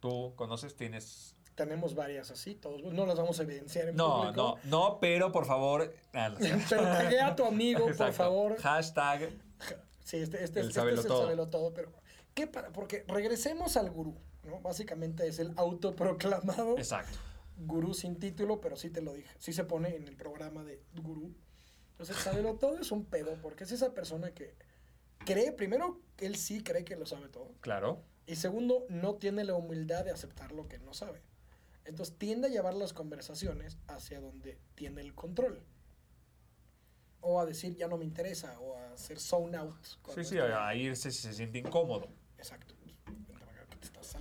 Tú 0.00 0.34
conoces, 0.34 0.74
tienes... 0.74 1.35
Tenemos 1.56 1.94
varias 1.94 2.30
así, 2.30 2.54
todos. 2.54 2.82
No 2.82 3.04
las 3.06 3.16
vamos 3.16 3.40
a 3.40 3.42
evidenciar 3.42 3.88
en 3.88 3.96
No, 3.96 4.20
público. 4.20 4.58
no, 4.64 4.70
no, 4.90 5.00
pero 5.00 5.32
por 5.32 5.44
favor... 5.46 5.92
ah. 6.14 6.32
Pero 6.68 6.82
tagué 6.82 7.20
a 7.20 7.34
tu 7.34 7.44
amigo, 7.44 7.86
por 7.96 8.12
favor. 8.12 8.56
Hashtag... 8.60 9.30
Sí, 10.04 10.18
este, 10.18 10.44
este, 10.44 10.60
El 10.60 10.68
este 10.68 10.84
es 10.92 10.98
el 11.00 11.06
todo. 11.06 11.22
sábelo 11.22 11.48
todo, 11.48 11.74
pero 11.74 11.90
¿qué 12.32 12.46
para? 12.46 12.68
Porque 12.72 13.04
regresemos 13.08 13.76
al 13.76 13.90
gurú, 13.90 14.14
¿no? 14.44 14.60
Básicamente 14.60 15.26
es 15.26 15.40
el 15.40 15.52
autoproclamado 15.56 16.78
Exacto. 16.78 17.18
gurú 17.56 17.92
sin 17.92 18.16
título, 18.20 18.60
pero 18.60 18.76
sí 18.76 18.90
te 18.90 19.00
lo 19.02 19.12
dije. 19.14 19.28
Sí 19.40 19.52
se 19.52 19.64
pone 19.64 19.96
en 19.96 20.06
el 20.06 20.14
programa 20.14 20.62
de 20.62 20.80
gurú. 21.02 21.34
Entonces, 21.92 22.16
sábelo 22.18 22.54
todo 22.54 22.78
es 22.78 22.92
un 22.92 23.04
pedo, 23.06 23.34
porque 23.42 23.64
es 23.64 23.72
esa 23.72 23.94
persona 23.94 24.30
que 24.32 24.54
cree, 25.24 25.50
primero, 25.50 25.98
él 26.18 26.36
sí 26.36 26.62
cree 26.62 26.84
que 26.84 26.94
lo 26.94 27.06
sabe 27.06 27.28
todo. 27.28 27.50
Claro. 27.60 28.00
Y 28.28 28.36
segundo, 28.36 28.84
no 28.88 29.14
tiene 29.14 29.42
la 29.42 29.54
humildad 29.54 30.04
de 30.04 30.12
aceptar 30.12 30.52
lo 30.52 30.68
que 30.68 30.78
no 30.78 30.94
sabe. 30.94 31.20
Entonces 31.86 32.16
tiende 32.18 32.48
a 32.48 32.50
llevar 32.50 32.74
las 32.74 32.92
conversaciones 32.92 33.78
hacia 33.86 34.20
donde 34.20 34.58
tiene 34.74 35.00
el 35.00 35.14
control. 35.14 35.62
O 37.20 37.40
a 37.40 37.46
decir, 37.46 37.74
ya 37.76 37.88
no 37.88 37.96
me 37.96 38.04
interesa, 38.04 38.58
o 38.60 38.76
a 38.76 38.92
hacer 38.92 39.18
zone 39.18 39.56
out. 39.56 39.74
Sí, 40.14 40.24
sí, 40.24 40.38
a 40.38 40.74
irse 40.74 41.10
si 41.10 41.22
se 41.22 41.32
siente 41.32 41.58
incómodo. 41.58 42.08
Exacto. 42.38 42.74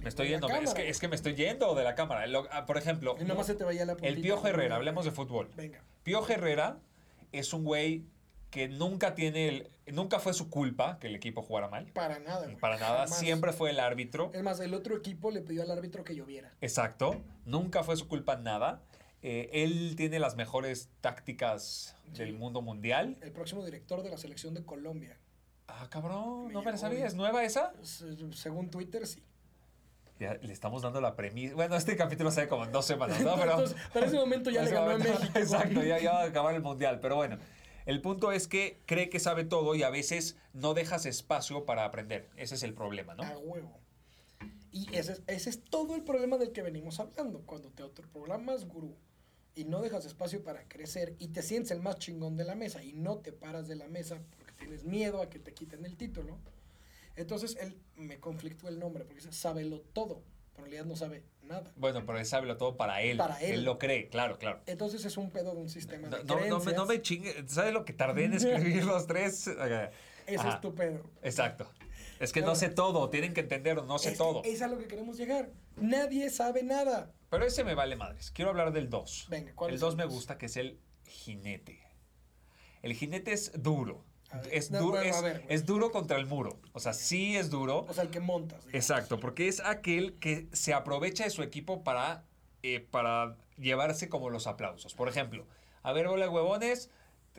Me 0.01 0.09
estoy 0.09 0.27
yendo, 0.29 0.47
es 0.47 0.73
que, 0.73 0.89
es 0.89 0.99
que 0.99 1.07
me 1.07 1.15
estoy 1.15 1.35
yendo 1.35 1.73
de 1.75 1.83
la 1.83 1.95
cámara. 1.95 2.27
Lo- 2.27 2.47
ah, 2.51 2.65
por 2.65 2.77
ejemplo, 2.77 3.15
Y 3.19 3.23
nomás 3.23 3.47
se 3.47 3.55
te 3.55 3.63
veía 3.63 3.85
la 3.85 3.93
el. 4.01 4.21
Piojo 4.21 4.47
Herrera, 4.47 4.75
hablemos 4.75 5.05
de 5.05 5.11
fútbol. 5.11 5.49
Venga. 5.55 5.83
Piojo 6.03 6.31
Herrera 6.31 6.79
es 7.31 7.53
un 7.53 7.63
güey 7.63 8.05
que 8.55 8.69
nunca 8.69 9.15
tiene 9.15 9.49
el, 9.49 9.69
nunca 9.93 10.17
fue 10.19 10.33
su 10.33 10.49
culpa 10.49 10.97
que 10.99 11.07
el 11.07 11.15
equipo 11.15 11.41
jugara 11.41 11.67
mal. 11.67 11.87
Para 11.91 12.19
nada, 12.19 12.45
güey. 12.45 12.55
Para 12.55 12.77
nada, 12.77 13.05
siempre 13.05 13.51
fue 13.51 13.71
el 13.71 13.81
árbitro. 13.81 14.31
Es 14.33 14.43
más, 14.43 14.61
el 14.61 14.73
otro 14.73 14.95
equipo 14.95 15.29
le 15.29 15.41
pidió 15.41 15.61
al 15.63 15.71
árbitro 15.71 16.05
que 16.05 16.15
lloviera. 16.15 16.53
Exacto, 16.61 17.21
nunca 17.43 17.83
fue 17.83 17.97
su 17.97 18.07
culpa 18.07 18.37
nada. 18.37 18.81
Eh, 19.21 19.49
él 19.51 19.95
tiene 19.97 20.19
las 20.19 20.37
mejores 20.37 20.87
tácticas 21.01 21.97
del 22.13 22.31
mundo 22.33 22.61
mundial. 22.61 23.17
El 23.21 23.33
próximo 23.33 23.65
director 23.65 24.03
de 24.03 24.09
la 24.09 24.17
selección 24.17 24.53
de 24.53 24.63
Colombia. 24.63 25.17
Ah, 25.67 25.87
cabrón, 25.89 26.47
Me 26.47 26.53
no 26.53 26.61
me 26.61 26.71
la 26.71 26.77
sabía. 26.77 27.05
¿Es 27.05 27.15
nueva 27.15 27.43
esa? 27.43 27.73
Se- 27.81 28.15
Según 28.31 28.69
Twitter, 28.69 29.05
sí. 29.05 29.21
Ya 30.17 30.35
le 30.35 30.53
estamos 30.53 30.81
dando 30.81 31.01
la 31.01 31.17
premisa. 31.17 31.55
Bueno, 31.55 31.75
este 31.75 31.97
capítulo 31.97 32.31
sale 32.31 32.47
como 32.47 32.63
en 32.63 32.71
dos 32.71 32.85
semanas, 32.85 33.19
¿no? 33.19 33.35
Pero 33.39 33.51
Entonces, 33.51 33.75
para 33.93 34.05
ese 34.05 34.15
momento 34.15 34.49
ya 34.49 34.61
le 34.63 34.71
ganó 34.71 34.91
a 34.91 34.97
México. 34.97 35.19
Exacto, 35.35 35.83
ya, 35.83 35.99
ya 35.99 36.13
va 36.13 36.21
a 36.21 36.25
acabar 36.27 36.55
el 36.55 36.61
mundial. 36.61 36.99
Pero 37.01 37.17
bueno, 37.17 37.37
el 37.85 38.01
punto 38.01 38.31
es 38.31 38.47
que 38.47 38.81
cree 38.85 39.09
que 39.09 39.19
sabe 39.19 39.43
todo 39.43 39.75
y 39.75 39.83
a 39.83 39.89
veces 39.89 40.37
no 40.53 40.73
dejas 40.73 41.05
espacio 41.05 41.65
para 41.65 41.85
aprender. 41.85 42.29
Ese 42.35 42.55
es 42.55 42.63
el 42.63 42.73
problema, 42.73 43.15
¿no? 43.15 43.23
A 43.23 43.37
huevo. 43.37 43.79
Y 44.71 44.93
ese 44.95 45.13
es, 45.13 45.21
ese 45.27 45.49
es 45.49 45.63
todo 45.63 45.95
el 45.95 46.03
problema 46.03 46.37
del 46.37 46.51
que 46.51 46.61
venimos 46.61 46.99
hablando. 46.99 47.41
Cuando 47.45 47.69
te 47.69 47.83
autoprogramas 47.83 48.67
gurú 48.67 48.95
y 49.55 49.63
no 49.63 49.81
dejas 49.81 50.05
espacio 50.05 50.43
para 50.43 50.67
crecer 50.67 51.15
y 51.17 51.29
te 51.29 51.41
sientes 51.41 51.71
el 51.71 51.81
más 51.81 51.97
chingón 51.97 52.35
de 52.35 52.43
la 52.43 52.55
mesa 52.55 52.83
y 52.83 52.93
no 52.93 53.17
te 53.17 53.31
paras 53.31 53.67
de 53.67 53.75
la 53.75 53.87
mesa 53.87 54.19
porque 54.37 54.51
tienes 54.53 54.83
miedo 54.83 55.21
a 55.21 55.29
que 55.29 55.39
te 55.39 55.53
quiten 55.53 55.85
el 55.85 55.95
título, 55.95 56.37
entonces 57.15 57.57
él 57.61 57.77
me 57.95 58.19
conflictó 58.19 58.67
el 58.67 58.79
nombre 58.79 59.05
porque 59.05 59.21
dice, 59.21 59.31
sábelo 59.31 59.79
todo, 59.93 60.21
pero 60.53 60.65
en 60.65 60.71
realidad 60.71 60.85
no 60.85 60.97
sabe 60.97 61.23
nada. 61.45 61.71
Bueno, 61.75 62.05
pero 62.05 62.17
él 62.19 62.25
sabe 62.25 62.53
todo 62.55 62.75
para 62.77 63.01
él. 63.01 63.17
Para 63.17 63.39
él. 63.41 63.63
lo 63.63 63.77
cree, 63.79 64.09
claro, 64.09 64.37
claro. 64.37 64.61
Entonces 64.65 65.05
es 65.05 65.17
un 65.17 65.29
pedo 65.31 65.53
de 65.55 65.61
un 65.61 65.69
sistema 65.69 66.07
No, 66.09 66.17
de 66.17 66.23
no, 66.23 66.35
no 66.35 66.39
me, 66.39 66.47
no 66.49 66.59
creencias. 66.59 66.87
me 66.87 67.01
chingue. 67.01 67.43
¿Sabes 67.47 67.73
lo 67.73 67.85
que 67.85 67.93
tardé 67.93 68.25
en 68.25 68.33
escribir 68.35 68.83
los 68.85 69.07
tres? 69.07 69.47
Ese 70.27 70.47
es 70.49 70.61
tu 70.61 70.73
pedo. 70.73 71.01
Exacto. 71.21 71.69
Es 72.19 72.31
que 72.31 72.41
no 72.41 72.55
sé 72.55 72.69
todo, 72.69 73.09
tienen 73.09 73.33
que 73.33 73.41
entender, 73.41 73.83
no 73.83 73.99
sé 73.99 74.11
Es, 74.11 74.17
todo. 74.17 74.41
es 74.45 74.61
a 74.61 74.67
lo 74.67 74.77
que 74.77 74.87
queremos 74.87 75.17
llegar. 75.17 75.49
Nadie 75.75 76.29
sabe 76.29 76.63
nada. 76.63 77.11
Pero 77.29 77.45
ese 77.45 77.63
me 77.65 77.75
vale 77.75 77.95
madres. 77.97 78.31
Quiero 78.31 78.51
hablar 78.51 78.71
del 78.71 78.89
2. 78.89 79.27
Venga, 79.29 79.51
¿cuál 79.53 79.69
El 79.71 79.75
es 79.75 79.81
2 79.81 79.93
el 79.93 79.97
me 79.97 80.05
gusta, 80.05 80.37
que 80.37 80.45
es 80.45 80.55
el 80.55 80.79
jinete. 81.05 81.81
El 82.81 82.93
jinete 82.93 83.33
es 83.33 83.51
duro. 83.61 84.05
Es, 84.51 84.71
no, 84.71 84.79
duro 84.79 84.97
bueno, 84.97 85.15
es, 85.15 85.21
ver, 85.21 85.39
güey. 85.41 85.53
es 85.55 85.65
duro 85.65 85.91
contra 85.91 86.17
el 86.17 86.25
muro. 86.25 86.59
O 86.73 86.79
sea, 86.79 86.93
sí 86.93 87.35
es 87.35 87.49
duro. 87.49 87.85
O 87.89 87.93
sea, 87.93 88.03
el 88.03 88.09
que 88.09 88.19
montas. 88.19 88.59
digamos. 88.65 88.73
Exacto, 88.75 89.19
porque 89.19 89.47
es 89.47 89.59
aquel 89.61 90.13
que 90.19 90.47
se 90.51 90.73
aprovecha 90.73 91.23
de 91.23 91.29
su 91.29 91.43
equipo 91.43 91.83
para, 91.83 92.23
eh, 92.63 92.79
para 92.91 93.37
llevarse 93.57 94.09
como 94.09 94.29
los 94.29 94.47
aplausos. 94.47 94.93
Por 94.93 95.07
ejemplo, 95.09 95.45
a 95.83 95.93
ver, 95.93 96.07
hola 96.07 96.29
huevones, 96.29 96.89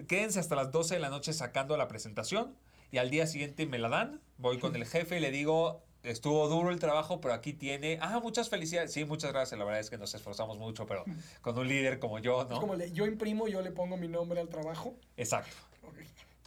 quédense 0.09 0.39
hasta 0.41 0.55
las 0.57 0.73
12 0.73 0.95
de 0.95 1.01
la 1.01 1.09
noche 1.11 1.33
sacando 1.33 1.77
la 1.77 1.89
presentación 1.89 2.55
y 2.91 2.99
al 2.99 3.11
día 3.11 3.27
siguiente 3.27 3.67
me 3.67 3.79
la 3.79 3.89
dan, 3.89 4.21
voy 4.39 4.59
con 4.59 4.77
el 4.77 4.87
jefe 4.87 5.17
y 5.17 5.21
le 5.21 5.31
digo, 5.31 5.83
estuvo 6.05 6.47
duro 6.49 6.71
el 6.71 6.79
trabajo, 6.79 7.21
pero 7.21 7.35
aquí 7.35 7.53
tiene, 7.53 7.99
ah, 8.01 8.21
muchas 8.23 8.49
felicidades, 8.49 8.93
sí, 8.93 9.05
muchas 9.05 9.33
gracias, 9.33 9.59
la 9.59 9.65
verdad 9.65 9.81
es 9.81 9.91
que 9.91 9.99
nos 9.99 10.15
esforzamos 10.15 10.57
mucho, 10.59 10.87
pero 10.87 11.05
con 11.43 11.59
un 11.59 11.67
líder 11.67 11.99
como 11.99 12.21
yo, 12.21 12.43
Es 12.43 12.49
¿no? 12.49 12.61
como 12.61 12.77
le- 12.77 12.93
yo 12.93 13.07
imprimo, 13.07 13.49
yo 13.49 13.61
le 13.61 13.73
pongo 13.73 13.97
mi 13.97 14.07
nombre 14.07 14.41
al 14.41 14.49
trabajo. 14.49 14.95
Exacto. 15.17 15.51
Ok. 15.83 15.97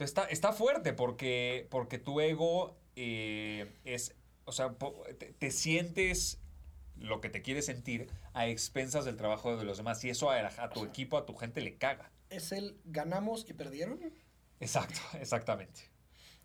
Entonces 0.00 0.16
está, 0.16 0.24
está 0.30 0.52
fuerte 0.54 0.94
porque, 0.94 1.66
porque 1.70 1.98
tu 1.98 2.22
ego 2.22 2.78
eh, 2.96 3.70
es, 3.84 4.14
o 4.46 4.52
sea, 4.52 4.74
te, 5.18 5.34
te 5.34 5.50
sientes 5.50 6.40
lo 6.96 7.20
que 7.20 7.28
te 7.28 7.42
quieres 7.42 7.66
sentir 7.66 8.08
a 8.32 8.46
expensas 8.46 9.04
del 9.04 9.18
trabajo 9.18 9.58
de 9.58 9.64
los 9.64 9.76
demás 9.76 10.02
y 10.04 10.08
eso 10.08 10.30
a, 10.30 10.38
a 10.38 10.70
tu 10.70 10.86
equipo, 10.86 11.18
a 11.18 11.26
tu 11.26 11.34
gente 11.34 11.60
le 11.60 11.76
caga. 11.76 12.10
Es 12.30 12.50
el 12.52 12.80
ganamos 12.86 13.44
y 13.46 13.52
perdieron. 13.52 14.00
Exacto, 14.58 14.98
exactamente. 15.20 15.82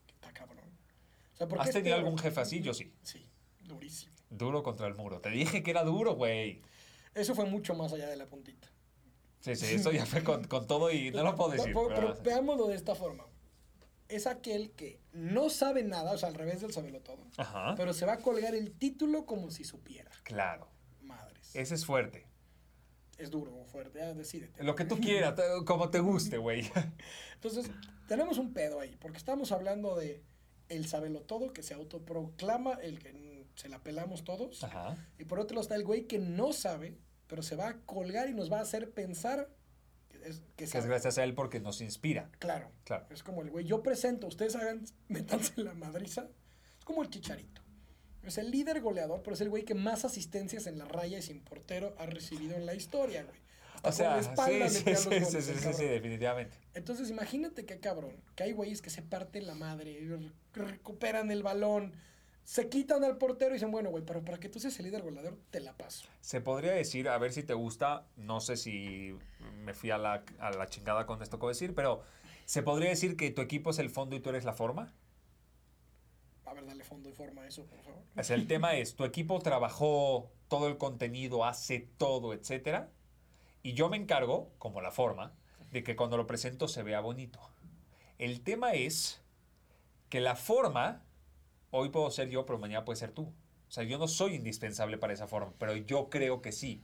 Está 0.10 0.34
cabrón. 0.34 0.70
O 1.34 1.38
sea, 1.38 1.48
¿por 1.48 1.60
qué 1.60 1.70
¿Has 1.70 1.72
tenido 1.72 1.96
algún 1.96 2.18
jefe 2.18 2.42
así? 2.42 2.60
Yo 2.60 2.74
sí. 2.74 2.92
Sí, 3.04 3.26
durísimo. 3.62 4.14
Duro 4.30 4.64
contra 4.64 4.88
el 4.88 4.96
muro. 4.96 5.22
Te 5.22 5.30
dije 5.30 5.64
que 5.64 5.72
era 5.72 5.86
duro, 5.86 6.16
güey. 6.16 6.62
Eso 7.14 7.34
fue 7.36 7.46
mucho 7.46 7.74
más 7.74 7.94
allá 7.94 8.10
de 8.10 8.18
la 8.18 8.28
puntita. 8.28 8.68
Sí, 9.40 9.56
sí, 9.56 9.76
eso 9.76 9.94
ya 9.94 10.06
fue 10.06 10.26
con, 10.26 10.44
con 10.46 10.68
todo 10.68 10.92
y 10.92 11.12
no 11.12 11.24
lo 11.24 11.38
puedo 11.38 11.52
decir. 11.52 11.74
Pero 11.74 11.88
pero- 11.88 12.22
veámoslo 12.22 12.68
de 12.68 12.76
esta 12.76 12.96
forma. 12.96 13.26
Es 14.16 14.28
aquel 14.28 14.72
que 14.72 15.02
no 15.12 15.50
sabe 15.50 15.84
nada, 15.84 16.14
o 16.14 16.18
sea, 16.18 16.30
al 16.30 16.36
revés 16.36 16.62
del 16.62 16.72
sabelo 16.72 17.02
todo. 17.02 17.28
Ajá. 17.36 17.76
Pero 17.76 17.94
se 17.94 18.06
va 18.06 18.14
a 18.14 18.20
colgar 18.20 18.56
el 18.56 18.72
título 18.72 19.26
como 19.26 19.52
si 19.52 19.66
supiera. 19.66 20.10
Claro. 20.24 20.70
Madres. 21.02 21.54
Ese 21.54 21.76
es 21.76 21.86
fuerte. 21.86 22.26
Es 23.18 23.30
duro 23.30 23.54
o 23.54 23.66
fuerte, 23.66 24.00
ya 24.00 24.14
decídete. 24.14 24.64
Lo 24.64 24.74
que 24.74 24.86
tú 24.86 25.00
quieras, 25.02 25.36
como 25.66 25.90
te 25.90 26.00
guste, 26.00 26.38
güey. 26.38 26.72
Entonces, 27.34 27.70
tenemos 28.08 28.38
un 28.38 28.54
pedo 28.54 28.80
ahí, 28.80 28.96
porque 29.02 29.18
estamos 29.18 29.52
hablando 29.52 29.98
de 29.98 30.24
el 30.70 30.88
sabelo 30.88 31.20
todo 31.20 31.52
que 31.52 31.62
se 31.62 31.74
autoproclama, 31.74 32.76
el 32.76 33.00
que 33.00 33.48
se 33.56 33.68
la 33.68 33.84
pelamos 33.84 34.24
todos. 34.24 34.64
Ajá. 34.64 34.96
Y 35.20 35.26
por 35.26 35.42
otro 35.42 35.56
lado 35.56 35.64
está 35.64 35.76
el 35.76 35.84
güey 35.84 36.08
que 36.08 36.20
no 36.20 36.54
sabe, 36.54 36.98
pero 37.28 37.44
se 37.44 37.58
va 37.58 37.68
a 37.68 37.78
colgar 37.82 38.30
y 38.30 38.34
nos 38.34 38.50
va 38.50 38.60
a 38.60 38.62
hacer 38.62 38.92
pensar 38.92 39.50
es, 40.26 40.42
que 40.56 40.66
Que 40.66 40.78
es 40.78 40.86
gracias 40.86 41.18
a 41.18 41.24
él 41.24 41.34
porque 41.34 41.60
nos 41.60 41.82
inspira. 41.82 42.30
Claro. 42.40 42.70
Claro. 42.84 43.06
Es 43.10 43.24
como 43.24 43.42
el 43.42 43.50
güey, 43.50 43.66
yo 43.66 43.82
presento, 43.84 44.28
ustedes 44.28 44.56
hagan, 44.56 44.84
metanse 45.08 45.54
en 45.58 45.66
la 45.66 45.74
madriza. 45.74 46.28
Es 46.80 46.86
como 46.86 47.04
el 47.04 47.10
chicharito. 47.10 47.62
Es 48.24 48.38
el 48.40 48.50
líder 48.50 48.82
goleador, 48.82 49.22
pero 49.24 49.36
es 49.36 49.42
el 49.42 49.50
güey 49.50 49.64
que 49.64 49.76
más 49.76 50.04
asistencias 50.04 50.66
en 50.68 50.80
la 50.80 50.86
raya 50.86 51.20
y 51.20 51.22
sin 51.22 51.42
portero 51.42 51.96
ha 52.00 52.06
recibido 52.08 52.56
en 52.56 52.66
la 52.66 52.74
historia, 52.74 53.24
güey. 53.24 53.38
Hasta 53.84 53.90
O 53.90 53.92
sea, 53.92 54.18
espalda 54.20 54.68
sí, 54.70 54.84
sí, 54.84 54.96
sí, 54.96 55.10
goles, 55.10 55.78
definitivamente. 55.78 56.58
Entonces 56.74 57.10
imagínate 57.12 57.66
qué 57.68 57.80
cabrón, 57.80 58.16
que 58.36 58.44
hay 58.44 58.52
güeyes 58.54 58.82
que 58.82 58.90
se 58.90 59.04
parten 59.04 59.46
la 59.46 59.54
madre, 59.54 60.00
re- 60.08 60.32
recuperan 60.66 61.30
el 61.30 61.44
balón, 61.44 61.94
se 62.46 62.70
quitan 62.70 63.04
al 63.04 63.18
portero 63.18 63.52
y 63.52 63.54
dicen, 63.56 63.72
bueno, 63.72 63.90
güey, 63.90 64.06
pero 64.06 64.24
para 64.24 64.40
que 64.40 64.50
tú 64.50 64.60
seas 64.60 64.78
el 64.80 64.86
líder 64.86 65.02
goleador, 65.02 65.36
te 65.50 65.60
la 65.60 65.74
paso. 65.74 66.08
Se 66.22 66.42
podría 66.42 66.74
decir, 66.74 67.10
a 67.10 67.18
ver 67.18 67.34
si 67.34 67.42
te 67.42 67.56
gusta, 67.56 68.06
no 68.16 68.40
sé 68.40 68.56
si 68.56 69.18
me 69.64 69.74
fui 69.74 69.90
a 69.90 69.98
la, 69.98 70.24
a 70.40 70.52
la 70.52 70.68
chingada 70.68 71.08
con 71.08 71.22
esto 71.24 71.40
que 71.40 71.48
decir, 71.48 71.74
pero 71.74 72.04
se 72.46 72.62
podría 72.62 72.90
decir 72.90 73.18
que 73.18 73.32
tu 73.32 73.42
equipo 73.42 73.72
es 73.72 73.80
el 73.80 73.90
fondo 73.90 74.16
y 74.16 74.20
tú 74.20 74.30
eres 74.30 74.46
la 74.46 74.54
forma. 74.54 74.94
A 76.46 76.54
ver, 76.54 76.68
dale 76.68 76.84
fondo 76.84 77.10
y 77.10 77.14
forma 77.14 77.42
a 77.42 77.48
eso, 77.48 77.66
por 77.66 77.80
favor. 77.82 78.04
El 78.16 78.48
tema 78.48 78.76
es, 78.76 78.96
tu 78.96 79.06
equipo 79.06 79.40
trabajó 79.40 80.32
todo 80.48 80.68
el 80.68 80.78
contenido, 80.78 81.46
hace 81.46 81.80
todo, 81.98 82.32
etcétera, 82.32 82.92
y 83.64 83.74
yo 83.74 83.90
me 83.90 83.98
encargo, 83.98 84.52
como 84.60 84.82
la 84.82 84.92
forma, 84.92 85.34
de 85.72 85.84
que 85.84 85.96
cuando 85.96 86.16
lo 86.16 86.28
presento 86.28 86.68
se 86.68 86.84
vea 86.84 87.00
bonito. 87.00 87.40
El 88.20 88.42
tema 88.42 88.74
es 88.74 89.24
que 90.10 90.22
la 90.22 90.36
forma, 90.36 91.04
hoy 91.72 91.90
puedo 91.90 92.10
ser 92.12 92.30
yo, 92.30 92.46
pero 92.46 92.60
mañana 92.60 92.86
puede 92.86 92.98
ser 92.98 93.12
tú. 93.12 93.24
O 93.68 93.72
sea, 93.72 93.84
yo 93.84 93.98
no 93.98 94.08
soy 94.08 94.36
indispensable 94.36 94.98
para 94.98 95.14
esa 95.14 95.28
forma, 95.28 95.54
pero 95.58 95.76
yo 95.76 96.10
creo 96.10 96.42
que 96.42 96.52
sí. 96.52 96.84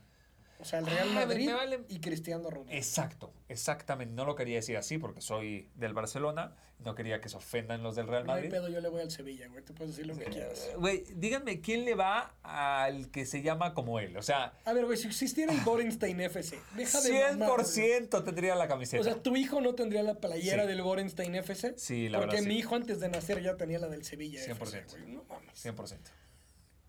O 0.62 0.66
sea, 0.66 0.80
el 0.80 0.86
Real 0.86 1.08
Ah, 1.12 1.26
Madrid 1.26 1.48
me 1.48 1.54
vale- 1.54 1.80
y 1.90 2.00
Cristiano 2.00 2.50
Ronaldo. 2.50 2.72
Exacto, 2.72 3.34
exactamente. 3.50 4.14
No 4.14 4.26
lo 4.26 4.36
quería 4.36 4.58
decir 4.58 4.78
así 4.78 4.98
porque 4.98 5.22
soy 5.22 5.70
del 5.76 5.94
Barcelona. 5.94 6.56
No 6.80 6.96
quería 6.96 7.22
que 7.22 7.30
se 7.30 7.38
ofendan 7.38 7.84
los 7.84 7.96
del 7.96 8.08
Real 8.08 8.26
No 8.26 8.34
Madrid. 8.34 8.50
pedo, 8.50 8.68
yo 8.68 8.82
le 8.82 8.90
voy 8.90 9.02
al 9.02 9.12
Sevilla, 9.12 9.48
güey, 9.50 9.64
tú 9.64 9.76
puedes 9.76 9.96
decir 9.96 10.08
lo 10.08 10.18
que 10.18 10.26
quieras. 10.26 10.68
Eh, 10.72 10.76
Güey, 10.78 11.04
díganme, 11.16 11.62
¿quién 11.62 11.86
le 11.86 11.94
va 11.94 12.34
al 12.42 13.12
que 13.12 13.28
se 13.28 13.44
llama 13.44 13.76
como 13.76 14.00
él? 14.00 14.18
O 14.18 14.24
sea, 14.24 14.54
A 14.66 14.74
ver, 14.74 14.86
güey, 14.86 14.98
si 14.98 15.06
existiera 15.08 15.54
el 15.54 15.62
Gorenstein 15.64 16.20
FC, 16.22 16.60
deja 16.76 17.02
de 17.02 17.12
mamar, 17.38 17.50
güey. 17.50 17.66
100% 17.66 18.24
tendría 18.24 18.56
la 18.56 18.68
camiseta. 18.68 19.00
O 19.02 19.04
sea, 19.04 19.22
tu 19.22 19.36
hijo 19.36 19.62
no 19.62 19.76
tendría 19.76 20.02
la 20.02 20.16
playera 20.16 20.64
Sí. 20.64 20.70
del 20.70 20.82
Gorenstein 20.82 21.36
FC. 21.36 21.76
Sí, 21.78 22.10
la 22.10 22.18
Porque 22.20 22.36
verdad, 22.38 22.48
mi 22.48 22.54
sí. 22.56 22.60
hijo 22.62 22.76
antes 22.76 23.00
de 23.00 23.10
nacer 23.10 23.44
ya 23.44 23.58
tenía 23.58 23.78
la 23.78 23.88
del 23.88 24.04
Sevilla 24.04 24.40
100%. 24.44 24.96
FC, 24.96 25.02
güey. 25.04 25.12
No 25.16 25.24
mames. 25.26 25.56
100%. 25.60 26.10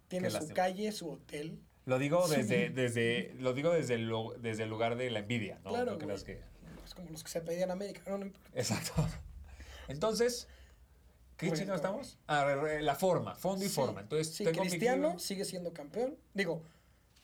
Tiene 0.09 0.27
Qué 0.29 0.31
su 0.31 0.37
lástima. 0.39 0.55
calle, 0.55 0.93
su 0.93 1.11
hotel. 1.11 1.59
Lo 1.85 1.99
digo 1.99 2.26
Sí. 2.28 2.37
desde, 2.37 2.70
desde, 2.70 3.35
lo 3.39 3.55
digo 3.55 3.70
desde 3.72 3.95
el, 3.95 4.12
desde 4.39 4.62
el 4.64 4.68
lugar 4.70 4.97
de 4.97 5.11
la 5.11 5.18
envidia, 5.20 5.59
¿no? 5.64 5.70
Claro, 5.70 5.93
No 5.93 5.99
creas 5.99 6.22
que... 6.24 6.41
Es 6.85 6.95
como 6.95 7.11
los 7.11 7.22
que 7.24 7.30
se 7.30 7.41
pedían 7.41 7.70
América. 7.70 8.03
No, 8.07 8.18
no 8.18 8.26
importa. 8.26 8.51
Exacto. 8.55 8.93
Entonces, 9.89 10.49
¿qué 11.37 11.47
Bueno, 11.47 11.61
chingados 11.61 11.80
estamos? 11.80 12.18
Ah, 12.26 12.45
la 12.80 12.95
forma, 12.95 13.35
fondo 13.35 13.64
y 13.64 13.68
Sí, 13.68 13.74
forma. 13.74 14.01
Entonces, 14.01 14.35
sí, 14.35 14.45
tengo 14.45 14.61
Cristiano 14.61 15.18
sigue 15.18 15.45
siendo 15.45 15.72
campeón. 15.72 16.16
Digo, 16.35 16.62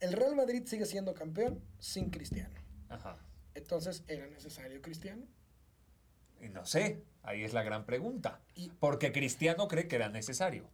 el 0.01 0.13
Real 0.13 0.35
Madrid 0.35 0.63
sigue 0.67 0.87
siendo 0.87 1.15
campeón 1.15 1.61
sin 1.79 2.11
Cristiano. 2.11 2.55
Ajá. 2.89 3.17
Entonces, 3.55 4.03
¿era 4.09 4.27
necesario 4.27 4.81
Cristiano? 4.83 5.23
Y 6.41 6.49
no 6.49 6.65
sé, 6.65 7.03
Ahí 7.25 7.43
es 7.45 7.53
la 7.53 7.63
gran 7.63 7.85
pregunta. 7.85 8.41
Y- 8.55 8.71
Porque 8.81 9.13
Cristiano 9.13 9.69
cree 9.69 9.87
que 9.89 9.97
era 9.97 10.09
necesario. 10.09 10.65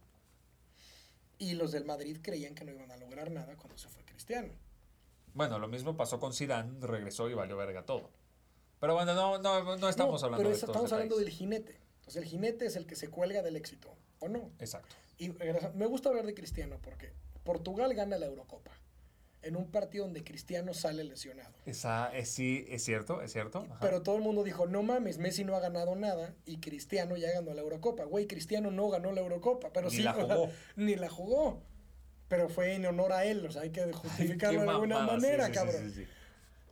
Y 1.37 1.53
los 1.53 1.71
del 1.71 1.85
Madrid 1.85 2.17
creían 2.21 2.55
que 2.55 2.63
no 2.65 2.71
iban 2.71 2.91
a 2.91 2.97
lograr 2.97 3.29
nada 3.31 3.55
cuando 3.57 3.77
se 3.77 3.89
fue 3.89 4.03
Cristiano. 4.05 4.53
Bueno, 5.33 5.59
lo 5.59 5.67
mismo 5.67 5.97
pasó 5.97 6.19
con 6.19 6.33
Zidane, 6.33 6.79
regresó 6.85 7.29
y 7.29 7.33
valió 7.33 7.57
verga 7.57 7.85
todo. 7.85 8.09
Pero 8.79 8.93
bueno, 8.93 9.13
no, 9.13 9.37
no, 9.39 9.75
no 9.77 9.89
estamos 9.89 10.21
No, 10.21 10.25
hablando 10.27 10.37
pero 10.37 10.49
de 10.49 10.55
es- 10.55 10.59
estos 10.59 10.69
estamos 10.69 10.91
hablando 10.93 11.17
del 11.17 11.29
jinete. 11.29 11.79
Entonces 11.99 12.21
el 12.23 12.25
jinete 12.29 12.65
es 12.67 12.75
el 12.75 12.85
que 12.85 12.95
se 12.95 13.09
cuelga 13.09 13.41
del 13.41 13.55
éxito, 13.55 13.93
¿o 14.19 14.29
no? 14.29 14.51
Exacto. 14.59 14.95
Y 15.17 15.29
me 15.73 15.85
gusta 15.87 16.09
hablar 16.09 16.25
de 16.25 16.33
Cristiano 16.33 16.77
porque 16.81 17.11
Portugal 17.43 17.93
gana 17.93 18.17
la 18.17 18.27
Eurocopa 18.27 18.71
en 19.45 19.55
un 19.55 19.69
partido 19.69 20.05
donde 20.05 20.23
Cristiano 20.23 20.73
sale 20.73 21.03
lesionado. 21.03 21.53
Esa, 21.65 22.09
es, 22.15 22.29
sí, 22.29 22.65
es 22.69 22.83
cierto, 22.83 23.21
es 23.21 23.31
cierto. 23.31 23.65
Ajá. 23.69 23.77
Pero 23.79 24.01
todo 24.01 24.15
el 24.17 24.23
mundo 24.23 24.43
dijo, 24.43 24.65
no 24.65 24.81
mames, 24.81 25.19
Messi 25.19 25.43
no 25.43 25.55
ha 25.55 25.59
ganado 25.59 25.95
nada 25.95 26.33
y 26.45 26.57
Cristiano 26.57 27.15
ya 27.15 27.31
ganó 27.31 27.53
la 27.53 27.61
Eurocopa. 27.61 28.03
Güey, 28.05 28.25
Cristiano 28.27 28.71
no 28.71 28.89
ganó 28.89 29.11
la 29.11 29.21
Eurocopa, 29.21 29.69
pero 29.71 29.89
Ni 29.89 29.97
sí, 29.97 30.01
la 30.03 30.13
jugó. 30.13 30.49
ni 30.75 30.95
la 30.95 31.09
jugó. 31.09 31.61
Pero 32.27 32.49
fue 32.49 32.73
en 32.73 32.85
honor 32.87 33.13
a 33.13 33.23
él, 33.23 33.45
o 33.45 33.51
sea, 33.51 33.61
hay 33.61 33.69
que 33.69 33.93
justificarlo 33.93 34.63
de 34.63 34.69
alguna 34.69 34.95
mamada, 34.97 35.17
manera, 35.19 35.45
sí, 35.45 35.51
sí, 35.51 35.57
cabrón. 35.57 35.91
sí, 35.93 36.01
sí. 36.03 36.07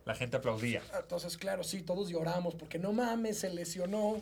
La 0.04 0.14
gente 0.16 0.36
aplaudía. 0.36 0.82
Entonces, 1.00 1.36
claro, 1.38 1.62
sí, 1.62 1.82
todos 1.82 2.10
lloramos 2.10 2.56
porque 2.56 2.78
no 2.80 2.92
mames, 2.92 3.38
se 3.38 3.50
lesionó. 3.50 4.20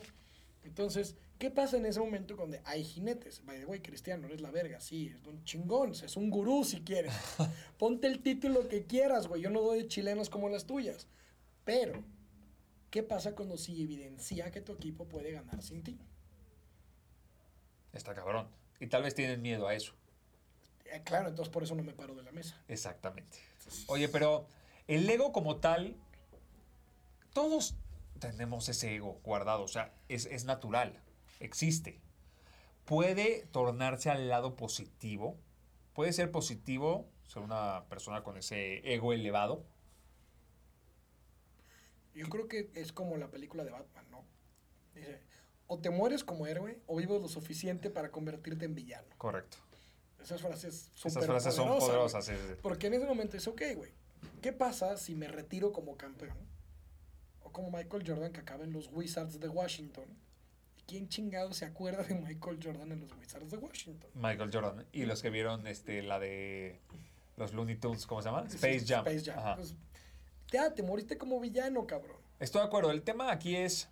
Entonces, 0.63 1.15
¿qué 1.43 1.51
pasa 1.51 1.75
en 1.75 1.85
ese 1.85 1.99
momento 1.99 2.37
cuando 2.37 2.57
hay 2.63 2.85
jinetes? 2.85 3.43
By 3.45 3.59
the 3.59 3.65
way, 3.65 3.81
Cristiano, 3.81 4.27
eres 4.27 4.39
la 4.39 4.49
verga, 4.49 4.79
sí, 4.79 5.13
es 5.13 5.27
un 5.27 5.43
chingón, 5.43 5.91
es 5.91 6.15
un 6.15 6.29
gurú 6.29 6.63
si 6.63 6.79
quieres. 6.85 7.11
Ponte 7.77 8.07
el 8.07 8.23
título 8.23 8.69
que 8.69 8.85
quieras, 8.85 9.27
güey, 9.27 9.41
yo 9.41 9.49
no 9.49 9.59
doy 9.59 9.89
chilenas 9.89 10.29
como 10.29 10.47
las 10.47 10.65
tuyas. 10.65 11.05
Pero, 11.65 12.01
¿qué 12.89 13.03
pasa 13.03 13.35
cuando 13.35 13.57
si 13.57 13.83
evidencia 13.83 14.51
que 14.51 14.61
tu 14.61 14.71
equipo 14.71 15.03
puede 15.03 15.33
ganar 15.33 15.61
sin 15.61 15.83
ti? 15.83 15.99
Está 17.91 18.13
cabrón. 18.13 18.47
Y 18.79 18.87
tal 18.87 19.03
vez 19.03 19.13
tienen 19.13 19.41
miedo 19.41 19.67
a 19.67 19.75
eso. 19.75 19.91
Eh, 20.85 21.01
claro, 21.03 21.27
entonces 21.27 21.51
por 21.51 21.63
eso 21.63 21.75
no 21.75 21.83
me 21.83 21.91
paro 21.91 22.15
de 22.15 22.23
la 22.23 22.31
mesa. 22.31 22.57
Exactamente. 22.69 23.39
Oye, 23.87 24.07
pero 24.07 24.47
el 24.87 25.09
ego 25.09 25.33
como 25.33 25.57
tal, 25.57 25.97
todos 27.33 27.75
tenemos 28.19 28.69
ese 28.69 28.95
ego 28.95 29.19
guardado, 29.25 29.63
o 29.63 29.67
sea, 29.67 29.91
es, 30.07 30.25
es 30.27 30.45
natural, 30.45 31.02
existe. 31.45 31.99
Puede 32.85 33.45
tornarse 33.51 34.09
al 34.09 34.27
lado 34.27 34.55
positivo, 34.55 35.37
puede 35.93 36.13
ser 36.13 36.31
positivo 36.31 37.07
ser 37.27 37.41
una 37.41 37.85
persona 37.89 38.23
con 38.23 38.37
ese 38.37 38.93
ego 38.93 39.13
elevado. 39.13 39.63
Yo 42.13 42.27
creo 42.29 42.47
que 42.47 42.69
es 42.75 42.91
como 42.91 43.17
la 43.17 43.29
película 43.31 43.63
de 43.63 43.71
Batman, 43.71 44.05
¿no? 44.11 44.23
Dice, 44.93 45.19
o 45.67 45.79
te 45.79 45.89
mueres 45.89 46.23
como 46.23 46.45
héroe 46.45 46.79
o 46.85 46.97
vives 46.97 47.21
lo 47.21 47.27
suficiente 47.27 47.89
para 47.89 48.11
convertirte 48.11 48.65
en 48.65 48.75
villano. 48.75 49.07
Correcto. 49.17 49.57
Esas 50.21 50.41
frases 50.41 50.91
Esas 51.03 51.25
frases 51.25 51.53
son 51.53 51.67
poderosas, 51.79 52.25
sí, 52.25 52.33
sí. 52.33 52.53
Porque 52.61 52.87
en 52.87 52.93
ese 52.93 53.05
momento 53.05 53.35
es 53.35 53.47
ok, 53.47 53.61
güey. 53.75 53.91
¿Qué 54.41 54.53
pasa 54.53 54.95
si 54.97 55.15
me 55.15 55.27
retiro 55.27 55.73
como 55.73 55.97
campeón? 55.97 56.37
O 57.41 57.51
como 57.51 57.71
Michael 57.71 58.03
Jordan 58.05 58.31
que 58.31 58.39
acaba 58.39 58.63
en 58.63 58.71
los 58.71 58.89
Wizards 58.91 59.39
de 59.39 59.49
Washington. 59.49 60.05
¿Quién 60.87 61.07
chingado 61.07 61.53
se 61.53 61.65
acuerda 61.65 62.03
de 62.03 62.15
Michael 62.15 62.59
Jordan 62.61 62.91
en 62.91 63.01
los 63.01 63.13
Wizards 63.17 63.51
de 63.51 63.57
Washington? 63.57 64.09
Michael 64.15 64.49
Jordan. 64.51 64.85
Y 64.91 65.05
los 65.05 65.21
que 65.21 65.29
vieron 65.29 65.65
este, 65.67 66.01
la 66.01 66.19
de 66.19 66.79
los 67.37 67.53
Looney 67.53 67.75
Tunes, 67.75 68.05
¿cómo 68.05 68.21
se 68.21 68.29
llama? 68.29 68.43
Space 68.47 68.79
Sí, 68.81 68.85
Jam. 68.87 69.07
Space 69.07 69.31
Jam. 69.31 69.39
Ajá. 69.39 69.55
Pues, 69.55 69.75
ya, 70.51 70.73
te 70.73 70.83
moriste 70.83 71.17
como 71.17 71.39
villano, 71.39 71.87
cabrón. 71.87 72.17
Estoy 72.39 72.61
de 72.61 72.67
acuerdo. 72.67 72.91
El 72.91 73.01
tema 73.01 73.31
aquí 73.31 73.55
es, 73.55 73.89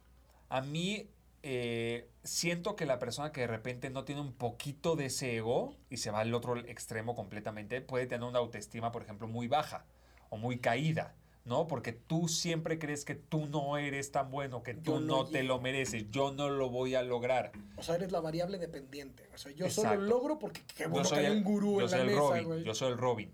a 0.49 0.61
mí 0.61 1.09
eh, 1.43 2.07
siento 2.23 2.75
que 2.75 2.85
la 2.85 2.99
persona 2.99 3.31
que 3.31 3.41
de 3.41 3.47
repente 3.47 3.89
no 3.89 4.03
tiene 4.03 4.21
un 4.21 4.33
poquito 4.33 4.95
de 4.95 5.05
ese 5.05 5.37
ego 5.37 5.75
y 5.89 5.97
se 5.97 6.11
va 6.11 6.19
al 6.19 6.33
otro 6.33 6.57
extremo 6.57 7.15
completamente, 7.15 7.81
puede 7.81 8.05
tener 8.05 8.27
una 8.27 8.39
autoestima, 8.39 8.91
por 8.91 9.01
ejemplo, 9.01 9.27
muy 9.27 9.47
baja 9.47 9.85
o 10.29 10.37
muy 10.37 10.59
caída, 10.59 11.15
¿no? 11.43 11.67
Porque 11.67 11.91
tú 11.91 12.27
siempre 12.27 12.77
crees 12.77 13.05
que 13.05 13.15
tú 13.15 13.47
no 13.47 13.77
eres 13.77 14.11
tan 14.11 14.29
bueno, 14.29 14.63
que 14.63 14.73
tú 14.73 14.93
Yo 14.93 14.99
no, 14.99 15.23
no 15.23 15.25
te 15.25 15.43
lo 15.43 15.59
mereces, 15.59 16.09
yo 16.11 16.31
no 16.31 16.49
lo 16.49 16.69
voy 16.69 16.95
a 16.95 17.01
lograr. 17.01 17.51
O 17.77 17.83
sea, 17.83 17.95
eres 17.95 18.11
la 18.11 18.19
variable 18.19 18.57
dependiente. 18.57 19.29
O 19.33 19.37
sea, 19.37 19.51
yo 19.51 19.65
Exacto. 19.65 19.91
solo 19.91 20.01
logro 20.01 20.39
porque 20.39 20.61
qué 20.75 20.87
bueno 20.87 21.09
que 21.09 21.15
hay 21.15 21.31
un 21.31 21.43
gurú 21.43 21.79
yo 21.79 21.85
en 21.85 21.89
soy 21.89 21.97
la 21.97 22.03
el 22.03 22.09
mesa, 22.09 22.41
Robin, 22.41 22.63
yo 22.63 22.75
soy 22.75 22.91
el 22.91 22.97
Robin. 22.97 23.31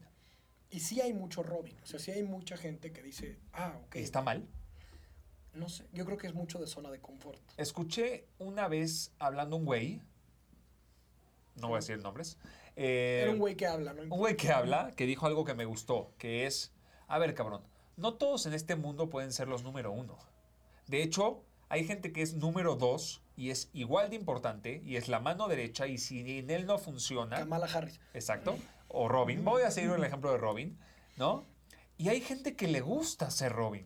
Y 0.70 0.80
sí 0.80 1.02
hay 1.02 1.14
mucho 1.14 1.44
Robin. 1.44 1.76
O 1.82 1.86
sea, 1.86 2.00
sí 2.00 2.12
hay 2.12 2.24
mucha 2.24 2.58
gente 2.58 2.92
que 2.92 3.02
dice, 3.02 3.40
ah, 3.54 3.80
ok. 3.86 3.96
¿Está 3.98 4.22
mal? 4.22 4.48
No 5.54 5.70
sé, 5.70 5.86
yo 5.92 6.06
creo 6.06 6.18
que 6.18 6.28
es 6.28 6.34
mucho 6.34 6.60
de 6.60 6.68
zona 6.68 6.92
de 6.92 7.00
confort. 7.00 7.42
Escuché 7.58 8.28
una 8.38 8.68
vez 8.68 9.12
hablando 9.18 9.56
un 9.56 9.66
güey, 9.66 10.02
no 11.56 11.70
voy 11.70 11.78
a 11.78 11.80
decir 11.80 11.98
nombres, 12.00 12.38
eh, 12.76 13.22
Era 13.24 13.32
un 13.32 13.40
güey 13.40 13.56
que 13.56 13.66
habla, 13.66 13.94
¿no? 13.94 14.04
Un 14.04 14.10
güey 14.10 14.38
que 14.38 14.52
habla, 14.52 14.92
que 14.96 15.08
dijo 15.08 15.26
algo 15.26 15.46
que 15.46 15.56
me 15.56 15.66
gustó, 15.66 16.14
que 16.20 16.46
es, 16.46 16.72
a 17.08 17.18
ver 17.18 17.34
cabrón, 17.34 17.64
no 17.98 18.14
todos 18.14 18.46
en 18.46 18.54
este 18.54 18.76
mundo 18.76 19.10
pueden 19.10 19.32
ser 19.34 19.48
los 19.48 19.64
número 19.64 19.92
uno. 19.92 20.18
De 20.88 21.04
hecho, 21.04 21.44
hay 21.70 21.86
gente 21.86 22.14
que 22.14 22.22
es 22.22 22.36
número 22.36 22.76
dos 22.76 23.22
y 23.36 23.50
es 23.50 23.70
igual 23.74 24.10
de 24.10 24.16
importante 24.16 24.82
y 24.86 24.96
es 24.96 25.08
la 25.10 25.20
mano 25.20 25.48
derecha 25.48 25.86
y 25.88 25.98
si 25.98 26.40
en 26.40 26.50
él 26.50 26.66
no 26.66 26.78
funciona, 26.78 27.38
Kamala 27.38 27.66
Harris. 27.68 28.00
exacto, 28.14 28.58
o 28.88 29.08
Robin, 29.10 29.44
voy 29.44 29.64
a 29.64 29.72
seguir 29.72 29.92
el 29.92 30.04
ejemplo 30.04 30.32
de 30.32 30.38
Robin, 30.38 30.78
¿no? 31.18 31.46
Y 31.98 32.10
hay 32.10 32.22
gente 32.22 32.56
que 32.56 32.68
le 32.68 32.80
gusta 32.82 33.30
ser 33.32 33.52
Robin. 33.52 33.86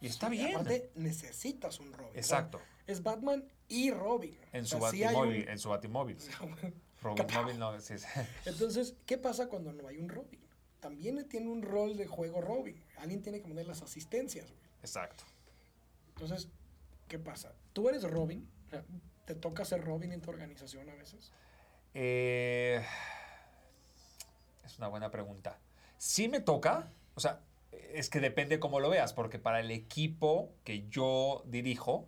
Y 0.00 0.06
está 0.06 0.28
bien. 0.28 0.54
Aparte, 0.56 0.90
necesitas 0.96 1.78
un 1.80 1.92
Robin. 1.92 2.12
O 2.14 2.18
Exacto. 2.18 2.60
es 2.86 3.02
Batman 3.02 3.44
y 3.68 3.90
Robin. 3.90 4.36
En 4.52 4.64
O 4.64 4.66
su 4.66 4.80
sí 4.90 5.02
un- 5.04 5.32
en 5.32 5.58
su 5.58 5.68
batimóvil. 5.68 6.18
Robin 7.02 7.26
móvil 7.34 7.58
no, 7.58 7.78
sí, 7.80 7.98
sí. 7.98 8.06
Entonces, 8.46 8.94
¿qué 9.06 9.18
pasa 9.18 9.48
cuando 9.48 9.72
no 9.72 9.86
hay 9.88 9.98
un 9.98 10.08
Robin? 10.08 10.40
También 10.84 11.26
tiene 11.30 11.48
un 11.48 11.62
rol 11.62 11.96
de 11.96 12.06
juego 12.06 12.42
Robin. 12.42 12.78
Alguien 12.98 13.22
tiene 13.22 13.40
que 13.40 13.48
poner 13.48 13.66
las 13.66 13.80
asistencias, 13.80 14.50
güey. 14.50 14.60
Exacto. 14.82 15.24
Entonces, 16.08 16.50
¿qué 17.08 17.18
pasa? 17.18 17.54
¿Tú 17.72 17.88
eres 17.88 18.02
Robin? 18.02 18.46
¿Te 19.24 19.34
toca 19.34 19.64
ser 19.64 19.82
Robin 19.82 20.12
en 20.12 20.20
tu 20.20 20.28
organización 20.28 20.86
a 20.90 20.94
veces? 20.94 21.32
Eh, 21.94 22.84
es 24.62 24.76
una 24.76 24.88
buena 24.88 25.10
pregunta. 25.10 25.58
Sí 25.96 26.28
me 26.28 26.40
toca, 26.40 26.90
o 27.14 27.20
sea, 27.20 27.40
es 27.72 28.10
que 28.10 28.20
depende 28.20 28.60
cómo 28.60 28.78
lo 28.78 28.90
veas, 28.90 29.14
porque 29.14 29.38
para 29.38 29.60
el 29.60 29.70
equipo 29.70 30.52
que 30.64 30.86
yo 30.90 31.44
dirijo, 31.46 32.06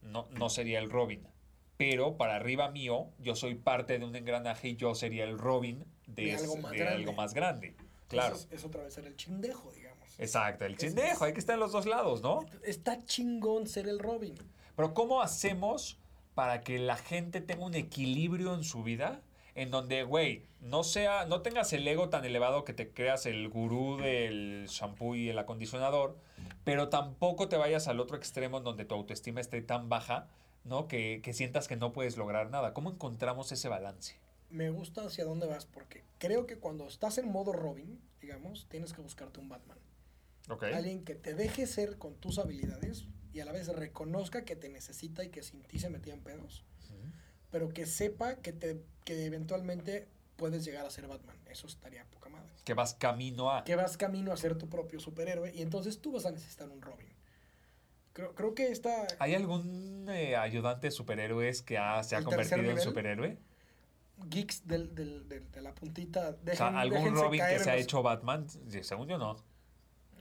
no, 0.00 0.26
no 0.30 0.48
sería 0.48 0.78
el 0.78 0.90
Robin. 0.90 1.28
Pero 1.76 2.16
para 2.16 2.36
arriba 2.36 2.70
mío, 2.70 3.10
yo 3.18 3.34
soy 3.36 3.56
parte 3.56 3.98
de 3.98 4.06
un 4.06 4.16
engranaje 4.16 4.68
y 4.68 4.76
yo 4.76 4.94
sería 4.94 5.24
el 5.24 5.36
Robin 5.38 5.84
de, 6.06 6.22
De 6.24 6.32
es- 6.32 6.40
algo 6.40 6.56
más 6.56 6.72
de 6.72 6.78
grande. 6.78 6.96
algo 7.02 7.12
más 7.12 7.34
grande. 7.34 7.76
Claro. 8.08 8.34
Entonces, 8.36 8.52
es 8.58 8.64
otra 8.64 8.82
vez 8.82 8.94
ser 8.94 9.06
el 9.06 9.16
chindejo, 9.16 9.70
digamos. 9.72 10.08
Exacto, 10.18 10.64
el 10.64 10.72
es- 10.74 10.78
chindejo, 10.78 11.24
hay 11.24 11.32
que 11.32 11.40
estar 11.40 11.54
en 11.54 11.60
los 11.60 11.72
dos 11.72 11.86
lados, 11.86 12.22
¿no? 12.22 12.44
Está 12.62 13.04
chingón 13.04 13.66
ser 13.66 13.88
el 13.88 13.98
Robin. 13.98 14.34
Pero 14.76 14.94
¿cómo 14.94 15.22
hacemos 15.22 15.98
para 16.34 16.60
que 16.62 16.78
la 16.78 16.96
gente 16.96 17.40
tenga 17.40 17.64
un 17.64 17.74
equilibrio 17.74 18.54
en 18.54 18.62
su 18.64 18.82
vida? 18.82 19.22
En 19.54 19.70
donde, 19.70 20.04
güey, 20.04 20.42
no 20.60 20.84
sea, 20.84 21.24
no 21.24 21.40
tengas 21.40 21.72
el 21.72 21.88
ego 21.88 22.10
tan 22.10 22.26
elevado 22.26 22.64
que 22.64 22.74
te 22.74 22.90
creas 22.92 23.24
el 23.24 23.48
gurú 23.48 23.96
del 23.96 24.66
shampoo 24.68 25.14
y 25.16 25.30
el 25.30 25.38
acondicionador, 25.38 26.18
pero 26.62 26.90
tampoco 26.90 27.48
te 27.48 27.56
vayas 27.56 27.88
al 27.88 27.98
otro 28.00 28.18
extremo 28.18 28.58
en 28.58 28.64
donde 28.64 28.84
tu 28.84 28.94
autoestima 28.94 29.40
esté 29.40 29.62
tan 29.62 29.88
baja, 29.88 30.28
¿no? 30.64 30.88
Que, 30.88 31.20
que 31.22 31.32
sientas 31.32 31.68
que 31.68 31.76
no 31.76 31.94
puedes 31.94 32.18
lograr 32.18 32.50
nada. 32.50 32.74
¿Cómo 32.74 32.90
encontramos 32.90 33.50
ese 33.50 33.68
balance? 33.68 34.16
Me 34.50 34.70
gusta 34.70 35.04
hacia 35.04 35.24
dónde 35.24 35.46
vas 35.46 35.66
porque 35.66 36.04
creo 36.18 36.46
que 36.46 36.56
cuando 36.58 36.86
estás 36.86 37.18
en 37.18 37.30
modo 37.30 37.52
Robin, 37.52 38.00
digamos, 38.20 38.66
tienes 38.68 38.92
que 38.92 39.00
buscarte 39.02 39.40
un 39.40 39.48
Batman. 39.48 39.78
Ok. 40.48 40.64
Alguien 40.64 41.04
que 41.04 41.14
te 41.14 41.34
deje 41.34 41.66
ser 41.66 41.98
con 41.98 42.14
tus 42.14 42.38
habilidades 42.38 43.06
y 43.32 43.40
a 43.40 43.44
la 43.44 43.52
vez 43.52 43.68
reconozca 43.68 44.44
que 44.44 44.56
te 44.56 44.68
necesita 44.68 45.24
y 45.24 45.28
que 45.30 45.42
sin 45.42 45.62
ti 45.64 45.78
se 45.78 45.90
metían 45.90 46.20
pedos, 46.20 46.64
pero 47.50 47.68
que 47.70 47.86
sepa 47.86 48.36
que, 48.36 48.52
te, 48.52 48.82
que 49.04 49.26
eventualmente 49.26 50.08
puedes 50.36 50.64
llegar 50.64 50.86
a 50.86 50.90
ser 50.90 51.06
Batman. 51.08 51.36
Eso 51.50 51.66
estaría 51.66 52.04
poca 52.06 52.28
madre. 52.28 52.48
Que 52.64 52.74
vas 52.74 52.94
camino 52.94 53.50
a... 53.50 53.64
Que 53.64 53.74
vas 53.76 53.96
camino 53.96 54.32
a 54.32 54.36
ser 54.36 54.56
tu 54.56 54.68
propio 54.68 55.00
superhéroe 55.00 55.52
y 55.54 55.62
entonces 55.62 56.00
tú 56.00 56.12
vas 56.12 56.26
a 56.26 56.30
necesitar 56.30 56.68
un 56.68 56.80
Robin. 56.82 57.08
Creo, 58.12 58.34
creo 58.34 58.54
que 58.54 58.68
esta... 58.68 59.06
¿Hay 59.18 59.34
algún 59.34 60.06
eh, 60.08 60.36
ayudante 60.36 60.86
de 60.86 60.90
superhéroes 60.90 61.62
que 61.62 61.76
ha- 61.78 62.02
se 62.02 62.14
ha 62.14 62.18
¿El 62.20 62.26
tercer 62.26 62.58
convertido 62.58 62.78
en 62.78 62.80
superhéroe? 62.82 63.38
Geeks 64.28 64.66
del, 64.66 64.94
del- 64.94 65.28
del- 65.28 65.50
de 65.50 65.60
la 65.62 65.74
puntita. 65.74 66.30
O 66.30 66.32
Dejen, 66.42 66.56
sea, 66.56 66.80
¿algún 66.80 67.14
Robin 67.14 67.42
que 67.48 67.58
se 67.58 67.70
ha 67.70 67.76
hecho 67.76 68.02
Batman? 68.02 68.46
Según 68.82 69.08
yo 69.08 69.18
no. 69.18 69.34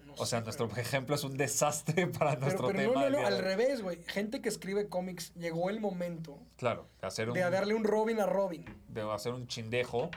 no 0.05 0.13
O 0.13 0.25
sea, 0.25 0.39
sé, 0.39 0.43
nuestro 0.45 0.67
pero- 0.67 0.81
ejemplo 0.81 1.15
es 1.15 1.23
un 1.23 1.37
desastre 1.37 2.07
para 2.19 2.31
Pero, 2.31 2.41
nuestro 2.41 2.67
pero 2.67 2.79
tema. 2.79 2.93
no, 3.05 3.09
no, 3.09 3.21
no, 3.21 3.27
al 3.27 3.39
revés, 3.39 3.81
güey. 3.81 4.01
Gente 4.07 4.41
que 4.41 4.49
escribe 4.49 4.89
cómics, 4.89 5.33
llegó 5.35 5.69
el 5.69 5.79
momento 5.79 6.39
Claro, 6.57 6.87
de 7.01 7.07
hacer 7.07 7.29
un, 7.29 7.35
de 7.35 7.41
darle 7.49 7.73
un 7.73 7.83
Robin 7.83 8.19
a 8.19 8.25
Robin. 8.25 8.65
de 8.89 9.01
hacer 9.11 9.33
un 9.33 9.47
chindejo. 9.47 10.09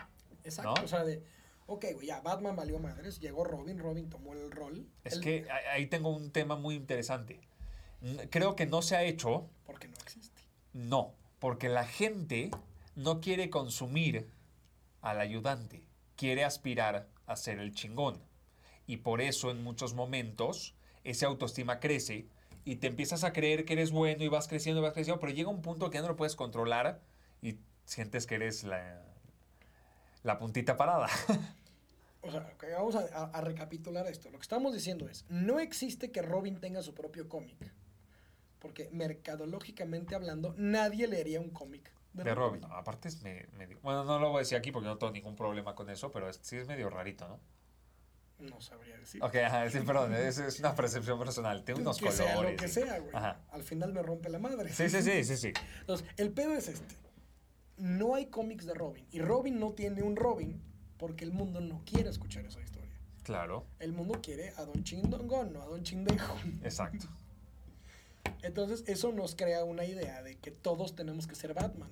Exacto. 0.44 0.74
¿No? 0.76 0.84
O 0.84 0.88
sea, 0.88 1.04
de, 1.04 1.22
ok, 1.66 1.84
güey, 1.94 2.06
ya 2.08 2.20
Batman 2.20 2.56
valió 2.56 2.78
madres, 2.78 3.20
llegó 3.20 3.44
Robin, 3.44 3.78
Robin 3.78 4.08
tomó 4.10 4.32
el 4.34 4.50
rol. 4.50 4.86
Es 5.04 5.14
el- 5.14 5.20
que 5.20 5.46
ahí- 5.72 5.86
tengo 5.86 6.10
un 6.14 6.30
tema 6.32 6.56
muy 6.56 6.74
interesante. 6.74 7.40
Creo 8.30 8.54
que 8.56 8.66
no 8.66 8.82
se 8.82 8.96
ha 8.96 9.02
hecho, 9.04 9.48
Porque 9.66 9.88
no 9.88 9.94
existe. 9.94 10.42
No, 10.72 11.14
porque 11.40 11.68
la 11.68 11.84
gente 11.84 12.50
no 12.98 13.20
quiere 13.20 13.48
consumir 13.48 14.28
al 15.02 15.20
ayudante, 15.20 15.84
quiere 16.16 16.44
aspirar 16.44 17.08
a 17.26 17.36
ser 17.36 17.60
el 17.60 17.72
chingón. 17.72 18.20
Y 18.88 18.98
por 18.98 19.20
eso 19.20 19.52
en 19.52 19.62
muchos 19.62 19.94
momentos 19.94 20.74
esa 21.04 21.26
autoestima 21.26 21.78
crece 21.78 22.26
y 22.64 22.76
te 22.76 22.88
empiezas 22.88 23.22
a 23.22 23.32
creer 23.32 23.64
que 23.64 23.74
eres 23.74 23.92
bueno 23.92 24.24
y 24.24 24.28
vas 24.28 24.48
creciendo 24.48 24.80
y 24.80 24.84
vas 24.84 24.94
creciendo, 24.94 25.20
pero 25.20 25.32
llega 25.32 25.48
un 25.48 25.62
punto 25.62 25.88
que 25.90 25.94
ya 25.98 26.02
no 26.02 26.08
lo 26.08 26.16
puedes 26.16 26.34
controlar 26.34 27.00
y 27.40 27.58
sientes 27.84 28.26
que 28.26 28.34
eres 28.34 28.64
la, 28.64 29.00
la 30.24 30.38
puntita 30.38 30.76
parada. 30.76 31.08
O 32.20 32.32
sea, 32.32 32.52
vamos 32.76 32.96
a, 32.96 33.06
a- 33.16 33.30
a 33.30 33.40
recapitular 33.42 34.04
esto. 34.08 34.28
Lo 34.28 34.38
que 34.38 34.42
estamos 34.42 34.74
diciendo 34.74 35.08
es, 35.08 35.24
no 35.28 35.60
existe 35.60 36.10
que 36.10 36.20
Robin 36.20 36.60
tenga 36.60 36.82
su 36.82 36.92
propio 36.92 37.28
cómic. 37.28 37.72
Porque 38.58 38.90
mercadológicamente 38.90 40.16
hablando, 40.16 40.52
nadie 40.58 41.06
leería 41.06 41.40
un 41.40 41.50
cómic 41.50 41.92
de, 42.24 42.30
De 42.30 42.34
Robin. 42.34 42.60
No, 42.60 42.68
aparte 42.74 43.08
es 43.08 43.22
me- 43.22 43.46
medio... 43.56 43.78
Bueno, 43.82 44.04
no 44.04 44.18
lo 44.18 44.28
voy 44.30 44.36
a 44.36 44.38
decir 44.40 44.56
aquí 44.58 44.70
porque 44.72 44.86
no 44.88 44.98
tengo 44.98 45.12
ningún 45.12 45.36
problema 45.36 45.74
con 45.74 45.88
eso, 45.90 46.10
pero 46.10 46.28
es- 46.28 46.38
sí 46.42 46.56
es 46.56 46.66
medio 46.66 46.90
rarito, 46.90 47.26
¿no? 47.28 47.40
No 48.40 48.60
sabría 48.60 48.96
decir. 48.96 49.22
Ok, 49.22 49.34
ajá, 49.36 49.68
sí, 49.68 49.80
perdón, 49.80 50.14
es, 50.14 50.38
es 50.38 50.60
una 50.60 50.74
percepción 50.74 51.18
personal. 51.18 51.64
Tiene 51.64 51.80
unos 51.80 51.98
que 51.98 52.06
colores. 52.06 52.26
sea 52.26 52.42
lo 52.42 52.56
que 52.56 52.68
sea, 52.68 52.98
güey. 53.00 53.14
Ajá. 53.14 53.40
Al 53.50 53.64
final 53.64 53.92
me 53.92 54.00
rompe 54.02 54.28
la 54.28 54.38
madre. 54.38 54.72
Sí, 54.72 54.88
sí, 54.88 55.02
sí, 55.02 55.24
sí, 55.24 55.36
sí. 55.36 55.52
Entonces, 55.80 56.06
el 56.16 56.30
pedo 56.30 56.54
es 56.54 56.68
este. 56.68 56.94
No 57.78 58.14
hay 58.14 58.26
cómics 58.26 58.64
de 58.66 58.74
Robin. 58.74 59.04
Y 59.10 59.20
Robin 59.20 59.58
no 59.58 59.72
tiene 59.72 60.02
un 60.02 60.14
Robin 60.14 60.62
porque 60.98 61.24
el 61.24 61.32
mundo 61.32 61.60
no 61.60 61.82
quiere 61.84 62.10
escuchar 62.10 62.44
esa 62.46 62.60
historia. 62.60 62.92
Claro, 63.24 63.66
El 63.80 63.92
mundo 63.92 64.20
quiere 64.22 64.50
a 64.56 64.64
Don 64.64 64.84
Chingón, 64.84 65.52
no 65.52 65.60
a 65.62 65.66
Don 65.66 65.82
Chindejo. 65.82 66.36
exacto. 66.62 67.06
Entonces, 68.42 68.84
eso 68.86 69.12
nos 69.12 69.34
crea 69.34 69.64
una 69.64 69.84
idea 69.84 70.22
de 70.22 70.36
que 70.38 70.50
todos 70.50 70.94
tenemos 70.94 71.26
que 71.26 71.34
ser 71.34 71.54
Batman. 71.54 71.90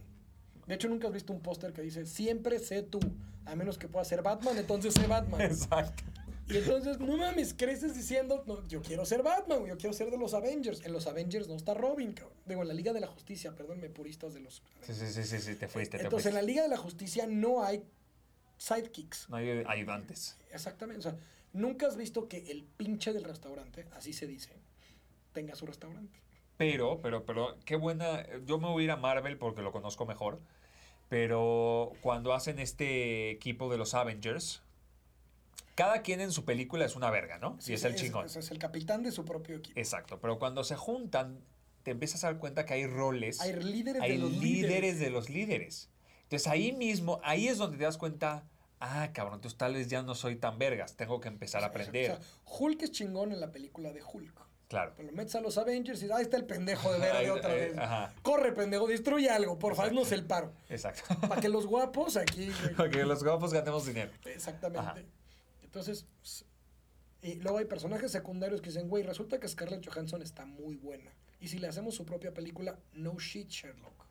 De 0.67 0.75
hecho, 0.75 0.89
nunca 0.89 1.07
has 1.07 1.13
visto 1.13 1.33
un 1.33 1.41
póster 1.41 1.73
que 1.73 1.83
dice, 1.83 2.07
siempre 2.07 2.59
sé 2.59 2.83
tú, 2.83 2.99
a 3.45 3.55
menos 3.55 3.79
que 3.79 3.89
puedas 3.89 4.09
ser 4.09 4.23
Batman, 4.23 4.59
entonces 4.59 4.95
sé 4.95 5.07
Batman. 5.07 5.41
Exacto. 5.41 6.03
Y 6.49 6.59
entonces, 6.59 7.01
no 7.01 7.17
mames, 7.17 7.55
creces 7.55 7.95
diciendo, 7.95 8.45
no, 8.47 8.67
yo 8.69 8.81
quiero 8.81 9.05
ser 9.05 9.23
Batman, 9.23 9.67
yo 9.67 9.77
quiero 9.77 9.93
ser 9.93 10.11
de 10.11 10.17
los 10.17 10.33
Avengers. 10.33 10.85
En 10.85 10.93
los 10.93 11.07
Avengers 11.09 11.49
no 11.49 11.57
está 11.57 11.75
Robin, 11.75 12.13
cabrón. 12.13 12.37
Digo, 12.45 12.63
en 12.63 12.69
la 12.69 12.75
Liga 12.75 12.93
de 12.93 13.01
la 13.01 13.09
Justicia, 13.09 13.55
perdónme, 13.57 13.89
puristas 13.91 14.35
de 14.35 14.41
los... 14.41 14.63
Sí, 14.83 14.95
sí, 14.95 15.07
sí, 15.07 15.25
sí, 15.25 15.39
sí, 15.41 15.55
te 15.57 15.67
fuiste, 15.67 15.99
te 15.99 16.05
Entonces, 16.05 16.27
en 16.27 16.35
la 16.35 16.43
Liga 16.43 16.63
de 16.63 16.69
la 16.69 16.77
Justicia 16.77 17.27
no 17.27 17.65
hay 17.65 17.85
sidekicks. 18.59 19.29
No 19.29 19.37
hay 19.37 19.65
ayudantes. 19.67 20.37
Exactamente. 20.53 21.01
O 21.01 21.11
sea, 21.11 21.19
nunca 21.53 21.89
has 21.89 21.97
visto 21.97 22.29
que 22.29 22.39
el 22.51 22.65
pinche 22.65 23.13
del 23.13 23.25
restaurante, 23.25 23.87
así 23.93 24.13
se 24.13 24.29
dice, 24.29 24.53
tenga 25.33 25.57
su 25.57 25.67
restaurante. 25.67 26.21
Pero, 26.57 27.01
pero, 27.03 27.25
pero, 27.25 27.59
qué 27.65 27.77
buena. 27.77 28.25
Yo 28.47 28.59
me 28.59 28.69
voy 28.69 28.83
a 28.83 28.85
ir 28.85 28.91
a 28.91 28.97
Marvel 28.97 29.37
porque 29.37 29.63
lo 29.63 29.73
conozco 29.73 30.07
mejor. 30.07 30.41
Pero 31.09 31.93
cuando 32.01 32.35
hacen 32.35 32.59
este 32.59 33.31
equipo 33.31 33.71
de 33.71 33.79
los 33.79 33.95
Avengers, 33.95 34.63
cada 35.75 36.03
quien 36.03 36.21
en 36.21 36.33
su 36.33 36.45
película 36.45 36.85
es 36.85 36.97
una 36.97 37.11
verga, 37.11 37.39
¿no? 37.39 37.57
Sí, 37.61 37.73
y 37.73 37.75
es 37.75 37.85
el 37.85 37.95
chingón. 37.95 38.27
Es, 38.27 38.37
es 38.37 38.51
el 38.51 38.59
capitán 38.59 39.03
de 39.03 39.13
su 39.13 39.25
propio 39.25 39.57
equipo. 39.57 39.79
Exacto. 39.79 40.19
Pero 40.21 40.39
cuando 40.39 40.65
se 40.65 40.75
juntan, 40.75 41.39
te 41.83 41.93
empiezas 41.93 42.25
a 42.25 42.29
dar 42.29 42.39
cuenta 42.39 42.65
que 42.65 42.75
hay 42.75 42.87
roles. 42.87 43.41
Hay 43.41 43.53
líderes 43.53 44.03
hay 44.03 44.13
de 44.13 44.19
los 44.19 44.33
líderes, 44.33 44.71
líderes. 44.71 44.99
de 44.99 45.11
los 45.11 45.31
líderes. 45.31 45.91
Entonces 46.25 46.49
ahí 46.49 46.73
mismo, 46.73 47.21
ahí 47.23 47.47
es 47.47 47.59
donde 47.59 47.77
te 47.77 47.85
das 47.85 47.99
cuenta. 47.99 48.43
Ah, 48.81 49.11
cabrón, 49.13 49.37
entonces 49.37 49.57
tal 49.57 49.75
vez 49.75 49.89
ya 49.89 50.03
no 50.03 50.15
soy 50.17 50.35
tan 50.35 50.59
vergas. 50.59 50.97
Tengo 50.97 51.21
que 51.21 51.29
empezar 51.29 51.63
a 51.63 51.67
aprender. 51.67 52.11
O 52.11 52.17
sea, 52.17 52.25
Hulk 52.45 52.83
es 52.83 52.91
chingón 52.91 53.31
en 53.31 53.41
la 53.41 53.53
película 53.53 53.93
de 53.93 54.03
Hulk. 54.03 54.46
Claro. 54.69 54.93
Pero 54.97 55.09
lo 55.11 55.15
metes 55.17 55.35
a 55.35 55.41
los 55.41 55.59
Avengers 55.59 56.03
y 56.03 56.11
ahí 56.13 56.23
está 56.23 56.37
el 56.37 56.45
pendejo 56.45 56.93
de 56.93 56.99
verde 56.99 57.31
otra 57.31 57.53
ahí- 57.53 57.61
vez. 57.61 57.79
ajá. 57.79 58.15
Corre, 58.23 58.53
pendejo, 58.53 58.87
destruye 58.87 59.29
algo, 59.31 59.59
por 59.59 59.75
favor, 59.75 59.91
haznos 59.91 60.13
el 60.13 60.25
paro. 60.25 60.53
Exacto. 60.69 61.03
Para 61.29 61.41
que 61.41 61.49
los 61.49 61.67
guapos 61.67 62.17
aquí. 62.17 62.51
Para 62.77 62.91
que 62.91 63.05
los 63.05 63.23
guapos 63.23 63.53
ganemos 63.53 63.87
dinero. 63.87 64.11
Exactamente. 64.25 64.79
Ajá. 64.81 64.97
Entonces, 65.63 66.07
s- 66.23 66.45
y 67.23 67.35
luego 67.37 67.59
hay 67.59 67.65
personajes 67.65 68.13
secundarios 68.13 68.61
que 68.61 68.69
dicen, 68.71 68.89
güey, 68.89 69.03
resulta 69.03 69.41
que 69.41 69.49
Scarlett 69.49 69.85
Johansson 69.89 70.23
está 70.23 70.45
muy 70.47 70.77
buena. 70.77 71.11
Y 71.41 71.49
si 71.49 71.59
le 71.59 71.67
hacemos 71.69 71.95
su 71.95 72.05
propia 72.07 72.33
película, 72.33 72.79
no 72.93 73.19
shit, 73.19 73.49
Sherlock. 73.49 74.07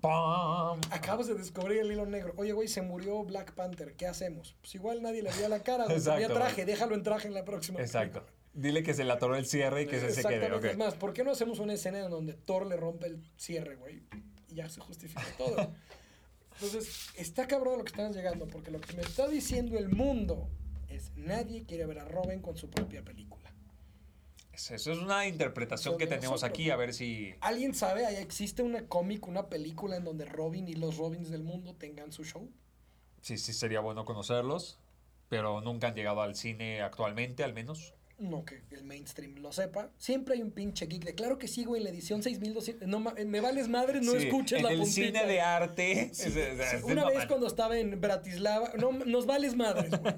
¡Pam! 0.00 0.80
Acabas 0.92 1.26
de 1.26 1.34
descubrir 1.34 1.80
el 1.80 1.90
hilo 1.92 2.06
negro. 2.06 2.32
Oye, 2.36 2.52
güey, 2.52 2.68
se 2.68 2.82
murió 2.82 3.24
Black 3.24 3.52
Panther. 3.54 3.94
¿Qué 3.94 4.06
hacemos? 4.06 4.54
Pues 4.60 4.74
igual 4.76 5.02
nadie 5.02 5.22
le 5.22 5.30
veía 5.32 5.48
la 5.48 5.60
cara. 5.64 5.86
Exacto, 5.90 6.34
traje, 6.34 6.54
güey. 6.54 6.66
déjalo 6.66 6.94
en 6.94 7.02
traje 7.02 7.26
en 7.28 7.34
la 7.34 7.44
próxima. 7.44 7.80
Exacto. 7.80 8.20
película. 8.20 8.37
Dile 8.58 8.82
que 8.82 8.92
se 8.92 9.04
le 9.04 9.12
atoró 9.12 9.36
el 9.36 9.46
cierre 9.46 9.82
y 9.82 9.86
que 9.86 10.00
se, 10.00 10.10
se 10.10 10.22
quede. 10.22 10.34
Exactamente. 10.34 10.56
ok. 10.56 10.64
Es 10.72 10.76
más, 10.76 10.94
¿por 10.94 11.12
qué 11.12 11.22
no 11.22 11.30
hacemos 11.30 11.60
una 11.60 11.74
escena 11.74 12.00
en 12.00 12.10
donde 12.10 12.32
Thor 12.32 12.66
le 12.66 12.76
rompe 12.76 13.06
el 13.06 13.22
cierre, 13.36 13.76
güey? 13.76 14.02
Y 14.50 14.56
ya 14.56 14.68
se 14.68 14.80
justifica 14.80 15.24
todo. 15.36 15.56
Entonces, 16.54 17.10
está 17.14 17.46
cabrón 17.46 17.78
lo 17.78 17.84
que 17.84 17.90
están 17.90 18.12
llegando, 18.12 18.48
porque 18.48 18.72
lo 18.72 18.80
que 18.80 18.96
me 18.96 19.02
está 19.02 19.28
diciendo 19.28 19.78
el 19.78 19.90
mundo 19.90 20.48
es 20.88 21.12
nadie 21.14 21.64
quiere 21.66 21.86
ver 21.86 22.00
a 22.00 22.04
Robin 22.06 22.40
con 22.40 22.56
su 22.56 22.68
propia 22.68 23.04
película. 23.04 23.52
Eso 24.52 24.74
es 24.74 24.98
una 24.98 25.28
interpretación 25.28 25.92
Son 25.92 25.98
que 26.00 26.08
tenemos 26.08 26.42
nosotros. 26.42 26.50
aquí, 26.50 26.70
a 26.70 26.76
ver 26.76 26.92
si... 26.92 27.32
¿Alguien 27.40 27.74
sabe? 27.76 28.06
¿Ahí 28.06 28.16
¿Existe 28.16 28.64
una 28.64 28.88
cómic, 28.88 29.28
una 29.28 29.48
película 29.48 29.96
en 29.96 30.02
donde 30.02 30.24
Robin 30.24 30.66
y 30.66 30.74
los 30.74 30.96
Robins 30.96 31.30
del 31.30 31.44
mundo 31.44 31.76
tengan 31.76 32.10
su 32.10 32.24
show? 32.24 32.50
Sí, 33.20 33.38
sí 33.38 33.52
sería 33.52 33.78
bueno 33.78 34.04
conocerlos, 34.04 34.80
pero 35.28 35.60
nunca 35.60 35.86
han 35.86 35.94
llegado 35.94 36.22
al 36.22 36.34
cine 36.34 36.82
actualmente, 36.82 37.44
al 37.44 37.54
menos. 37.54 37.94
No 38.18 38.44
que 38.44 38.62
el 38.72 38.82
mainstream 38.84 39.36
lo 39.36 39.52
sepa. 39.52 39.90
Siempre 39.96 40.34
hay 40.34 40.42
un 40.42 40.50
pinche 40.50 40.86
geek 40.86 41.04
de, 41.04 41.14
claro 41.14 41.38
que 41.38 41.46
sí, 41.46 41.64
güey, 41.64 41.80
en 41.80 41.84
la 41.84 41.90
edición 41.90 42.22
6200. 42.22 42.88
No, 42.88 42.98
ma- 42.98 43.14
me 43.26 43.40
vales 43.40 43.68
madre, 43.68 44.00
no 44.00 44.12
Sí, 44.12 44.26
escuches 44.26 44.58
en 44.58 44.64
la 44.64 44.72
el 44.72 44.78
puntita. 44.80 45.06
cine 45.06 45.26
de 45.26 45.40
arte. 45.40 46.10
Sí, 46.12 46.32
una 46.82 47.06
vez 47.06 47.26
cuando 47.26 47.46
estaba 47.46 47.78
en 47.78 48.00
Bratislava, 48.00 48.72
no, 48.76 48.90
nos 48.92 49.26
vales 49.26 49.54
madres, 49.54 49.90
güey. 50.00 50.14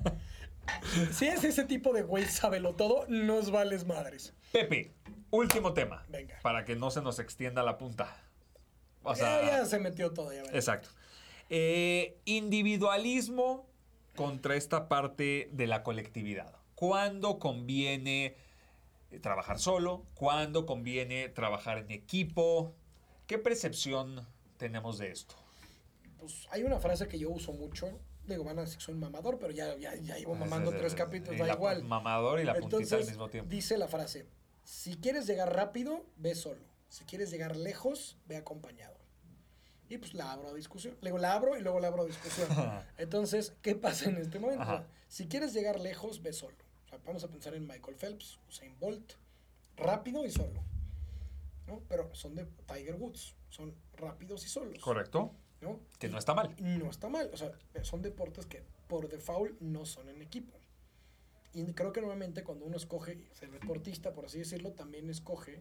Si 1.13 1.27
es 1.27 1.45
ese 1.45 1.65
tipo 1.65 1.93
de 1.93 2.03
güey, 2.03 2.25
sábelo 2.25 2.75
todo, 2.75 3.05
nos 3.09 3.51
vales 3.51 3.85
madres. 3.87 4.33
Pepe, 4.53 4.95
último 5.31 5.75
tema. 5.75 6.05
Venga. 6.09 6.39
Para 6.43 6.65
que 6.65 6.77
no 6.77 6.91
se 6.91 7.03
nos 7.03 7.19
extienda 7.19 7.63
la 7.63 7.77
punta. 7.77 8.17
O 9.03 9.13
ya, 9.13 9.17
sea, 9.17 9.43
ya 9.43 9.67
se 9.67 9.79
metió 9.79 10.13
todo, 10.13 10.33
ya. 10.33 10.43
Exacto. 10.53 10.89
Eh, 11.51 12.19
individualismo 12.25 13.69
contra 14.15 14.55
esta 14.57 14.89
parte 14.89 15.49
de 15.53 15.67
la 15.67 15.83
colectividad. 15.83 16.55
¿Cuándo 16.81 17.39
conviene 17.39 18.37
eh, 19.11 19.18
trabajar 19.20 19.59
solo? 19.59 20.07
¿Cuándo 20.14 20.64
conviene 20.64 21.28
trabajar 21.28 21.76
en 21.76 21.91
equipo? 21.91 22.74
¿Qué 23.26 23.37
percepción 23.37 24.26
tenemos 24.57 24.97
de 24.97 25.11
esto? 25.11 25.35
Pues 26.18 26.49
hay 26.51 26.62
una 26.62 26.78
frase 26.78 27.07
que 27.07 27.18
yo 27.18 27.28
uso 27.28 27.53
mucho. 27.53 27.91
Digo, 28.26 28.45
van 28.45 28.59
a 28.59 28.62
decir 28.62 28.78
que 28.78 28.85
soy 28.85 28.95
un 28.95 29.01
mamador, 29.01 29.39
pero 29.39 29.53
ya, 29.53 29.76
ya, 29.76 29.95
ya 29.97 30.16
llevo 30.16 30.35
mamando 30.35 30.70
Es- 30.70 30.76
es- 30.76 30.81
tres 30.81 30.93
es- 30.95 30.99
capítulos, 30.99 31.39
da 31.47 31.53
igual. 31.53 31.85
Mamador 31.85 32.41
y 32.41 32.45
la 32.45 32.55
puntita 32.55 32.76
al 32.76 32.83
Entonces, 32.83 33.09
mismo 33.09 33.28
tiempo. 33.28 33.51
dice 33.51 33.76
la 33.76 33.87
frase, 33.87 34.24
si 34.64 34.97
quieres 34.97 35.26
llegar 35.26 35.55
rápido, 35.55 36.07
ve 36.16 36.35
solo. 36.35 36.62
Si 36.89 37.05
quieres 37.05 37.31
llegar 37.31 37.57
lejos, 37.57 38.16
ve 38.26 38.39
acompañado. 38.39 38.97
Y 39.91 39.99
pues 39.99 40.14
la 40.14 40.33
abro 40.33 40.49
a 40.49 40.55
discusión. 40.55 40.97
Luego 41.03 41.18
la 41.18 41.35
abro 41.35 41.59
y 41.59 41.61
luego 41.61 41.78
la 41.78 41.89
abro 41.89 42.05
a 42.05 42.07
discusión. 42.07 42.49
Entonces, 42.97 43.53
¿qué 43.61 43.74
pasa 43.74 44.09
en 44.09 44.16
este 44.16 44.39
momento? 44.39 44.62
Ajá. 44.62 44.87
Si 45.09 45.28
quieres 45.28 45.53
llegar 45.53 45.78
lejos, 45.78 46.22
ve 46.22 46.33
solo. 46.33 46.57
O 46.91 46.97
sea, 46.97 46.99
vamos 47.07 47.22
a 47.22 47.28
pensar 47.28 47.55
en 47.55 47.66
Michael 47.66 47.97
Phelps, 47.97 48.41
Usain 48.49 48.76
Bolt, 48.80 49.12
rápido 49.76 50.24
y 50.24 50.30
solo. 50.30 50.61
¿no? 51.68 51.80
Pero 51.88 52.12
son 52.14 52.34
de 52.34 52.47
Tiger 52.66 52.97
Woods, 52.97 53.36
son 53.49 53.72
rápidos 53.97 54.45
y 54.45 54.49
solos. 54.49 54.82
Correcto. 54.82 55.32
¿no? 55.61 55.78
Que 56.01 56.09
no 56.09 56.18
está 56.18 56.34
mal. 56.34 56.55
no 56.59 56.91
está 56.91 57.09
mal. 57.09 57.30
O 57.32 57.36
sea, 57.36 57.53
son 57.82 58.03
deportes 58.03 58.47
que 58.47 58.64
por 58.88 59.09
default 59.09 59.61
no 59.61 59.84
son 59.84 60.09
en 60.09 60.20
equipo. 60.20 60.59
Y 61.53 61.64
creo 61.74 61.93
que 61.93 62.01
normalmente 62.01 62.43
cuando 62.43 62.64
uno 62.64 62.76
escoge 62.76 63.24
ser 63.32 63.51
deportista, 63.51 64.12
por 64.12 64.24
así 64.24 64.38
decirlo, 64.38 64.72
también 64.72 65.11
escoge 65.11 65.61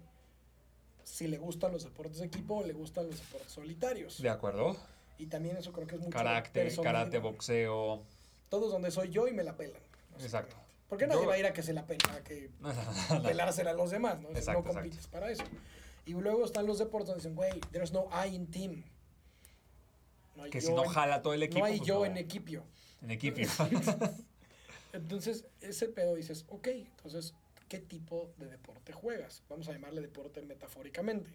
si 1.03 1.27
le 1.27 1.37
gustan 1.37 1.71
los 1.71 1.83
deportes 1.83 2.19
de 2.19 2.25
equipo 2.25 2.57
o 2.57 2.65
le 2.65 2.73
gustan 2.73 3.07
los 3.07 3.19
deportes 3.19 3.51
solitarios. 3.51 4.21
De 4.21 4.29
acuerdo. 4.29 4.77
Y 5.19 5.27
también 5.27 5.57
eso 5.57 5.71
creo 5.73 5.85
que 5.85 5.95
es 5.95 6.01
mucho 6.01 6.17
de 6.17 6.73
Karate, 6.83 7.19
boxeo. 7.19 8.03
Todos 8.49 8.71
donde 8.71 8.89
soy 8.89 9.09
yo 9.09 9.27
y 9.27 9.33
me 9.33 9.43
la 9.43 9.57
pelan. 9.57 9.81
Exacto. 10.19 10.55
Porque 10.89 11.05
nadie 11.07 11.25
va 11.25 11.35
a 11.35 11.37
ir 11.37 11.45
a 11.45 11.53
que 11.53 11.61
se 11.63 11.71
la 11.73 11.85
pela, 11.85 12.13
a 12.15 12.23
que 12.23 12.49
pelársela 13.23 13.71
a 13.71 13.73
los 13.73 13.91
demás, 13.91 14.19
¿no? 14.21 14.29
Exacto, 14.31 14.63
no 14.65 14.73
compites 14.73 15.07
para 15.07 15.31
eso. 15.31 15.43
Y 16.05 16.13
luego 16.13 16.43
están 16.45 16.65
los 16.65 16.79
deportes 16.79 17.09
donde 17.09 17.21
dicen, 17.21 17.35
güey, 17.35 17.59
there's 17.71 17.91
no 17.93 18.09
I 18.25 18.33
in 18.33 18.47
team. 18.49 18.83
No 20.35 20.43
hay 20.43 20.49
Que 20.49 20.59
yo 20.61 20.67
si 20.69 20.73
no 20.73 20.83
en- 20.85 20.89
jala 20.89 21.21
todo 21.21 21.33
el 21.33 21.43
equipo. 21.43 21.59
No 21.59 21.65
hay 21.65 21.77
pues 21.77 21.87
yo 21.87 21.99
no. 21.99 22.05
en 22.05 22.17
equipio. 22.17 22.63
En 23.01 23.11
equipo. 23.11 23.37
Entonces, 24.93 25.45
ese 25.61 25.87
pedo 25.87 26.15
dices, 26.15 26.45
ok, 26.49 26.67
entonces, 26.67 27.35
¿qué 27.67 27.77
tipo 27.77 28.31
de 28.37 28.47
deporte 28.47 28.91
juegas? 28.91 29.43
Vamos 29.47 29.67
a 29.69 29.73
llamarle 29.73 30.01
deporte 30.01 30.41
metafóricamente. 30.41 31.29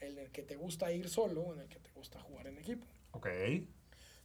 En 0.00 0.18
el 0.18 0.30
que 0.30 0.42
te 0.42 0.54
gusta 0.56 0.92
ir 0.92 1.08
solo 1.08 1.52
en 1.52 1.60
el 1.60 1.68
que 1.68 1.78
te 1.80 1.90
gusta 1.90 2.20
jugar 2.20 2.46
en 2.46 2.58
equipo. 2.58 2.86
ok. 3.12 3.26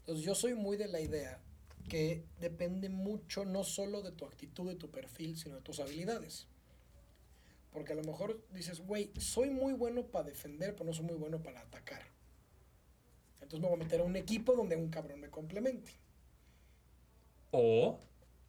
Entonces, 0.01 0.23
yo 0.23 0.35
soy 0.35 0.53
muy 0.53 0.77
de 0.77 0.87
la 0.87 0.99
idea 1.01 1.39
que 1.87 2.25
depende 2.39 2.89
mucho 2.89 3.45
no 3.45 3.63
solo 3.63 4.01
de 4.01 4.11
tu 4.11 4.25
actitud, 4.25 4.67
de 4.67 4.75
tu 4.75 4.89
perfil, 4.91 5.37
sino 5.37 5.55
de 5.55 5.61
tus 5.61 5.79
habilidades. 5.79 6.47
Porque 7.71 7.93
a 7.93 7.95
lo 7.95 8.03
mejor 8.03 8.45
dices, 8.51 8.81
güey, 8.81 9.11
soy 9.19 9.49
muy 9.49 9.73
bueno 9.73 10.07
para 10.07 10.25
defender, 10.25 10.73
pero 10.75 10.85
no 10.85 10.93
soy 10.93 11.05
muy 11.05 11.15
bueno 11.15 11.41
para 11.43 11.61
atacar. 11.61 12.01
Entonces 13.35 13.59
me 13.61 13.67
voy 13.67 13.75
a 13.75 13.83
meter 13.83 14.01
a 14.01 14.03
un 14.03 14.15
equipo 14.15 14.53
donde 14.55 14.75
un 14.75 14.89
cabrón 14.89 15.21
me 15.21 15.29
complemente. 15.29 15.91
O 17.51 17.99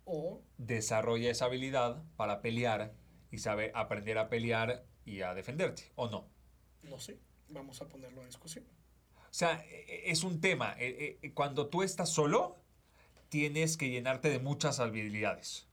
O, 0.05 0.43
desarrolla 0.59 1.30
esa 1.30 1.47
habilidad 1.47 2.03
para 2.16 2.43
pelear 2.43 2.95
y 3.30 3.39
sabe 3.39 3.72
aprender 3.74 4.18
a 4.18 4.28
pelear 4.28 4.86
y 5.05 5.22
a 5.22 5.34
defenderte, 5.34 5.93
¿o 5.97 6.09
no? 6.09 6.28
no 6.82 6.99
sé, 6.99 7.20
vamos 7.49 7.80
a 7.82 7.89
ponerlo 7.89 8.22
a 8.22 8.26
discusión. 8.26 8.64
O 9.30 9.34
sea, 9.34 9.64
e- 9.68 10.11
es 10.11 10.22
un 10.24 10.41
tema. 10.41 10.74
Eh, 10.78 11.32
Cuando 11.34 11.68
tú 11.68 11.82
estás 11.82 12.11
solo, 12.11 12.57
tienes 13.29 13.76
que 13.76 13.91
llenarte 13.91 14.31
de 14.31 14.39
muchas 14.39 14.81
habilidades. 14.81 15.66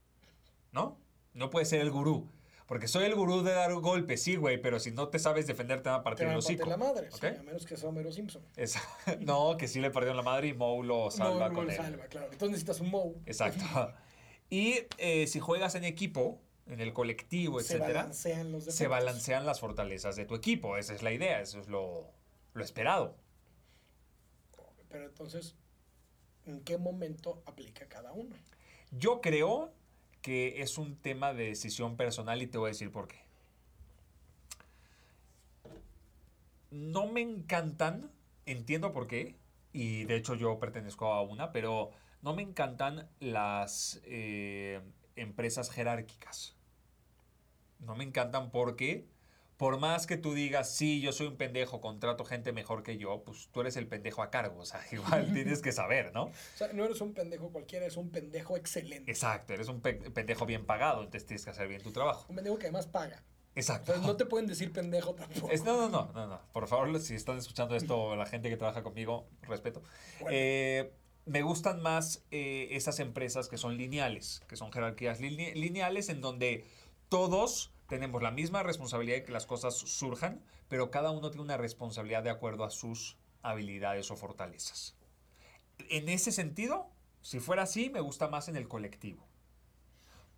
¿No? 0.72 0.98
No 1.34 1.50
puedes 1.50 1.70
ser 1.70 1.82
el 1.82 1.92
gurú. 1.92 2.28
Porque 2.68 2.88
soy 2.88 3.06
el 3.06 3.14
gurú 3.14 3.44
de 3.44 3.52
dar 3.52 3.72
golpes, 3.76 4.24
sí, 4.24 4.38
güey, 4.38 4.60
pero 4.60 4.80
si 4.80 4.90
no 4.92 5.10
te 5.10 5.20
sabes 5.20 5.46
defender, 5.46 5.82
te 5.82 5.90
van 5.90 6.00
a 6.00 6.04
partir 6.04 6.26
partir 6.26 6.40
hocico. 6.40 6.68
la 6.68 6.78
madre, 6.78 7.12
sí, 7.12 7.18
¿Ok? 7.18 7.40
a 7.40 7.44
menos 7.44 7.64
que 7.66 7.78
sea 7.78 7.90
Homero 7.90 8.12
Simpson. 8.12 8.42
Es- 8.56 8.78
no, 9.20 9.56
que 9.56 9.68
sí 9.68 9.80
le 9.80 9.92
perdieron 9.92 10.18
la 10.18 10.24
madre 10.24 10.48
y 10.48 10.54
Moe 10.54 10.84
lo 10.84 11.12
salva 11.12 11.50
no, 11.50 11.54
con 11.56 11.66
lo 11.66 11.72
él. 11.72 11.78
salva, 11.78 12.06
claro. 12.08 12.26
Entonces 12.32 12.50
necesitas 12.50 12.80
un 12.82 12.90
Moe. 12.90 13.14
Exacto. 13.26 13.64
Y 14.48 14.76
eh, 15.00 15.26
si 15.26 15.40
juegas 15.40 15.74
en 15.74 15.84
equipo, 15.86 16.40
en 16.68 16.80
el 16.80 16.94
colectivo, 16.94 17.60
Se 17.62 17.74
etcétera, 17.78 18.02
balancean 18.02 18.52
los 18.52 18.64
se 18.66 18.88
balancean 18.88 19.44
las 19.44 19.60
fortalezas 19.60 20.16
de 20.16 20.26
tu 20.26 20.36
equipo. 20.36 20.78
Esa 20.78 20.94
es 20.94 21.02
la 21.02 21.12
idea, 21.12 21.42
eso 21.42 21.60
es 21.60 21.68
lo, 21.68 22.12
lo 22.54 22.64
esperado. 22.64 23.16
Pero 24.88 25.06
entonces, 25.06 25.56
¿en 26.46 26.62
qué 26.62 26.78
momento 26.78 27.42
aplica 27.46 27.88
cada 27.88 28.12
uno? 28.14 28.36
Yo 28.92 29.22
creo 29.22 29.72
que 30.22 30.62
es 30.62 30.78
un 30.78 30.96
tema 30.96 31.34
de 31.34 31.46
decisión 31.46 31.98
personal 31.98 32.42
y 32.42 32.48
te 32.48 32.58
voy 32.58 32.68
a 32.68 32.72
decir 32.72 32.92
por 32.92 33.08
qué. 33.08 33.24
No 36.72 37.08
me 37.08 37.22
encantan, 37.22 38.12
entiendo 38.46 38.92
por 38.92 39.08
qué, 39.08 39.36
y 39.72 40.06
de 40.06 40.16
hecho 40.16 40.36
yo 40.36 40.60
pertenezco 40.60 41.14
a 41.14 41.22
una, 41.22 41.52
pero 41.52 41.92
no 42.22 42.34
me 42.34 42.42
encantan 42.42 43.08
las 43.20 44.02
eh, 44.06 44.82
empresas 45.16 45.70
jerárquicas. 45.70 46.56
No 47.80 47.96
me 47.96 48.04
encantan 48.04 48.52
porque, 48.52 49.06
por 49.58 49.80
más 49.80 50.06
que 50.08 50.18
tú 50.18 50.34
digas, 50.34 50.76
sí, 50.76 51.00
yo 51.02 51.12
soy 51.14 51.28
un 51.28 51.38
pendejo, 51.38 51.80
contrato 51.82 52.26
gente 52.26 52.52
mejor 52.52 52.84
que 52.84 52.98
yo, 52.98 53.24
pues 53.24 53.48
tú 53.52 53.62
eres 53.62 53.78
el 53.78 53.88
pendejo 53.88 54.22
a 54.22 54.30
cargo, 54.30 54.60
o 54.60 54.66
sea, 54.66 54.82
igual 54.92 55.32
tienes 55.34 55.62
que 55.62 55.72
saber, 55.72 56.12
¿no? 56.14 56.24
O 56.26 56.32
sea, 56.56 56.72
no 56.74 56.84
eres 56.86 57.00
un 57.02 57.14
pendejo 57.14 57.50
cualquiera, 57.52 57.86
eres 57.86 57.98
un 57.98 58.10
pendejo 58.12 58.58
excelente. 58.58 59.10
Exacto, 59.12 59.54
eres 59.54 59.68
un 59.70 59.82
pe- 59.82 59.94
pendejo 60.12 60.46
bien 60.46 60.66
pagado, 60.66 61.00
entonces 61.04 61.26
tienes 61.26 61.46
que 61.46 61.52
hacer 61.52 61.68
bien 61.68 61.82
tu 61.82 61.92
trabajo. 61.92 62.26
Un 62.30 62.36
pendejo 62.36 62.58
que 62.58 62.66
además 62.66 62.88
paga. 62.88 63.24
O 63.56 63.58
Exacto. 63.60 63.94
sea, 63.94 64.02
no 64.02 64.18
te 64.18 64.26
pueden 64.26 64.48
decir 64.48 64.74
pendejo 64.74 65.16
tampoco. 65.16 65.50
Es- 65.50 65.64
no, 65.64 65.78
no, 65.78 65.90
no, 65.90 66.12
no, 66.14 66.28
no. 66.28 66.42
Por 66.52 66.68
favor, 66.68 67.00
si 67.00 67.16
están 67.16 67.38
escuchando 67.38 67.76
esto, 67.78 68.16
la 68.18 68.26
gente 68.26 68.50
que 68.50 68.58
trabaja 68.58 68.84
conmigo, 68.84 69.30
respeto. 69.44 69.82
Bueno. 70.20 70.36
Eh, 70.38 70.92
me 71.26 71.42
gustan 71.42 71.82
más 71.82 72.24
eh, 72.32 72.68
esas 72.72 73.00
empresas 73.00 73.48
que 73.48 73.58
son 73.58 73.78
lineales, 73.78 74.44
que 74.50 74.58
son 74.58 74.72
jerarquías 74.74 75.22
line- 75.22 75.56
lineales 75.56 76.10
en 76.10 76.20
donde 76.22 76.66
todos 77.10 77.72
tenemos 77.88 78.22
la 78.22 78.32
misma 78.32 78.64
responsabilidad 78.64 79.18
de 79.18 79.24
que 79.24 79.32
las 79.32 79.46
cosas 79.46 79.76
surjan, 79.76 80.42
pero 80.68 80.92
cada 80.92 81.12
uno 81.12 81.30
tiene 81.30 81.44
una 81.44 81.58
responsabilidad 81.58 82.24
de 82.24 82.30
acuerdo 82.32 82.64
a 82.64 82.70
sus 82.72 83.18
habilidades 83.42 84.10
o 84.12 84.16
fortalezas. 84.16 84.96
En 85.90 86.10
ese 86.10 86.32
sentido, 86.32 86.90
si 87.22 87.40
fuera 87.40 87.64
así, 87.64 87.90
me 87.90 88.00
gusta 88.00 88.28
más 88.28 88.48
en 88.48 88.56
el 88.56 88.68
colectivo. 88.68 89.26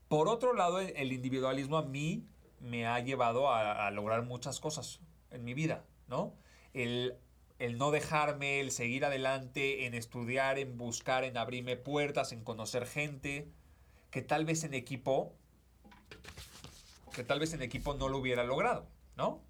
Por 0.08 0.28
otro 0.28 0.54
lado, 0.54 0.80
el- 0.80 1.12
individualismo 1.12 1.78
a 1.78 1.84
mí 1.84 2.26
me 2.60 2.88
ha 2.88 3.00
llevado 3.00 3.50
a, 3.50 3.88
a 3.88 3.92
lograr 3.92 4.24
muchas 4.24 4.60
cosas 4.60 5.00
en 5.32 5.44
mi 5.44 5.54
vida, 5.54 5.86
¿no? 6.08 6.34
El, 6.74 7.18
el 7.60 7.78
no 7.78 7.92
dejarme, 7.92 8.60
el 8.62 8.72
seguir 8.72 9.06
adelante, 9.06 9.86
en 9.86 9.94
estudiar, 9.94 10.58
en 10.60 10.78
buscar, 10.78 11.24
en 11.24 11.38
abrirme 11.38 11.76
puertas, 11.76 12.32
en 12.32 12.44
conocer 12.44 12.88
gente, 12.88 13.52
que 14.12 14.22
tal 14.22 14.46
vez 14.46 14.64
en 14.64 14.74
equipo, 14.74 15.34
que 17.18 17.24
tal 17.24 17.40
vez 17.40 17.52
en 17.54 17.62
equipo 17.64 17.96
no 17.96 18.08
lo 18.10 18.20
hubiera 18.20 18.44
logrado, 18.44 18.88
¿no? 19.18 19.42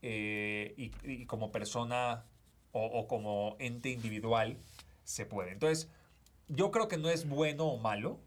Eh, 0.00 0.72
y, 0.78 0.92
y 1.02 1.26
como 1.26 1.50
persona 1.52 2.24
o, 2.72 2.84
o 2.86 3.06
como 3.08 3.56
ente 3.58 3.90
individual 3.90 4.56
se 5.04 5.26
puede. 5.26 5.50
Entonces, 5.50 5.90
yo 6.48 6.70
creo 6.70 6.88
que 6.88 6.96
no 6.96 7.10
es 7.10 7.28
bueno 7.28 7.66
o 7.66 7.76
malo, 7.78 8.20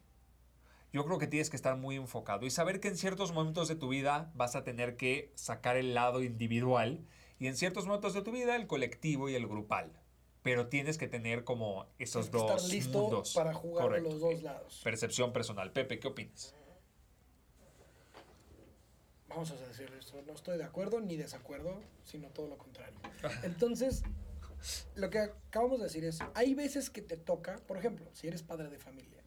yo 0.92 1.06
creo 1.06 1.18
que 1.18 1.28
tienes 1.28 1.50
que 1.50 1.56
estar 1.56 1.78
muy 1.78 1.96
enfocado 1.96 2.46
y 2.46 2.52
saber 2.52 2.80
que 2.80 2.90
en 2.90 2.98
ciertos 2.98 3.32
momentos 3.32 3.68
de 3.70 3.76
tu 3.76 3.88
vida 3.90 4.32
vas 4.36 4.56
a 4.56 4.64
tener 4.64 4.96
que 4.98 5.32
sacar 5.36 5.78
el 5.78 5.94
lado 5.96 6.22
individual 6.22 7.04
y 7.40 7.48
en 7.48 7.56
ciertos 7.56 7.86
momentos 7.88 8.14
de 8.14 8.22
tu 8.22 8.32
vida 8.32 8.56
el 8.56 8.68
colectivo 8.68 9.30
y 9.30 9.36
el 9.36 9.48
grupal. 9.48 9.92
Pero 10.44 10.68
tienes 10.68 10.98
que 10.98 11.08
tener 11.08 11.46
como 11.46 11.88
esos 12.00 12.30
Tienes 12.30 12.44
que 12.48 12.54
dos 12.54 12.62
estar 12.64 12.76
listo 12.76 13.02
mundos. 13.02 13.34
para 13.34 13.54
jugar 13.54 13.86
Correcto. 13.86 14.10
los 14.10 14.20
dos 14.20 14.44
lados. 14.44 14.82
Percepción 14.84 15.32
personal. 15.32 15.72
Pepe, 15.72 16.00
¿qué 16.00 16.10
opinas? 16.10 16.54
Vamos 19.34 19.50
a 19.52 19.56
decir 19.68 19.92
esto, 20.00 20.22
no 20.22 20.34
estoy 20.34 20.58
de 20.58 20.64
acuerdo 20.64 21.00
ni 21.00 21.16
desacuerdo, 21.18 21.82
sino 22.04 22.30
todo 22.30 22.48
lo 22.48 22.58
contrario. 22.58 23.00
Entonces, 23.44 24.04
lo 24.96 25.10
que 25.10 25.20
acabamos 25.20 25.80
de 25.80 25.86
decir 25.86 26.04
es, 26.06 26.20
hay 26.36 26.54
veces 26.54 26.90
que 26.90 27.02
te 27.02 27.18
toca, 27.18 27.58
por 27.68 27.78
ejemplo, 27.78 28.06
si 28.14 28.28
eres 28.28 28.44
padre 28.44 28.70
de 28.70 28.78
familia, 28.78 29.22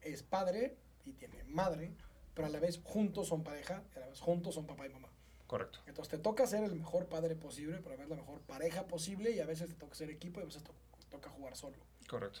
es 0.00 0.22
padre 0.24 0.76
y 1.04 1.12
tiene 1.12 1.44
madre, 1.44 1.92
pero 2.34 2.46
a 2.46 2.50
la 2.50 2.58
vez 2.58 2.80
juntos 2.82 3.28
son 3.28 3.44
pareja, 3.44 3.82
y 3.94 3.98
a 3.98 4.00
la 4.00 4.06
vez 4.08 4.20
juntos 4.20 4.54
son 4.56 4.66
papá 4.66 4.86
y 4.86 4.90
mamá. 4.90 5.08
Correcto. 5.46 5.80
Entonces 5.86 6.10
te 6.10 6.18
toca 6.18 6.46
ser 6.46 6.64
el 6.64 6.74
mejor 6.74 7.06
padre 7.06 7.36
posible, 7.36 7.78
pero 7.82 7.90
a 7.94 7.96
veces 7.98 8.10
la 8.10 8.16
mejor 8.16 8.40
pareja 8.40 8.86
posible 8.88 9.30
y 9.30 9.38
a 9.40 9.46
veces 9.46 9.68
te 9.68 9.74
toca 9.74 9.94
ser 9.94 10.10
equipo 10.10 10.40
y 10.40 10.42
a 10.42 10.46
veces 10.46 10.62
to- 10.64 10.74
toca 11.10 11.30
jugar 11.30 11.54
solo. 11.56 11.76
Correcto. 12.08 12.40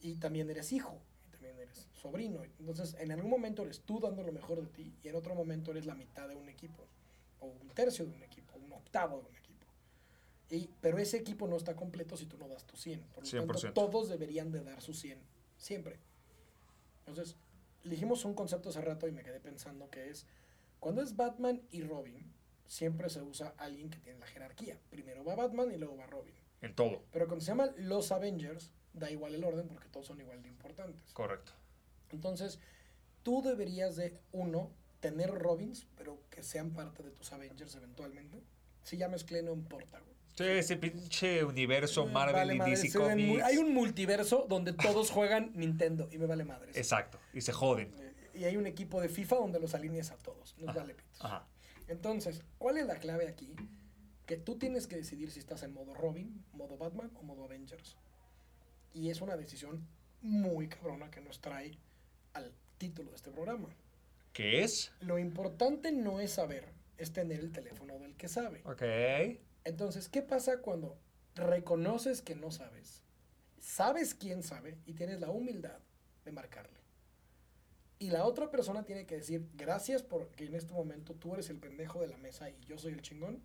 Y 0.00 0.14
también 0.16 0.48
eres 0.50 0.72
hijo, 0.72 0.98
también 1.42 1.58
eres 1.58 1.88
sobrino. 1.92 2.42
Entonces 2.58 2.94
en 2.98 3.10
algún 3.10 3.30
momento 3.30 3.62
eres 3.62 3.80
tú 3.80 3.98
dando 3.98 4.22
lo 4.22 4.32
mejor 4.32 4.60
de 4.60 4.68
ti 4.68 4.94
y 5.02 5.08
en 5.08 5.16
otro 5.16 5.34
momento 5.34 5.72
eres 5.72 5.86
la 5.86 5.94
mitad 5.94 6.28
de 6.28 6.36
un 6.36 6.48
equipo, 6.48 6.86
o 7.40 7.46
un 7.46 7.68
tercio 7.70 8.06
de 8.06 8.12
un 8.12 8.22
equipo, 8.22 8.56
un 8.58 8.72
octavo 8.72 9.20
de 9.20 9.28
un 9.28 9.36
equipo. 9.36 9.66
Y, 10.50 10.70
pero 10.80 10.98
ese 10.98 11.16
equipo 11.16 11.48
no 11.48 11.56
está 11.56 11.74
completo 11.74 12.16
si 12.16 12.26
tú 12.26 12.38
no 12.38 12.46
das 12.46 12.64
tu 12.64 12.76
100. 12.76 13.00
Por 13.14 13.24
lo 13.24 13.30
100%. 13.30 13.60
tanto, 13.60 13.72
todos 13.72 14.08
deberían 14.08 14.52
de 14.52 14.62
dar 14.62 14.80
su 14.82 14.94
100, 14.94 15.18
siempre. 15.56 15.98
Entonces, 17.06 17.36
dijimos 17.82 18.24
un 18.24 18.34
concepto 18.34 18.68
hace 18.68 18.80
rato 18.80 19.08
y 19.08 19.12
me 19.12 19.22
quedé 19.22 19.40
pensando 19.40 19.90
que 19.90 20.10
es, 20.10 20.26
cuando 20.78 21.02
es 21.02 21.16
Batman 21.16 21.62
y 21.70 21.82
Robin, 21.82 22.32
siempre 22.66 23.08
se 23.08 23.22
usa 23.22 23.54
alguien 23.56 23.90
que 23.90 23.98
tiene 23.98 24.20
la 24.20 24.26
jerarquía. 24.26 24.78
Primero 24.90 25.24
va 25.24 25.34
Batman 25.34 25.72
y 25.72 25.78
luego 25.78 25.96
va 25.96 26.06
Robin. 26.06 26.34
En 26.60 26.74
todo. 26.74 27.02
Pero 27.10 27.26
cuando 27.26 27.44
se 27.44 27.50
llaman 27.50 27.72
los 27.78 28.12
Avengers, 28.12 28.70
da 28.94 29.10
igual 29.10 29.34
el 29.34 29.44
orden 29.44 29.68
porque 29.68 29.88
todos 29.88 30.06
son 30.06 30.20
igual 30.20 30.42
de 30.42 30.48
importantes. 30.48 31.12
Correcto. 31.12 31.52
Entonces, 32.10 32.58
tú 33.22 33.42
deberías 33.42 33.96
de, 33.96 34.18
uno, 34.32 34.70
tener 35.00 35.30
Robins, 35.30 35.86
pero 35.96 36.18
que 36.30 36.42
sean 36.42 36.70
parte 36.70 37.02
de 37.02 37.10
tus 37.10 37.32
Avengers 37.32 37.74
eventualmente. 37.74 38.42
Si 38.82 38.96
ya 38.96 39.08
mezclé, 39.08 39.42
no 39.42 39.52
importa, 39.52 39.98
güey. 40.00 40.12
Sí, 40.34 40.44
ese 40.44 40.76
pinche 40.76 41.44
universo 41.44 42.06
Marvel 42.06 42.34
Vale 42.34 42.54
y 42.54 42.58
madre, 42.58 42.70
DC 42.70 42.98
Comics. 42.98 43.42
hay 43.42 43.58
un 43.58 43.74
multiverso 43.74 44.46
donde 44.48 44.72
todos 44.72 45.10
juegan 45.10 45.52
Nintendo 45.54 46.08
y 46.10 46.16
me 46.16 46.24
vale 46.24 46.44
madres. 46.44 46.74
Exacto. 46.74 47.18
Y 47.34 47.42
se 47.42 47.52
joden. 47.52 47.92
Y 48.34 48.44
hay 48.44 48.56
un 48.56 48.66
equipo 48.66 49.02
de 49.02 49.10
FIFA 49.10 49.36
donde 49.36 49.60
los 49.60 49.74
alineas 49.74 50.10
a 50.10 50.16
todos. 50.16 50.56
Nos 50.56 50.70
Ajá, 50.70 50.78
vale 50.80 50.94
pitos. 50.94 51.22
Ajá. 51.22 51.46
Entonces, 51.88 52.42
¿cuál 52.56 52.78
es 52.78 52.86
la 52.86 52.96
clave 52.96 53.28
aquí? 53.28 53.54
Que 54.24 54.38
tú 54.38 54.56
tienes 54.56 54.86
que 54.86 54.96
decidir 54.96 55.30
si 55.30 55.38
estás 55.38 55.62
en 55.64 55.74
modo 55.74 55.92
Robin, 55.92 56.42
modo 56.54 56.78
Batman 56.78 57.10
o 57.14 57.22
modo 57.22 57.44
Avengers. 57.44 57.98
Y 58.92 59.10
es 59.10 59.20
una 59.20 59.36
decisión 59.36 59.86
muy 60.20 60.68
cabrona 60.68 61.10
que 61.10 61.20
nos 61.20 61.40
trae 61.40 61.78
al 62.34 62.52
título 62.78 63.10
de 63.10 63.16
este 63.16 63.30
programa. 63.30 63.68
¿Qué 64.32 64.62
es? 64.62 64.92
Lo 65.00 65.18
importante 65.18 65.92
no 65.92 66.20
es 66.20 66.32
saber, 66.32 66.72
es 66.96 67.12
tener 67.12 67.40
el 67.40 67.52
teléfono 67.52 67.98
del 67.98 68.16
que 68.16 68.28
sabe. 68.28 68.62
Ok. 68.64 68.82
Entonces, 69.64 70.08
¿qué 70.08 70.22
pasa 70.22 70.58
cuando 70.60 70.98
reconoces 71.34 72.22
que 72.22 72.34
no 72.34 72.50
sabes? 72.50 73.02
Sabes 73.60 74.14
quién 74.14 74.42
sabe 74.42 74.78
y 74.86 74.94
tienes 74.94 75.20
la 75.20 75.30
humildad 75.30 75.78
de 76.24 76.32
marcarle. 76.32 76.80
Y 77.98 78.10
la 78.10 78.24
otra 78.24 78.50
persona 78.50 78.84
tiene 78.84 79.06
que 79.06 79.16
decir, 79.16 79.48
gracias 79.54 80.02
porque 80.02 80.46
en 80.46 80.56
este 80.56 80.72
momento 80.72 81.14
tú 81.14 81.34
eres 81.34 81.50
el 81.50 81.58
pendejo 81.58 82.00
de 82.00 82.08
la 82.08 82.16
mesa 82.16 82.50
y 82.50 82.58
yo 82.64 82.76
soy 82.76 82.94
el 82.94 83.02
chingón. 83.02 83.40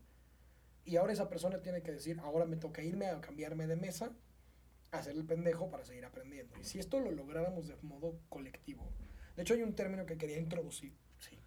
Y 0.84 0.96
ahora 0.96 1.14
esa 1.14 1.30
persona 1.30 1.62
tiene 1.62 1.84
que 1.84 1.92
decir, 1.92 2.20
ahora 2.22 2.46
me 2.46 2.56
toca 2.56 2.82
irme 2.82 3.08
a 3.08 3.22
cambiarme 3.22 3.68
de 3.68 3.76
mesa, 3.76 4.12
hacer 4.92 5.16
el 5.16 5.26
pendejo 5.26 5.70
para 5.70 5.84
seguir 5.84 6.06
aprendiendo. 6.06 6.56
Y 6.60 6.64
si 6.64 6.80
esto 6.80 7.00
lo 7.00 7.12
lográramos 7.12 7.68
de 7.68 7.76
modo 7.82 8.20
colectivo. 8.30 8.88
De 9.36 9.44
hecho, 9.44 9.54
hay 9.54 9.64
un 9.64 9.76
término 9.76 10.06
que 10.06 10.18
quería 10.18 10.38
introducir. 10.38 10.94
Sí, 11.20 11.38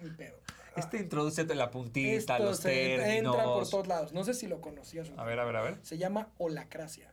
mi 0.00 0.10
pedo. 0.10 0.38
Este 0.76 0.98
introducete 0.98 1.54
la 1.54 1.70
puntita, 1.70 2.38
los 2.38 2.60
términos. 2.60 3.34
entra 3.34 3.44
por 3.44 3.68
todos 3.68 3.86
lados. 3.86 4.12
No 4.12 4.24
sé 4.24 4.34
si 4.34 4.46
lo 4.46 4.60
conocías. 4.60 5.10
A 5.16 5.24
ver, 5.24 5.38
a 5.38 5.44
ver, 5.44 5.56
a 5.56 5.62
ver. 5.62 5.78
Se 5.82 5.98
llama 5.98 6.32
holacracia. 6.38 7.12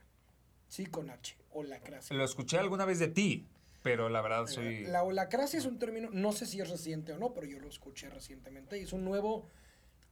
Sí, 0.67 0.86
con 0.86 1.09
H. 1.09 1.38
Holacracia. 1.51 2.15
Lo 2.15 2.24
escuché 2.24 2.57
alguna 2.57 2.86
vez 2.86 2.99
de 2.99 3.07
ti. 3.07 3.47
Pero 3.84 4.09
la 4.09 4.22
verdad 4.22 4.45
soy... 4.45 4.86
La 4.86 5.03
holacracia 5.03 5.57
es 5.57 5.65
un 5.65 5.80
término, 5.80 6.09
no 6.11 6.34
sé 6.34 6.45
si 6.45 6.61
es 6.61 6.69
reciente 6.69 7.13
o 7.13 7.17
no, 7.17 7.34
pero 7.34 7.47
yo 7.47 7.59
lo 7.59 7.67
escuché 7.67 8.09
recientemente. 8.09 8.78
Y 8.80 8.84
es 8.84 8.93
un 8.93 9.03
nuevo 9.03 9.49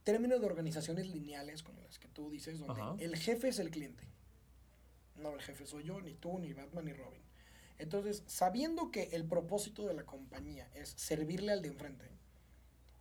término 0.02 0.38
de 0.38 0.46
organizaciones 0.46 1.06
lineales, 1.06 1.62
como 1.62 1.80
las 1.82 1.98
que 1.98 2.08
tú 2.08 2.30
dices, 2.30 2.58
donde 2.58 2.80
Ajá. 2.80 2.96
el 2.98 3.16
jefe 3.16 3.48
es 3.48 3.60
el 3.60 3.70
cliente. 3.70 4.08
No, 5.20 5.34
el 5.34 5.42
jefe 5.42 5.66
soy 5.66 5.84
yo, 5.84 6.00
ni 6.00 6.14
tú, 6.14 6.38
ni 6.38 6.52
Batman, 6.52 6.84
ni 6.86 6.92
Robin. 6.92 7.20
Entonces, 7.78 8.22
sabiendo 8.26 8.90
que 8.90 9.04
el 9.12 9.24
propósito 9.24 9.86
de 9.86 9.94
la 9.94 10.04
compañía 10.04 10.68
es 10.74 10.90
servirle 10.90 11.52
al 11.52 11.62
de 11.62 11.68
enfrente, 11.68 12.10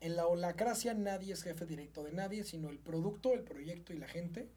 en 0.02 0.16
la 0.16 0.28
holacracia 0.28 0.94
nadie 0.94 1.34
es 1.34 1.44
jefe 1.44 1.66
directo 1.66 2.04
de 2.04 2.14
nadie, 2.14 2.44
sino 2.44 2.70
el 2.70 2.80
producto, 2.80 3.34
el 3.34 3.44
proyecto 3.44 3.94
y 3.94 3.98
la 3.98 4.08
gente 4.08 4.50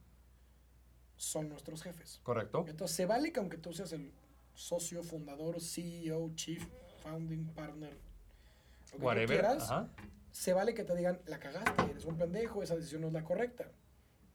son 1.16 1.48
nuestros 1.48 1.82
jefes. 1.82 2.20
Correcto. 2.22 2.64
Entonces, 2.68 2.96
se 2.96 3.06
vale 3.06 3.32
que 3.32 3.40
aunque 3.40 3.56
tú 3.58 3.72
seas 3.72 3.92
el 3.92 4.12
socio, 4.54 5.02
fundador, 5.02 5.60
CEO, 5.60 6.30
chief, 6.34 6.64
founding 7.02 7.46
partner, 7.54 7.92
lo 7.92 8.90
que 8.92 8.98
tú 8.98 9.04
Whatever. 9.04 9.28
quieras, 9.40 9.62
Ajá. 9.64 9.88
se 10.30 10.52
vale 10.52 10.74
que 10.74 10.84
te 10.84 10.94
digan, 10.94 11.20
la 11.26 11.38
cagaste, 11.40 11.90
eres 11.90 12.04
un 12.04 12.16
pendejo, 12.16 12.62
esa 12.62 12.76
decisión 12.76 13.00
no 13.02 13.08
es 13.08 13.12
la 13.12 13.24
correcta. 13.24 13.70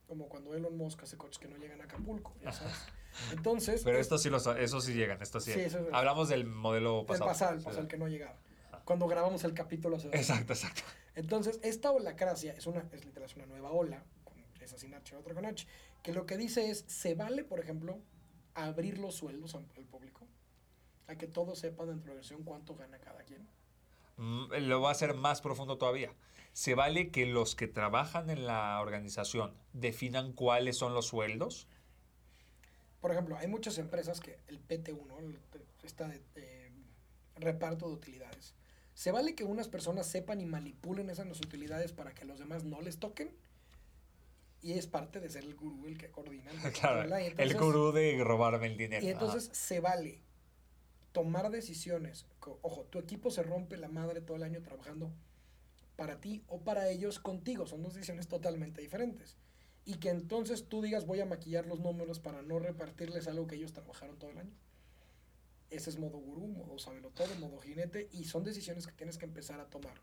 Como 0.07 0.29
cuando 0.29 0.55
Elon 0.55 0.77
Musk 0.77 1.03
hace 1.03 1.17
coches 1.17 1.37
que 1.37 1.47
no 1.49 1.57
llegan 1.57 1.81
a 1.81 1.83
Acapulco, 1.83 2.33
ya 2.41 2.51
sabes. 2.53 2.73
Entonces, 3.33 3.81
Pero 3.83 3.97
es- 3.97 4.03
esto 4.05 4.17
sí, 4.17 4.29
lo, 4.29 4.39
sa- 4.39 4.57
eso 4.59 4.79
sí 4.79 4.93
llegan, 4.93 5.21
esto 5.21 5.39
sí. 5.41 5.51
Sí, 5.51 5.59
eso 5.59 5.79
es- 5.79 5.93
Hablamos 5.93 6.29
del 6.29 6.45
modelo 6.45 7.01
el 7.01 7.05
pasado. 7.05 7.29
pasado, 7.29 7.53
el 7.53 7.59
Sí. 7.59 7.65
pasado, 7.65 7.81
el 7.83 7.87
que 7.89 7.97
no 7.97 8.07
llegaba. 8.07 8.37
Cuando 8.85 9.07
grabamos 9.07 9.43
el 9.43 9.53
capítulo. 9.53 9.97
Exacto, 9.97 10.53
exacto. 10.53 10.81
Entonces, 11.15 11.59
esta 11.61 11.91
holacracia 11.91 12.53
es 12.53 12.67
una, 12.67 12.87
es 12.93 13.03
literal, 13.03 13.29
es 13.29 13.35
una 13.35 13.45
nueva 13.47 13.71
ola, 13.71 14.05
con, 14.23 14.35
esa 14.61 14.77
sin 14.77 14.93
H, 14.93 15.13
otra 15.17 15.33
con 15.33 15.45
H, 15.45 15.67
que 16.03 16.13
lo 16.13 16.25
que 16.25 16.37
dice 16.37 16.69
es, 16.69 16.85
se 16.87 17.13
vale, 17.15 17.43
por 17.43 17.59
ejemplo, 17.59 17.99
abrir 18.53 18.97
los 18.99 19.15
sueldos 19.15 19.55
al, 19.55 19.65
al 19.75 19.83
público, 19.83 20.25
a 21.07 21.15
que 21.15 21.27
todos 21.27 21.59
sepan 21.59 21.87
dentro 21.87 22.05
de 22.05 22.09
la 22.11 22.15
versión 22.15 22.43
cuánto 22.43 22.75
gana 22.75 22.97
cada 22.99 23.23
quien. 23.23 23.45
Mm, 24.15 24.53
Lo 24.67 24.79
va 24.81 24.89
a 24.89 24.91
hacer 24.93 25.15
más 25.15 25.41
profundo 25.41 25.77
todavía. 25.77 26.13
Se 26.57 26.73
vale 26.73 27.11
que 27.11 27.27
los 27.27 27.55
que 27.55 27.67
trabajan 27.67 28.31
en 28.31 28.47
la 28.47 28.81
organización 28.81 29.53
definan 29.73 30.33
cuáles 30.33 30.75
son 30.75 30.95
los 30.95 31.05
sueldos. 31.05 31.67
Por 32.99 33.11
ejemplo, 33.11 33.37
hay 33.37 33.47
muchas 33.47 33.77
empresas 33.77 34.19
que 34.19 34.39
el 34.47 34.59
PT1, 34.67 35.19
el, 35.19 35.39
esta 35.83 36.07
de, 36.07 36.19
eh, 36.33 36.71
reparto 37.35 37.87
de 37.87 37.93
utilidades, 37.93 38.55
se 38.95 39.11
vale 39.11 39.35
que 39.35 39.43
unas 39.43 39.67
personas 39.67 40.07
sepan 40.07 40.41
y 40.41 40.47
manipulen 40.47 41.11
esas 41.11 41.39
utilidades 41.39 41.91
para 41.91 42.15
que 42.15 42.25
los 42.25 42.39
demás 42.39 42.63
no 42.63 42.81
les 42.81 42.97
toquen. 42.97 43.29
Y 44.63 44.71
es 44.71 44.87
parte 44.87 45.19
de 45.19 45.29
ser 45.29 45.43
el 45.43 45.53
gurú 45.53 45.85
el 45.85 45.99
que 45.99 46.09
coordina. 46.09 46.49
el 46.49 46.59
que 46.63 46.71
Claro, 46.71 47.01
controla, 47.01 47.21
el 47.21 47.53
gurú 47.53 47.91
de 47.91 48.23
robarme 48.23 48.65
el 48.65 48.77
dinero. 48.77 49.05
Y 49.05 49.09
Ajá. 49.11 49.19
entonces 49.23 49.55
se 49.55 49.79
vale 49.79 50.21
tomar 51.11 51.51
decisiones. 51.51 52.25
Ojo, 52.63 52.85
tu 52.85 52.97
equipo 52.97 53.29
se 53.29 53.43
rompe 53.43 53.77
la 53.77 53.89
madre 53.89 54.21
todo 54.21 54.37
el 54.37 54.41
año 54.41 54.63
trabajando 54.63 55.13
para 55.97 56.21
ti 56.21 56.45
o 56.47 56.61
para 56.61 56.87
ellos 56.87 57.19
contigo. 57.19 57.67
Son 57.67 57.83
dos 57.83 57.95
decisiones 57.95 58.29
totalmente 58.29 58.81
diferentes. 58.81 59.35
Y 59.83 59.95
que 59.95 60.09
entonces 60.09 60.69
tú 60.69 60.81
digas 60.81 61.05
voy 61.05 61.19
a 61.19 61.25
maquillar 61.25 61.65
los 61.65 61.81
números 61.81 62.19
para 62.19 62.41
no 62.41 62.59
repartirles 62.59 63.27
algo 63.27 63.47
que 63.47 63.55
ellos 63.55 63.73
trabajaron 63.73 64.17
todo 64.17 64.31
el 64.31 64.37
año. 64.37 64.53
Ese 65.69 65.89
es 65.89 65.99
modo 65.99 66.19
gurú, 66.19 66.47
modo 66.47 66.79
sabelo 66.79 67.09
todo, 67.09 67.35
modo 67.35 67.59
jinete. 67.59 68.07
Y 68.13 68.23
son 68.25 68.45
decisiones 68.45 68.87
que 68.87 68.93
tienes 68.93 69.17
que 69.17 69.25
empezar 69.25 69.59
a 69.59 69.69
tomar. 69.69 69.99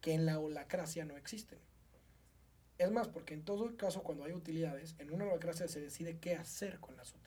Que 0.00 0.12
en 0.12 0.26
la 0.26 0.38
holacracia 0.38 1.04
no 1.04 1.16
existen. 1.16 1.58
Es 2.78 2.90
más, 2.90 3.08
porque 3.08 3.34
en 3.34 3.44
todo 3.44 3.76
caso, 3.76 4.02
cuando 4.02 4.24
hay 4.24 4.32
utilidades, 4.32 4.96
en 4.98 5.12
una 5.12 5.24
holacracia 5.24 5.68
se 5.68 5.80
decide 5.80 6.18
qué 6.18 6.34
hacer 6.34 6.80
con 6.80 6.96
las 6.96 7.10
utilidades. 7.10 7.21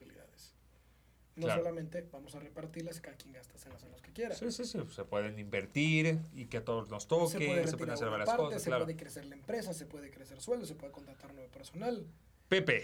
No 1.36 1.48
Claro. 1.48 1.64
solamente 1.64 2.08
vamos 2.12 2.34
a 2.36 2.40
repartirlas, 2.40 3.02
cada 3.02 3.18
quien 3.18 3.34
gasta 3.34 3.54
en 3.86 3.92
los 3.92 4.02
que 4.02 4.12
quiera. 4.14 4.34
Sí, 4.36 4.52
sí, 4.52 4.64
sí. 4.64 4.80
Se 4.90 5.04
pueden 5.04 5.38
invertir 5.38 6.20
y 6.34 6.46
que 6.46 6.58
a 6.58 6.64
todos 6.66 6.90
nos 6.90 7.08
toque. 7.10 7.26
se 7.26 7.32
Se, 7.34 7.38
puede 7.40 7.50
pueden 7.62 7.72
retirar 7.72 7.94
hacer 7.96 8.10
varias 8.10 8.28
parte, 8.30 8.44
cosas. 8.44 8.62
se 8.62 8.70
Claro. 8.70 8.86
puede 8.86 8.98
crecer 8.98 9.26
la 9.26 9.36
empresa, 9.36 9.74
se 9.74 9.86
puede 9.86 10.12
crecer 10.12 10.40
sueldo, 10.40 10.66
se 10.66 10.76
puede 10.76 10.94
contratar 10.94 11.34
nuevo 11.34 11.50
personal. 11.52 12.06
Pepe. 12.48 12.84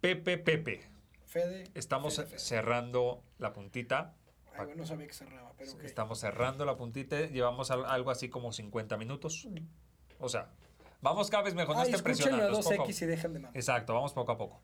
Pepe, 0.00 0.38
Pepe. 0.38 0.86
Fede. 1.26 1.64
Estamos 1.74 2.16
Fede, 2.16 2.26
Fede. 2.26 2.38
cerrando 2.38 3.22
la 3.38 3.52
puntita. 3.52 4.14
Ay, 4.52 4.66
bueno, 4.66 4.74
no 4.82 4.86
sabía 4.86 5.06
que 5.06 5.12
cerraba, 5.14 5.52
pero. 5.56 5.70
Estamos 5.82 6.18
cerrando 6.20 6.64
la 6.64 6.76
puntita. 6.76 7.20
Llevamos 7.26 7.70
al- 7.70 7.84
algo 7.86 8.10
así 8.10 8.28
como 8.28 8.52
50 8.52 8.96
minutos. 8.96 9.46
O 10.18 10.28
sea, 10.28 10.50
vamos 11.00 11.30
cada 11.30 11.44
vez 11.44 11.54
mejor. 11.54 11.76
No 11.76 11.82
Ay, 11.82 11.88
estén 11.90 12.02
presionando. 12.02 12.58
2X 12.60 13.02
y 13.02 13.06
dejen 13.06 13.32
de. 13.34 13.40
Exacto, 13.54 13.94
vamos 13.94 14.12
poco 14.12 14.32
a 14.32 14.36
poco. 14.38 14.60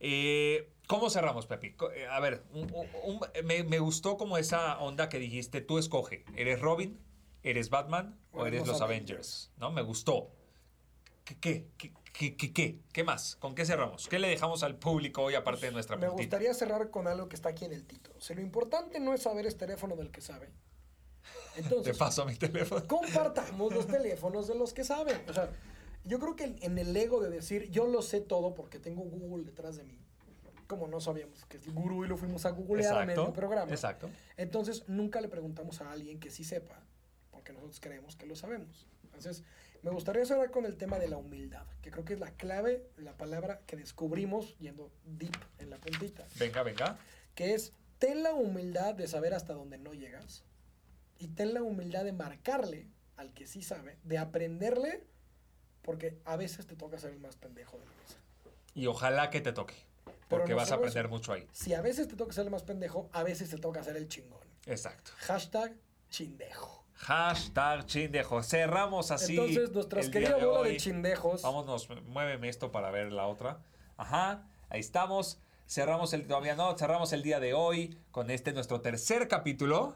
Eh, 0.00 0.70
¿Cómo 0.88 1.10
cerramos, 1.10 1.46
Pepi? 1.46 1.76
Eh, 1.94 2.06
A 2.10 2.18
ver, 2.18 2.42
un- 2.52 2.72
un- 2.74 2.88
un- 3.04 3.20
me, 3.46 3.62
me 3.62 3.78
gustó 3.78 4.16
como 4.16 4.38
esa 4.38 4.78
onda 4.80 5.08
que 5.08 5.18
dijiste, 5.20 5.60
tú 5.60 5.78
escoge, 5.78 6.24
¿eres 6.34 6.60
Robin? 6.60 6.98
¿Eres 7.44 7.70
Batman? 7.70 8.18
¿O 8.32 8.46
eres 8.46 8.66
los 8.66 8.80
Avengers? 8.80 9.52
¿No? 9.58 9.70
Me 9.70 9.82
gustó. 9.82 10.30
¿Qué, 11.24 11.38
qué, 11.38 11.66
qué, 11.76 11.92
qué, 12.12 12.36
qué, 12.36 12.52
qué? 12.52 12.78
¿Qué 12.92 13.04
más? 13.04 13.36
¿Con 13.36 13.54
qué 13.54 13.64
cerramos? 13.66 14.08
¿Qué 14.08 14.18
le 14.18 14.28
dejamos 14.28 14.62
al 14.62 14.76
público 14.76 15.22
hoy 15.22 15.34
aparte 15.34 15.66
de 15.66 15.72
nuestra 15.72 15.96
Me 15.96 16.06
puntita? 16.08 16.36
gustaría 16.38 16.54
cerrar 16.54 16.90
con 16.90 17.06
algo 17.06 17.28
que 17.28 17.36
está 17.36 17.50
aquí 17.50 17.66
en 17.66 17.72
el 17.72 17.84
título. 17.86 18.16
O 18.18 18.20
sea, 18.20 18.34
lo 18.34 18.42
importante 18.42 18.98
no 18.98 19.12
es 19.14 19.22
saber 19.22 19.46
es 19.46 19.56
teléfono 19.58 19.94
del 19.94 20.10
que 20.10 20.20
sabe. 20.22 20.48
Te 21.54 21.60
Entonces, 21.60 21.96
paso 21.98 22.24
mi 22.24 22.34
teléfono. 22.34 22.86
compartamos 22.86 23.72
los 23.74 23.86
teléfonos 23.86 24.48
de 24.48 24.54
los 24.54 24.72
que 24.72 24.84
saben. 24.84 25.22
O 25.28 25.32
sea, 25.34 25.50
yo 26.04 26.18
creo 26.18 26.34
que 26.34 26.56
en 26.60 26.78
el 26.78 26.96
ego 26.96 27.20
de 27.20 27.28
decir 27.28 27.70
yo 27.70 27.86
lo 27.86 28.00
sé 28.00 28.20
todo 28.22 28.54
porque 28.54 28.78
tengo 28.78 29.02
Google 29.02 29.44
detrás 29.44 29.76
de 29.76 29.84
mí, 29.84 29.98
como 30.68 30.86
no 30.86 31.00
sabíamos 31.00 31.44
que 31.46 31.56
es 31.56 31.66
el 31.66 31.72
gurú 31.72 32.04
y 32.04 32.08
lo 32.08 32.16
fuimos 32.16 32.44
a 32.46 32.50
googlear 32.50 33.02
a 33.02 33.06
medio 33.06 33.32
programa. 33.32 33.72
Exacto. 33.72 34.08
Entonces, 34.36 34.84
nunca 34.86 35.20
le 35.20 35.28
preguntamos 35.28 35.80
a 35.80 35.90
alguien 35.90 36.20
que 36.20 36.30
sí 36.30 36.44
sepa, 36.44 36.80
porque 37.32 37.52
nosotros 37.52 37.80
creemos 37.80 38.14
que 38.14 38.26
lo 38.26 38.36
sabemos. 38.36 38.86
Entonces, 39.02 39.42
me 39.82 39.90
gustaría 39.90 40.24
cerrar 40.26 40.50
con 40.50 40.66
el 40.66 40.76
tema 40.76 40.98
de 40.98 41.08
la 41.08 41.16
humildad, 41.16 41.66
que 41.82 41.90
creo 41.90 42.04
que 42.04 42.12
es 42.12 42.20
la 42.20 42.30
clave, 42.32 42.86
la 42.98 43.16
palabra 43.16 43.60
que 43.66 43.76
descubrimos 43.76 44.56
yendo 44.58 44.92
deep 45.04 45.36
en 45.58 45.70
la 45.70 45.78
puntita, 45.78 46.26
Venga, 46.38 46.62
venga. 46.62 46.98
que 47.34 47.54
es 47.54 47.72
ten 47.98 48.22
la 48.22 48.34
humildad 48.34 48.94
de 48.94 49.08
saber 49.08 49.34
hasta 49.34 49.54
dónde 49.54 49.78
no 49.78 49.94
llegas 49.94 50.44
y 51.18 51.28
ten 51.28 51.54
la 51.54 51.62
humildad 51.62 52.04
de 52.04 52.12
marcarle 52.12 52.86
al 53.16 53.32
que 53.32 53.46
sí 53.46 53.62
sabe, 53.62 53.96
de 54.04 54.18
aprenderle, 54.18 55.02
porque 55.82 56.18
a 56.24 56.36
veces 56.36 56.66
te 56.66 56.76
toca 56.76 56.98
ser 56.98 57.12
el 57.12 57.18
más 57.20 57.36
pendejo 57.36 57.78
de 57.78 57.86
la 57.86 57.92
mesa. 58.02 58.18
Y 58.74 58.86
ojalá 58.86 59.30
que 59.30 59.40
te 59.40 59.52
toque. 59.52 59.74
Pero 60.28 60.42
Porque 60.42 60.54
vas 60.54 60.70
a 60.70 60.74
aprender 60.76 61.06
eso. 61.06 61.14
mucho 61.14 61.32
ahí. 61.32 61.46
Si 61.52 61.74
a 61.74 61.80
veces 61.80 62.08
te 62.08 62.16
toca 62.16 62.32
ser 62.32 62.44
el 62.44 62.50
más 62.50 62.62
pendejo, 62.62 63.08
a 63.12 63.22
veces 63.22 63.50
te 63.50 63.58
toca 63.58 63.82
ser 63.82 63.96
el 63.96 64.08
chingón. 64.08 64.40
Exacto. 64.66 65.10
Hashtag 65.20 65.74
chindejo. 66.10 66.84
Hashtag 66.94 67.86
chindejo. 67.86 68.42
Cerramos 68.42 69.10
así. 69.10 69.32
Entonces, 69.32 69.70
nuestra 69.72 70.00
el 70.00 70.10
día 70.10 70.20
querida 70.20 70.36
de 70.38 70.44
bola 70.44 70.60
hoy. 70.60 70.72
de 70.72 70.76
chindejos. 70.76 71.42
Vámonos, 71.42 71.88
muéveme 72.06 72.48
esto 72.48 72.70
para 72.72 72.90
ver 72.90 73.12
la 73.12 73.26
otra. 73.26 73.60
Ajá, 73.96 74.46
ahí 74.68 74.80
estamos. 74.80 75.38
Cerramos 75.66 76.12
el, 76.12 76.26
todavía 76.26 76.54
no, 76.56 76.76
cerramos 76.76 77.12
el 77.12 77.22
día 77.22 77.40
de 77.40 77.54
hoy 77.54 77.98
con 78.10 78.30
este 78.30 78.52
nuestro 78.52 78.80
tercer 78.80 79.28
capítulo. 79.28 79.94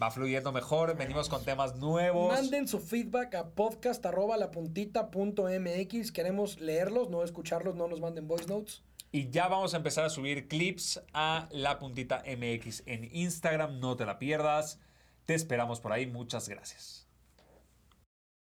Va 0.00 0.10
fluyendo 0.10 0.52
mejor, 0.52 0.96
venimos 0.96 1.28
con 1.28 1.44
temas 1.44 1.76
nuevos. 1.76 2.32
Manden 2.32 2.68
su 2.68 2.78
feedback 2.80 3.34
a 3.34 3.48
podcast.lapuntita.mx. 3.50 6.12
Queremos 6.12 6.60
leerlos, 6.60 7.08
no 7.08 7.22
escucharlos, 7.24 7.74
no 7.76 7.88
nos 7.88 8.00
manden 8.00 8.28
voice 8.28 8.46
notes. 8.46 8.82
Y 9.12 9.30
ya 9.30 9.48
vamos 9.48 9.74
a 9.74 9.78
empezar 9.78 10.04
a 10.04 10.10
subir 10.10 10.48
clips 10.48 11.02
a 11.12 11.48
La 11.50 11.78
Puntita 11.78 12.22
MX 12.26 12.82
en 12.86 13.08
Instagram, 13.12 13.80
no 13.80 13.96
te 13.96 14.04
la 14.04 14.18
pierdas. 14.18 14.78
Te 15.24 15.34
esperamos 15.34 15.80
por 15.80 15.92
ahí, 15.92 16.06
muchas 16.06 16.48
gracias. 16.48 17.05